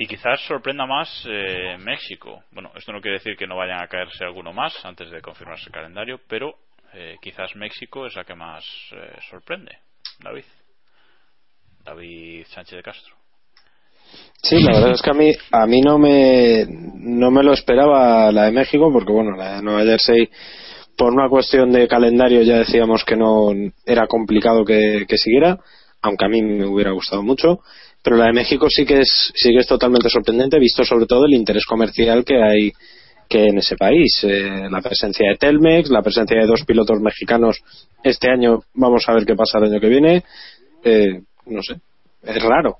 [0.00, 2.44] Y quizás sorprenda más eh, México.
[2.52, 5.66] Bueno, esto no quiere decir que no vayan a caerse alguno más antes de confirmarse
[5.66, 6.54] el calendario, pero
[6.94, 9.76] eh, quizás México es la que más eh, sorprende.
[10.24, 10.44] David.
[11.84, 13.14] David Sánchez de Castro.
[14.42, 18.44] Sí, la verdad es que a mí, a no me, no me lo esperaba la
[18.44, 20.30] de México, porque bueno, la de Nueva Jersey,
[20.96, 23.50] por una cuestión de calendario ya decíamos que no
[23.84, 25.58] era complicado que, que siguiera,
[26.00, 27.60] aunque a mí me hubiera gustado mucho,
[28.02, 31.26] pero la de México sí que es, sí que es totalmente sorprendente, visto sobre todo
[31.26, 32.72] el interés comercial que hay
[33.28, 34.24] que en ese país.
[34.24, 37.62] Eh, la presencia de Telmex, la presencia de dos pilotos mexicanos
[38.02, 40.24] este año, vamos a ver qué pasa el año que viene.
[40.82, 41.76] Eh, no sé,
[42.22, 42.78] es raro.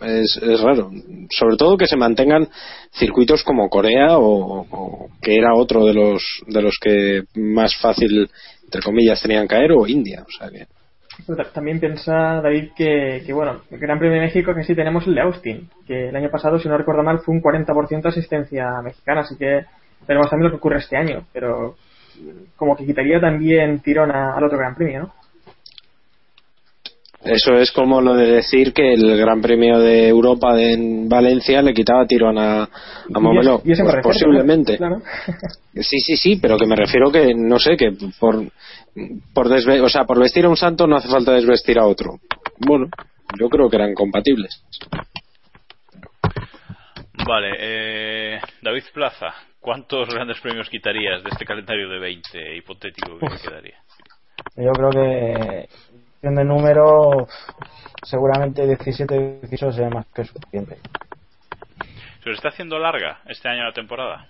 [0.00, 0.90] Es, es raro.
[1.30, 2.48] Sobre todo que se mantengan
[2.92, 8.30] circuitos como Corea o, que era otro de los, de los que más fácil,
[8.64, 10.24] entre comillas, tenían caer, o India.
[10.26, 10.66] O sea que.
[11.52, 15.14] También piensa David que, que, bueno, el Gran Premio de México que sí tenemos el
[15.14, 18.80] de Austin, que el año pasado, si no recuerdo mal, fue un 40% de asistencia
[18.82, 19.64] mexicana, así que
[20.06, 21.76] veremos también lo que ocurre este año, pero
[22.56, 25.19] como que quitaría también tirón al otro Gran Premio, ¿no?
[27.32, 31.62] Eso es como lo de decir que el Gran Premio de Europa de en Valencia
[31.62, 33.62] le quitaba tirón a, a Momelo.
[33.64, 34.76] Y eso me Pues refiero, posiblemente.
[34.76, 35.00] Claro.
[35.72, 38.42] Sí, sí, sí, pero que me refiero que, no sé, que por,
[39.32, 42.18] por, desve- o sea, por vestir a un santo no hace falta desvestir a otro.
[42.58, 42.86] Bueno,
[43.38, 44.62] yo creo que eran compatibles.
[47.26, 53.26] Vale, eh, David Plaza, ¿cuántos grandes premios quitarías de este calendario de 20 hipotético que
[53.28, 53.76] te quedaría?
[54.56, 55.68] Yo creo que
[56.22, 57.26] de número
[58.02, 60.76] seguramente 17 18 sería más que suficiente.
[62.22, 64.26] ¿Se os está haciendo larga este año la temporada?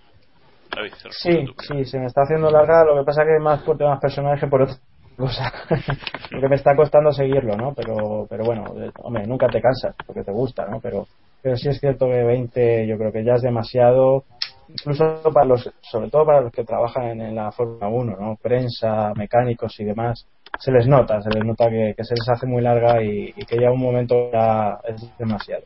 [0.74, 2.84] David, sí, sí, se me está haciendo larga.
[2.84, 4.76] Lo que pasa que más por temas personajes que por otra
[5.16, 5.52] cosa.
[6.30, 7.74] porque me está costando seguirlo, ¿no?
[7.74, 8.64] Pero, pero bueno,
[9.02, 10.80] hombre, nunca te cansas porque te gusta, ¿no?
[10.80, 11.08] Pero,
[11.42, 14.24] pero sí es cierto que 20 yo creo que ya es demasiado.
[14.72, 18.36] Incluso para los, sobre todo para los que trabajan en, la Fórmula 1, ¿no?
[18.40, 20.26] Prensa, mecánicos y demás,
[20.59, 23.44] se les nota, se les nota que, que se les hace muy larga y, y
[23.44, 25.62] que ya un momento ya es demasiado.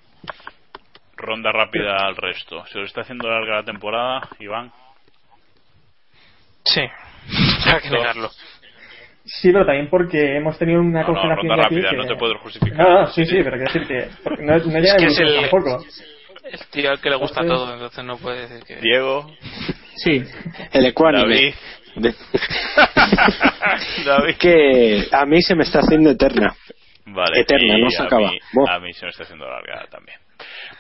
[1.17, 2.65] Ronda rápida al resto.
[2.67, 4.73] ¿Se os está haciendo larga la temporada, Iván?
[6.65, 6.81] Sí,
[7.73, 8.31] hay que negarlo.
[9.27, 11.97] Sí, pero también porque hemos tenido una no, no, de rápida, que...
[11.97, 12.79] no te puedo justificar.
[12.79, 15.41] No, no, sí, sí, pero quiero decir que no, no llega Es que es el-
[15.41, 15.79] tampoco.
[15.79, 16.24] El
[16.71, 18.77] tío al que le gusta todo, entonces no puede decir que.
[18.81, 19.31] Diego,
[19.97, 20.23] Sí,
[20.73, 21.35] El ecuánime.
[21.35, 21.55] David.
[21.97, 22.15] De-
[24.05, 24.37] David.
[24.37, 26.55] que a mí se me está haciendo eterna.
[27.07, 28.31] Vale, Eterna, no se a acaba.
[28.31, 28.39] mí-
[28.69, 30.19] a mí se me está haciendo larga también.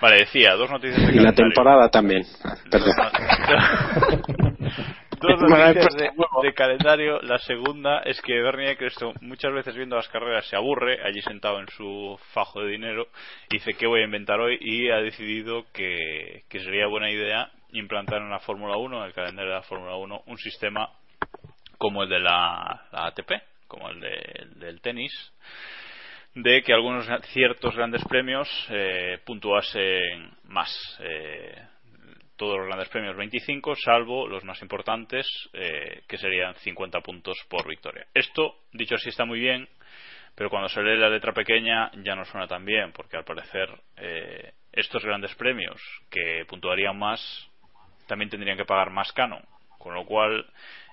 [0.01, 2.25] Vale, decía, dos noticias de Y la temporada también.
[2.71, 2.93] Perdón.
[5.33, 5.41] Dos
[5.75, 5.95] noticias
[6.43, 7.21] de, calendario.
[7.23, 11.59] La segunda es que Bernie Ecclestone muchas veces viendo las carreras se aburre, allí sentado
[11.61, 13.09] en su fajo de dinero,
[13.51, 17.51] y dice qué voy a inventar hoy y ha decidido que, que sería buena idea
[17.73, 20.89] implantar en la Fórmula 1, en el calendario de la Fórmula 1, un sistema
[21.79, 23.33] como el de la, la ATP,
[23.67, 25.13] como el, de- el del tenis,
[26.35, 30.71] de que algunos ciertos grandes premios eh, puntuasen más.
[31.01, 31.63] Eh,
[32.37, 37.69] todos los grandes premios 25, salvo los más importantes, eh, que serían 50 puntos por
[37.69, 38.07] victoria.
[38.13, 39.69] Esto, dicho así, está muy bien,
[40.35, 43.69] pero cuando se lee la letra pequeña ya no suena tan bien, porque al parecer
[43.97, 45.81] eh, estos grandes premios
[46.11, 47.21] que puntuarían más
[48.07, 49.43] también tendrían que pagar más canon,
[49.79, 50.45] con lo cual,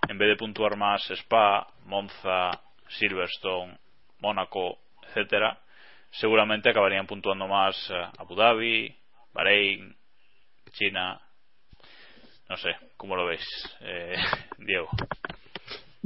[0.07, 2.51] en vez de puntuar más Spa, Monza,
[2.87, 3.77] Silverstone,
[4.19, 4.77] Mónaco,
[5.07, 5.59] etcétera,
[6.11, 8.95] seguramente acabarían puntuando más eh, Abu Dhabi,
[9.33, 9.95] Bahrein,
[10.73, 11.19] China.
[12.51, 13.45] No sé, ¿cómo lo veis,
[13.79, 14.13] eh,
[14.57, 14.89] Diego?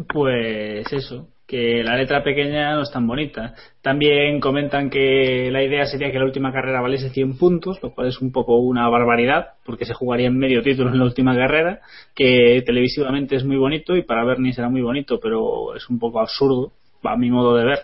[0.07, 3.55] Pues eso, que la letra pequeña no es tan bonita.
[3.81, 8.09] También comentan que la idea sería que la última carrera valiese 100 puntos, lo cual
[8.09, 11.81] es un poco una barbaridad, porque se jugaría en medio título en la última carrera,
[12.13, 16.19] que televisivamente es muy bonito y para Bernie será muy bonito, pero es un poco
[16.19, 17.79] absurdo, a mi modo de ver.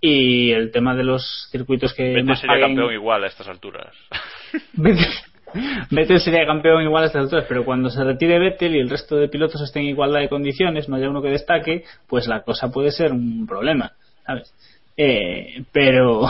[0.00, 3.94] Y el tema de los circuitos que más sería paguen- campeón igual a estas alturas.
[5.90, 9.16] Vettel sería campeón igual a estas alturas, pero cuando se retire Vettel y el resto
[9.16, 12.70] de pilotos estén en igualdad de condiciones, no haya uno que destaque, pues la cosa
[12.70, 13.92] puede ser un problema,
[14.26, 14.52] ¿sabes?
[14.96, 16.22] Eh, pero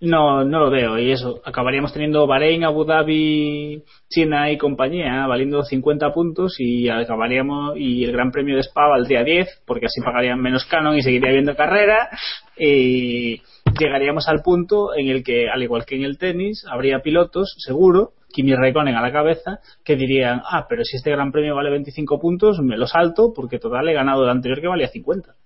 [0.00, 0.98] no, no lo veo.
[0.98, 7.76] Y eso, acabaríamos teniendo Bahrein, Abu Dhabi, China y compañía valiendo 50 puntos y acabaríamos
[7.76, 11.30] y el Gran Premio de Spa valdría 10 porque así pagarían menos canon y seguiría
[11.30, 12.10] habiendo carrera.
[12.58, 13.40] Y
[13.78, 18.12] llegaríamos al punto en el que al igual que en el tenis habría pilotos seguro
[18.32, 22.18] Kimi Raikkonen a la cabeza que dirían ah pero si este Gran Premio vale 25
[22.18, 25.45] puntos me lo salto porque total he ganado el anterior que valía 50 Bueno,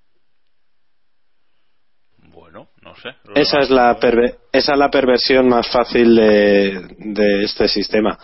[2.90, 3.08] no sé.
[3.24, 8.18] Los Esa es la perve- esa es la perversión más fácil de, de este sistema.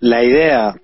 [0.00, 0.74] La idea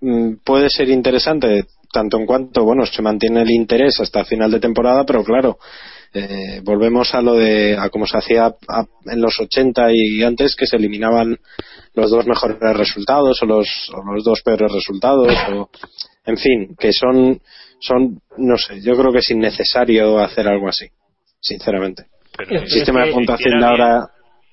[0.00, 4.60] mm, puede ser interesante tanto en cuanto bueno se mantiene el interés hasta final de
[4.60, 5.58] temporada, pero claro
[6.12, 10.54] eh, volvemos a lo de a como se hacía a- en los 80 y antes
[10.54, 11.38] que se eliminaban
[11.94, 15.70] los dos mejores resultados o los, o los dos peores resultados o
[16.26, 17.40] en fin que son
[17.80, 20.86] son no sé yo creo que es innecesario hacer algo así
[21.40, 22.04] sinceramente
[22.38, 24.06] Pero el si sistema de puntuación de bien- ahora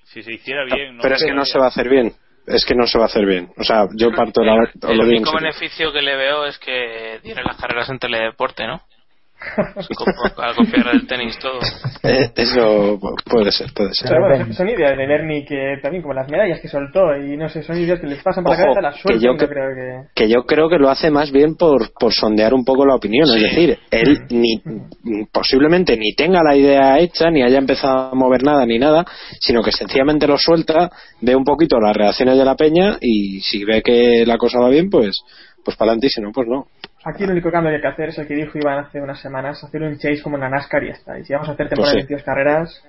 [0.04, 2.12] Si se hiciera bien, no pero es que no se va a hacer bien
[2.48, 4.56] es que no se va a hacer bien o sea yo parto de la
[4.90, 8.82] El en único beneficio que le veo es que tiene las carreras en teledeporte, ¿no?
[10.38, 11.60] Al copiar el tenis todo.
[12.04, 16.02] Eh, eso pu- puede ser puede ser Pero bueno, son- ideas de Bernie que también
[16.02, 18.58] como las medallas que soltó y no sé, son ideas que les pasan por la
[18.66, 20.08] Ojo, cabeza, las que sueltan, yo no que- creo que...
[20.24, 23.28] que yo creo que lo hace más bien por, por sondear un poco la opinión.
[23.28, 24.62] Es decir, él ni
[25.32, 29.06] posiblemente ni tenga la idea hecha, ni haya empezado a mover nada, ni nada,
[29.40, 30.90] sino que sencillamente lo suelta,
[31.22, 34.70] ve un poquito las reacciones de la peña y si ve que la cosa va
[34.70, 35.12] bien, pues
[35.64, 36.68] pues para adelante y si no, pues no.
[37.06, 39.20] Aquí el único cambio que hay que hacer es el que dijo Iván hace unas
[39.22, 41.20] semanas, hacer un chase como en la NASCAR y ya está.
[41.20, 42.08] Y si vamos a hacer temporada Pues sí.
[42.08, 42.84] de 22 carreras,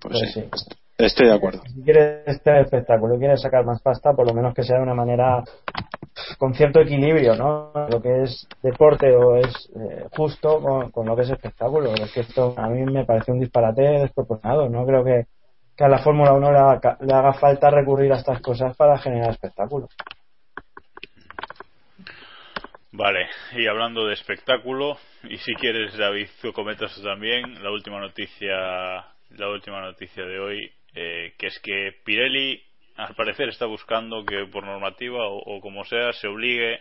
[0.00, 1.62] Pues sí, est- estoy de acuerdo.
[1.66, 4.82] Si quieres tener espectáculo y quieres sacar más pasta, por lo menos que sea de
[4.82, 5.42] una manera
[6.38, 7.72] con cierto equilibrio, ¿no?
[7.90, 11.92] Lo que es deporte o es eh, justo con, con lo que es espectáculo.
[11.94, 14.68] Es que esto a mí me parece un disparate desproporcionado.
[14.68, 15.26] No creo que,
[15.76, 18.96] que a la Fórmula 1 le haga, le haga falta recurrir a estas cosas para
[18.98, 19.88] generar espectáculo.
[22.96, 28.54] Vale, y hablando de espectáculo, y si quieres David, tú comentas también la última noticia,
[29.30, 32.62] la última noticia de hoy, eh, que es que Pirelli
[32.94, 36.78] al parecer está buscando que por normativa o, como sea se obligue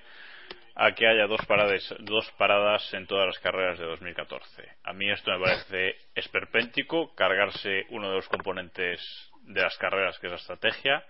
[0.76, 4.68] a que haya dos paradas, dos paradas en todas las carreras de 2014.
[4.84, 9.02] A mí esto me parece esperpéntico, cargarse uno de los componentes
[9.48, 11.04] de las carreras que es la estrategia.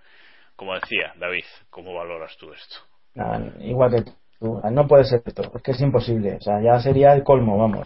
[0.56, 2.78] Como decía, David, ¿cómo valoras tú esto?
[3.16, 4.23] Nada, igual que
[4.72, 7.86] no puede ser esto, es que es imposible, o sea, ya sería el colmo, vamos,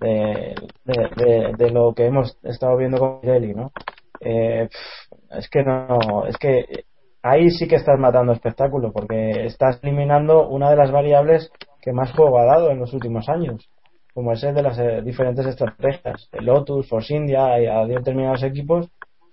[0.00, 0.54] de,
[1.56, 3.72] de, lo que hemos estado viendo con Pirelli, ¿no?
[4.20, 4.68] Eh,
[5.30, 6.84] es que no, es que
[7.22, 11.50] ahí sí que estás matando espectáculo porque estás eliminando una de las variables
[11.80, 13.68] que más juego ha dado en los últimos años,
[14.14, 16.28] como es el de las eh, diferentes estrategias.
[16.32, 18.88] El Lotus, Force India y a determinados equipos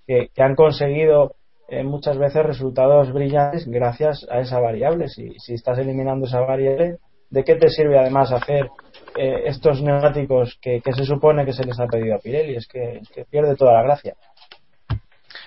[0.08, 1.36] que han conseguido
[1.72, 5.08] eh, muchas veces resultados brillantes gracias a esa variable.
[5.08, 6.98] Si, si estás eliminando esa variable,
[7.30, 8.70] ¿de qué te sirve además hacer
[9.16, 12.56] eh, estos neumáticos que, que, se supone que se les ha pedido a Pirelli?
[12.56, 14.16] Es que, es que pierde toda la gracia.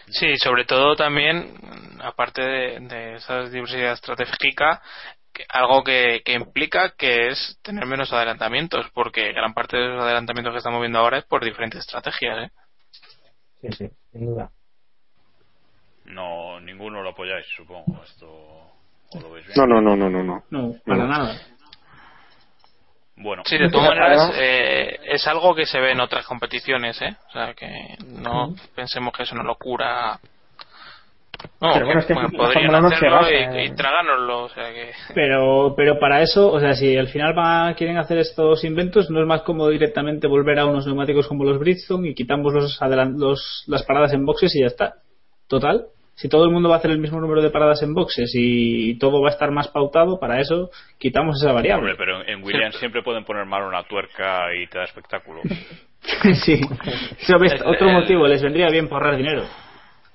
[0.08, 1.54] Sí, sobre todo también,
[2.02, 4.82] aparte de, de esa diversidad estratégica,
[5.32, 10.02] que, algo que, que, implica que es tener menos adelantamientos, porque gran parte de los
[10.02, 12.46] adelantamientos que estamos viendo ahora es por diferentes estrategias.
[12.46, 12.50] ¿eh?
[13.62, 14.50] Sí, sí, sin duda.
[16.12, 18.02] No, ninguno lo apoyáis, supongo.
[18.04, 19.54] Esto, ¿o lo veis bien?
[19.56, 20.22] No, no, no, no, no.
[20.22, 21.40] No, no para nada.
[23.16, 23.42] Bueno.
[23.46, 27.14] Sí, de todas maneras, eh, es algo que se ve en otras competiciones, ¿eh?
[27.28, 28.60] O sea, que no uh -huh.
[28.74, 30.18] pensemos que es una locura.
[31.60, 34.92] No, pero bueno, es que bueno, podrían hacerlo y, y, tragárnoslo, o sea que...
[35.12, 39.20] Pero, pero para eso, o sea, si al final va, quieren hacer estos inventos, no
[39.20, 42.80] es más cómodo directamente volver a unos neumáticos como los Bridgestone y quitamos los,
[43.16, 44.94] los, las paradas en boxes y ya está.
[45.48, 48.30] Total, si todo el mundo va a hacer el mismo número de paradas en boxes
[48.34, 51.92] y todo va a estar más pautado, para eso quitamos esa variable.
[51.92, 55.40] Hombre, pero en Williams siempre pueden poner mal una tuerca y te da espectáculo.
[56.44, 56.60] sí,
[57.64, 59.44] otro motivo, les vendría bien por ahorrar dinero.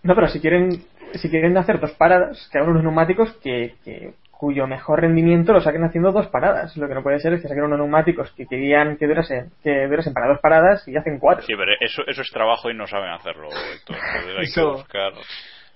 [0.03, 0.69] No, pero si quieren
[1.13, 5.61] si quieren hacer dos paradas, que hagan unos neumáticos que, que cuyo mejor rendimiento lo
[5.61, 6.75] saquen haciendo dos paradas.
[6.77, 9.87] Lo que no puede ser es que saquen unos neumáticos que querían que durasen, que
[9.87, 11.45] durasen para dos paradas y hacen cuatro.
[11.45, 13.49] Sí, pero eso, eso es trabajo y no saben hacerlo.
[13.79, 14.05] Entonces
[14.37, 14.61] hay eso...
[14.61, 15.13] que buscar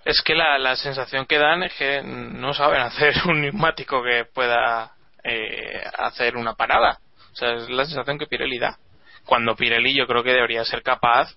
[0.05, 4.25] es que la, la sensación que dan es que no saben hacer un neumático que
[4.25, 4.91] pueda
[5.23, 6.99] eh, hacer una parada.
[7.31, 8.77] O sea, es la sensación que Pirelli da.
[9.25, 11.35] Cuando Pirelli yo creo que debería ser capaz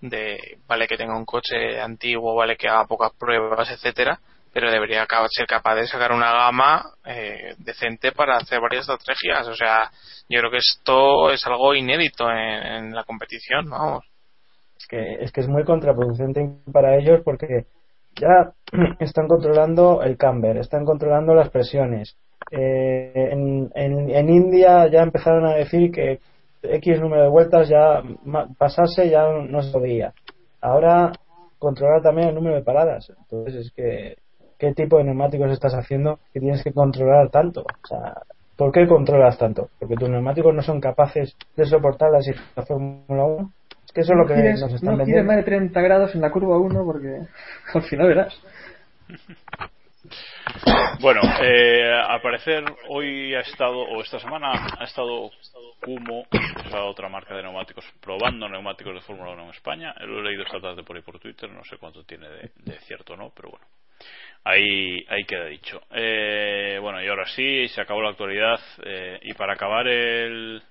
[0.00, 4.18] de, vale que tenga un coche antiguo, vale que haga pocas pruebas, etcétera,
[4.52, 9.46] pero debería ser capaz de sacar una gama eh, decente para hacer varias estrategias.
[9.46, 9.90] O sea,
[10.28, 14.04] yo creo que esto es algo inédito en, en la competición, vamos.
[14.76, 16.40] Es que, es que es muy contraproducente
[16.72, 17.66] para ellos porque
[18.20, 18.52] ya
[19.00, 22.16] están controlando el camber, están controlando las presiones.
[22.50, 26.18] Eh, en, en, en, India ya empezaron a decir que
[26.62, 28.02] X número de vueltas ya
[28.58, 30.12] pasarse ya no se podía.
[30.60, 31.12] Ahora
[31.58, 33.10] controlar también el número de paradas.
[33.16, 34.16] Entonces es que
[34.58, 37.62] qué tipo de neumáticos estás haciendo que tienes que controlar tanto.
[37.62, 38.22] O sea,
[38.56, 39.70] ¿por qué controlas tanto?
[39.78, 43.52] Porque tus neumáticos no son capaces de soportar la situación Fórmula 1
[43.94, 45.24] que eso es lo que quieres, nos están no vendiendo.
[45.24, 47.20] más de 30 grados en la curva 1 porque
[47.74, 48.40] al final verás.
[51.00, 55.30] Bueno, eh, al parecer hoy ha estado, o esta semana ha estado
[55.80, 56.26] Kumo,
[56.66, 59.94] esa otra marca de neumáticos, probando neumáticos de Fórmula 1 en España.
[60.00, 62.78] Lo he leído esta tarde por ahí por Twitter, no sé cuánto tiene de, de
[62.80, 63.66] cierto o no, pero bueno.
[64.44, 65.80] Ahí, ahí queda dicho.
[65.90, 68.60] Eh, bueno, y ahora sí, se acabó la actualidad.
[68.84, 70.62] Eh, y para acabar el,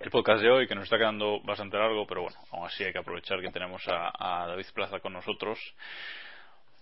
[0.00, 2.92] el podcast de hoy, que nos está quedando bastante largo, pero bueno, aún así hay
[2.92, 5.58] que aprovechar que tenemos a, a David Plaza con nosotros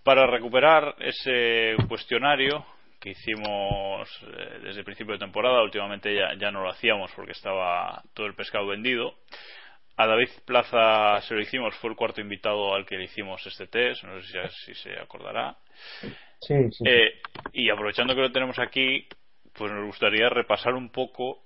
[0.03, 2.65] para recuperar ese cuestionario
[2.99, 7.33] que hicimos eh, desde el principio de temporada, últimamente ya, ya no lo hacíamos porque
[7.33, 9.15] estaba todo el pescado vendido.
[9.95, 13.67] A David Plaza se lo hicimos, fue el cuarto invitado al que le hicimos este
[13.67, 15.55] test, no sé si, si se acordará.
[16.39, 16.83] Sí, sí.
[16.87, 17.21] Eh,
[17.51, 19.07] y aprovechando que lo tenemos aquí,
[19.53, 21.43] pues nos gustaría repasar un poco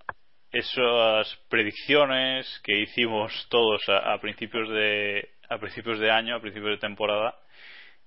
[0.51, 6.71] esas predicciones que hicimos todos a, a principios de a principios de año, a principios
[6.71, 7.35] de temporada,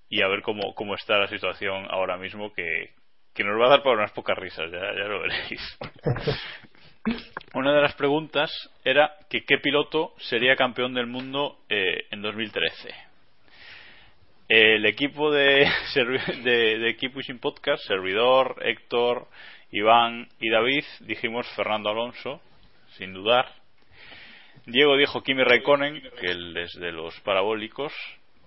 [0.08, 2.90] y a ver cómo, cómo está la situación ahora mismo que,
[3.34, 5.78] que nos va a dar para unas pocas risas, ya, ya lo veréis.
[7.54, 8.50] Una de las preguntas
[8.84, 12.94] era que qué piloto sería campeón del mundo eh, en 2013.
[14.48, 15.70] El equipo de,
[16.42, 19.28] de, de Equipo Sin Podcast, servidor, Héctor,
[19.72, 22.40] Iván y David, dijimos Fernando Alonso,
[22.96, 23.46] sin dudar.
[24.66, 27.92] Diego dijo Kimi Raikkonen, que él es de los parabólicos,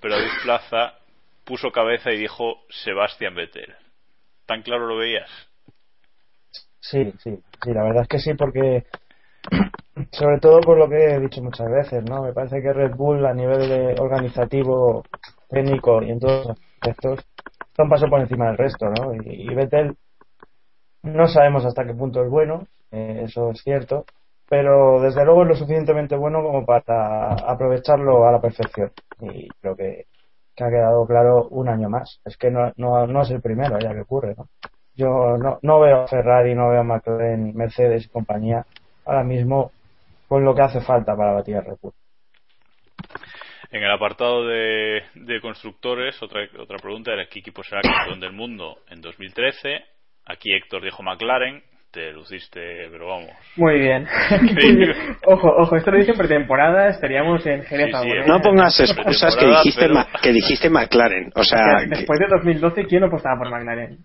[0.01, 0.95] pero David Plaza
[1.45, 3.73] puso cabeza y dijo Sebastián Vettel.
[4.45, 5.29] ¿Tan claro lo veías?
[6.79, 8.83] Sí, sí, sí, la verdad es que sí, porque
[10.11, 12.23] sobre todo por lo que he dicho muchas veces, ¿no?
[12.23, 15.03] Me parece que Red Bull a nivel de organizativo,
[15.49, 17.19] técnico y en todos los aspectos
[17.69, 19.13] está un paso por encima del resto, ¿no?
[19.15, 19.95] Y, y Vettel
[21.03, 24.05] no sabemos hasta qué punto es bueno, eh, eso es cierto,
[24.49, 28.91] pero desde luego es lo suficientemente bueno como para aprovecharlo a la perfección.
[29.21, 30.05] Y creo que,
[30.59, 32.19] ha quedado claro un año más.
[32.23, 34.47] Es que no, no, no es el primero ya que ocurre, ¿no?
[34.95, 38.63] Yo no, no veo a Ferrari, no veo a McLaren, Mercedes y compañía
[39.05, 39.71] ahora mismo
[40.27, 41.93] con lo que hace falta para batir el Bull.
[43.71, 48.33] En el apartado de, de constructores, otra, otra pregunta era qué equipo será campeón del
[48.33, 49.92] mundo en 2013.
[50.25, 52.59] Aquí Héctor dijo McLaren, te luciste,
[52.91, 53.29] pero vamos.
[53.55, 54.07] Muy bien.
[55.25, 58.25] ojo, ojo, esto lo dije en pretemporada, estaríamos en Jerez Sí, sí, ahora.
[58.25, 61.31] No pongas excusas que dijiste, pero- Ma- que dijiste McLaren.
[61.35, 63.99] O sea, O sea, que, Después de 2012, ¿quién no apostaba por McLaren?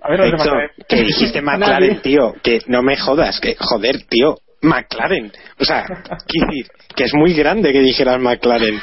[0.00, 0.70] A ver, Héctor, McLaren.
[0.88, 1.42] que dijiste.
[1.42, 2.34] McLaren, tío.
[2.42, 4.36] Que no me jodas, que joder, tío.
[4.62, 5.30] McLaren.
[5.60, 5.84] O sea,
[6.26, 6.66] quiero decir,
[6.96, 8.80] que es muy grande que dijeras McLaren.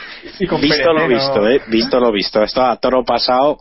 [0.62, 1.08] Visto lo ¿no?
[1.08, 1.62] visto, eh.
[1.68, 2.44] Visto lo visto.
[2.44, 3.58] Esto a toro pasado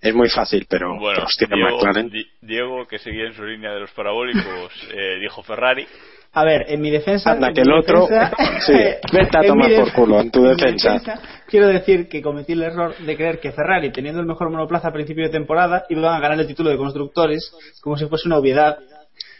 [0.00, 2.10] es muy fácil, pero Bueno, hostia, Diego, McLaren.
[2.10, 4.44] Di- Diego, que seguía en su línea de los parabólicos,
[4.94, 5.86] eh, dijo Ferrari.
[6.32, 7.32] A ver, en mi defensa.
[7.32, 8.06] Anda, que el otro.
[8.06, 8.72] defensa- Sí,
[9.12, 11.00] vete a tomar por culo en tu en defensa.
[11.48, 14.92] Quiero decir que cometí el error de creer que Ferrari, teniendo el mejor monoplaza a
[14.92, 17.50] principio de temporada, iban a ganar el título de constructores
[17.80, 18.78] como si fuese una obviedad.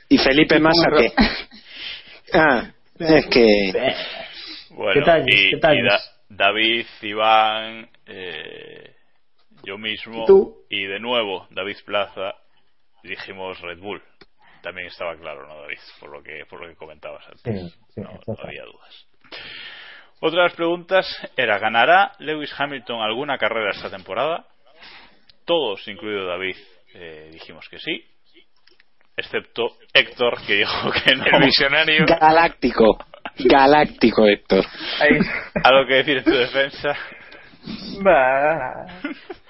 [0.09, 1.13] ¿Y Felipe Y Massa qué?
[2.33, 3.73] Ah, es que.
[4.71, 8.93] Bueno, Da- David, Iván, eh,
[9.65, 10.57] yo mismo ¿Y tú?
[10.69, 12.35] y de nuevo David Plaza
[13.03, 14.03] dijimos Red Bull.
[14.63, 15.79] También estaba claro, ¿no, David?
[16.01, 17.73] Por lo que, por lo que comentabas antes.
[17.73, 18.11] Sí, sí, no,
[18.43, 19.07] había dudas.
[20.21, 21.07] Otra de las preguntas
[21.37, 24.47] era, ¿ganará Lewis Hamilton alguna carrera esta temporada?
[25.45, 26.57] Todos, incluido David,
[26.95, 28.05] eh, dijimos que sí.
[29.17, 31.25] Excepto Héctor, que dijo que no.
[31.25, 32.05] El visionario.
[32.07, 32.99] Galáctico.
[33.39, 34.65] Galáctico, Héctor.
[35.65, 36.97] ¿Algo que decir en tu defensa?
[38.05, 38.87] Va.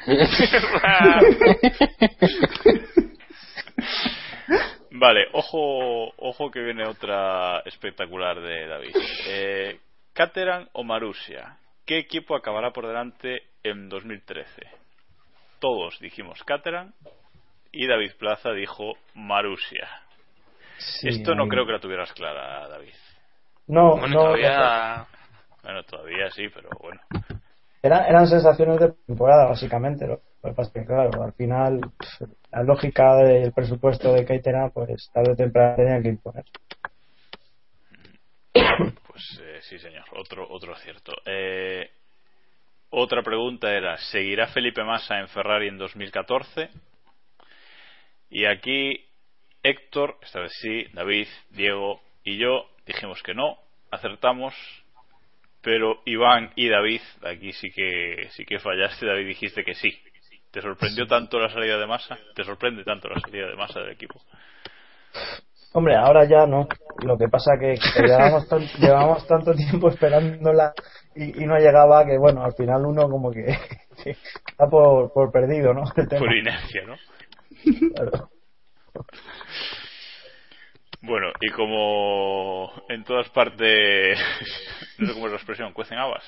[4.90, 8.96] Vale, ojo, ojo que viene otra espectacular de David.
[9.28, 9.78] Eh,
[10.14, 14.62] Caterham o Marusia, ¿qué equipo acabará por delante en 2013?
[15.60, 16.92] Todos dijimos Caterham
[17.70, 19.88] y David Plaza dijo Marusia.
[20.78, 22.94] Sí, Esto no creo que la tuvieras clara, David.
[23.66, 25.06] No, Bueno, no, todavía.
[25.62, 27.00] Bueno, todavía sí, pero bueno.
[27.82, 30.06] Eran, eran sensaciones de temporada, básicamente.
[30.06, 31.80] Lo que pasa que, claro, al final,
[32.50, 36.44] la lógica del presupuesto de Keitera, pues tarde o temprano tenía que imponer.
[38.52, 41.12] Pues eh, sí, señor, otro, otro acierto.
[41.26, 41.90] Eh,
[42.90, 46.70] otra pregunta era, ¿seguirá Felipe Massa en Ferrari en 2014?
[48.30, 49.04] Y aquí
[49.62, 53.58] Héctor, esta vez sí, David, Diego y yo dijimos que no,
[53.90, 54.54] acertamos,
[55.62, 59.90] pero Iván y David, aquí sí que sí que fallaste, David dijiste que sí.
[60.50, 62.18] ¿Te sorprendió tanto la salida de Massa?
[62.34, 64.20] ¿Te sorprende tanto la salida de Massa del equipo?
[65.74, 66.66] Hombre, ahora ya no.
[67.04, 70.72] Lo que pasa que, que tan- llevábamos tanto tiempo esperándola
[71.14, 73.44] y, y no llegaba que, bueno, al final uno como que,
[74.06, 75.84] está por, por perdido, ¿no?
[76.18, 76.96] Por inercia, ¿no?
[77.94, 78.30] Claro.
[81.08, 84.18] Bueno, y como en todas partes,
[84.98, 86.22] no sé cómo es la expresión, cuecen habas.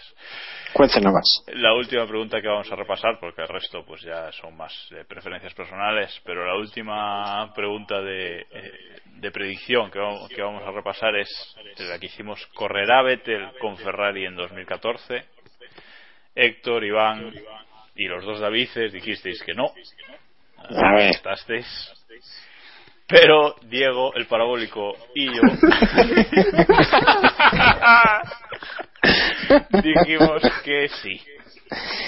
[0.73, 1.44] Cuéntanos más.
[1.48, 5.05] La última pregunta que vamos a repasar, porque el resto pues ya son más eh,
[5.07, 8.73] preferencias personales, pero la última pregunta de, eh,
[9.16, 11.28] de predicción que vamos, que vamos a repasar es
[11.78, 15.24] la que hicimos, ¿correrá Vettel con Ferrari en 2014?
[16.35, 17.35] Héctor, Iván
[17.97, 19.73] y los dos Davices dijisteis que no.
[20.57, 21.12] A ver.
[23.11, 25.43] Pero Diego, el parabólico y yo
[29.82, 31.20] dijimos que sí.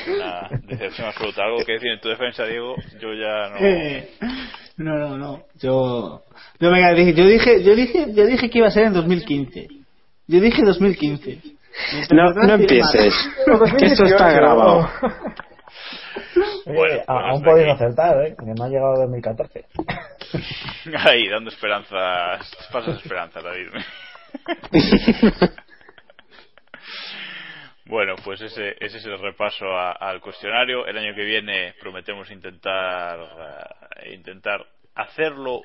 [0.08, 1.44] Una decepción absoluta.
[1.44, 3.56] Algo que decir en tu defensa, Diego, yo ya no.
[3.58, 4.10] Eh,
[4.76, 5.42] No, no, no.
[5.60, 6.22] Yo,
[6.58, 9.68] yo, venga, dije, yo dije, yo dije, yo dije que iba a ser en 2015.
[10.26, 11.38] Yo dije 2015.
[12.10, 13.14] No, no empieces.
[13.78, 14.88] Que esto está grabado.
[16.74, 17.82] Bueno, aún podéis aquí.
[17.82, 18.36] acertar, ¿eh?
[18.38, 19.64] Que no ha llegado 2014.
[20.98, 22.50] Ahí, dando esperanzas.
[22.72, 23.68] Pasas esperanzas, David.
[27.84, 30.86] Bueno, pues ese, ese es el repaso a- al cuestionario.
[30.86, 33.18] El año que viene prometemos intentar
[34.02, 34.64] eh, intentar
[34.94, 35.62] hacerlo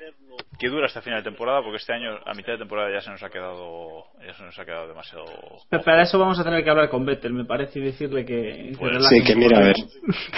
[0.58, 3.10] que dura hasta final de temporada, porque este año a mitad de temporada ya se
[3.10, 5.24] nos ha quedado, ya se nos ha quedado demasiado.
[5.68, 8.72] Pero para eso vamos a tener que hablar con Vettel, me parece, y decirle que.
[8.78, 9.76] Pues sí, que mira a ver.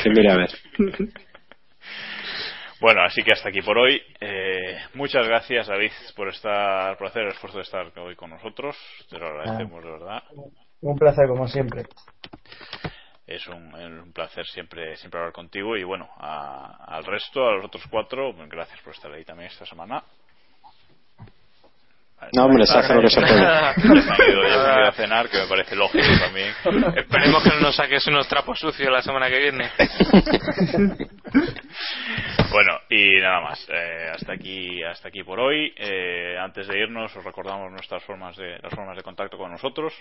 [0.03, 0.51] Que mira a ver.
[2.81, 4.01] Bueno, así que hasta aquí por hoy.
[4.21, 8.75] Eh, muchas gracias, David, por estar, por hacer el esfuerzo de estar hoy con nosotros.
[9.11, 10.23] Te lo agradecemos, de verdad.
[10.81, 11.85] Un placer, como siempre.
[13.31, 17.67] Es un, un placer siempre, siempre hablar contigo y bueno, a- al resto, a los
[17.67, 20.03] otros cuatro, pues gracias por estar ahí también esta semana.
[22.35, 23.41] No, hombre, se hace lo que se puede.
[23.41, 26.53] Ya se han ido, ya se han ido a cenar, que me parece lógico también.
[26.97, 29.71] Esperemos que no nos saques unos trapos sucios la semana que viene.
[32.53, 33.65] Bueno, y nada más.
[33.71, 35.73] eh, hasta aquí, hasta aquí por hoy.
[35.77, 39.95] Eh, antes de irnos, os recordamos nuestras formas de, las formas de contacto con nosotros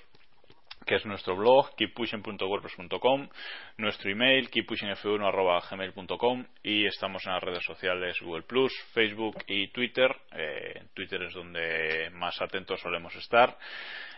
[0.85, 3.29] que es nuestro blog keeppushing.wordpress.com,
[3.77, 10.15] nuestro email keeppushingf1@gmail.com y estamos en las redes sociales Google Plus, Facebook y Twitter.
[10.31, 13.57] Eh, Twitter es donde más atentos solemos estar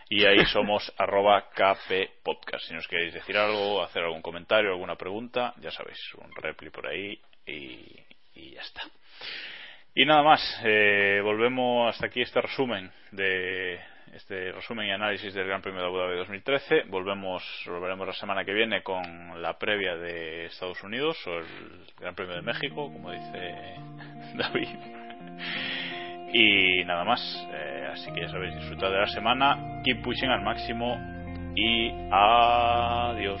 [0.08, 2.66] y ahí somos arroba kppodcast.
[2.66, 6.86] Si nos queréis decir algo, hacer algún comentario, alguna pregunta, ya sabéis, un repli por
[6.86, 7.96] ahí y,
[8.34, 8.82] y ya está.
[9.94, 13.78] Y nada más, eh, volvemos hasta aquí este resumen de
[14.12, 16.84] este resumen y análisis del Gran Premio de Abu Dhabi 2013.
[16.88, 19.02] Volvemos, volveremos la semana que viene con
[19.40, 21.46] la previa de Estados Unidos o el
[21.98, 23.54] Gran Premio de México, como dice
[24.36, 24.68] David.
[26.34, 27.20] Y nada más,
[27.52, 30.98] eh, así que ya sabéis, disfrutad de la semana, keep pushing al máximo
[31.54, 33.40] y adiós.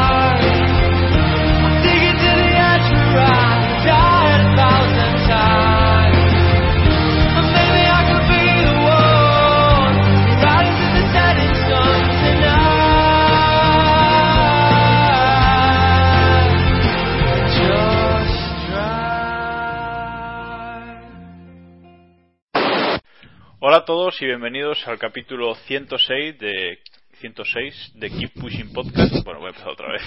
[23.71, 26.79] Hola a todos y bienvenidos al capítulo 106 de
[27.21, 29.23] 106 de Keep Pushing Podcast.
[29.23, 30.01] Bueno, voy a empezar otra vez.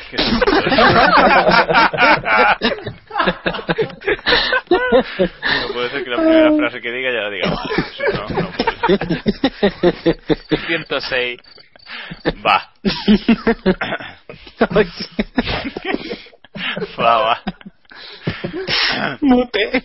[4.69, 7.49] no puede ser que la primera frase que diga ya la diga.
[8.13, 8.75] No, no puede
[9.97, 10.59] ser.
[10.67, 11.41] 106.
[12.47, 12.71] Va.
[16.99, 17.43] va, va.
[19.23, 19.85] Mute.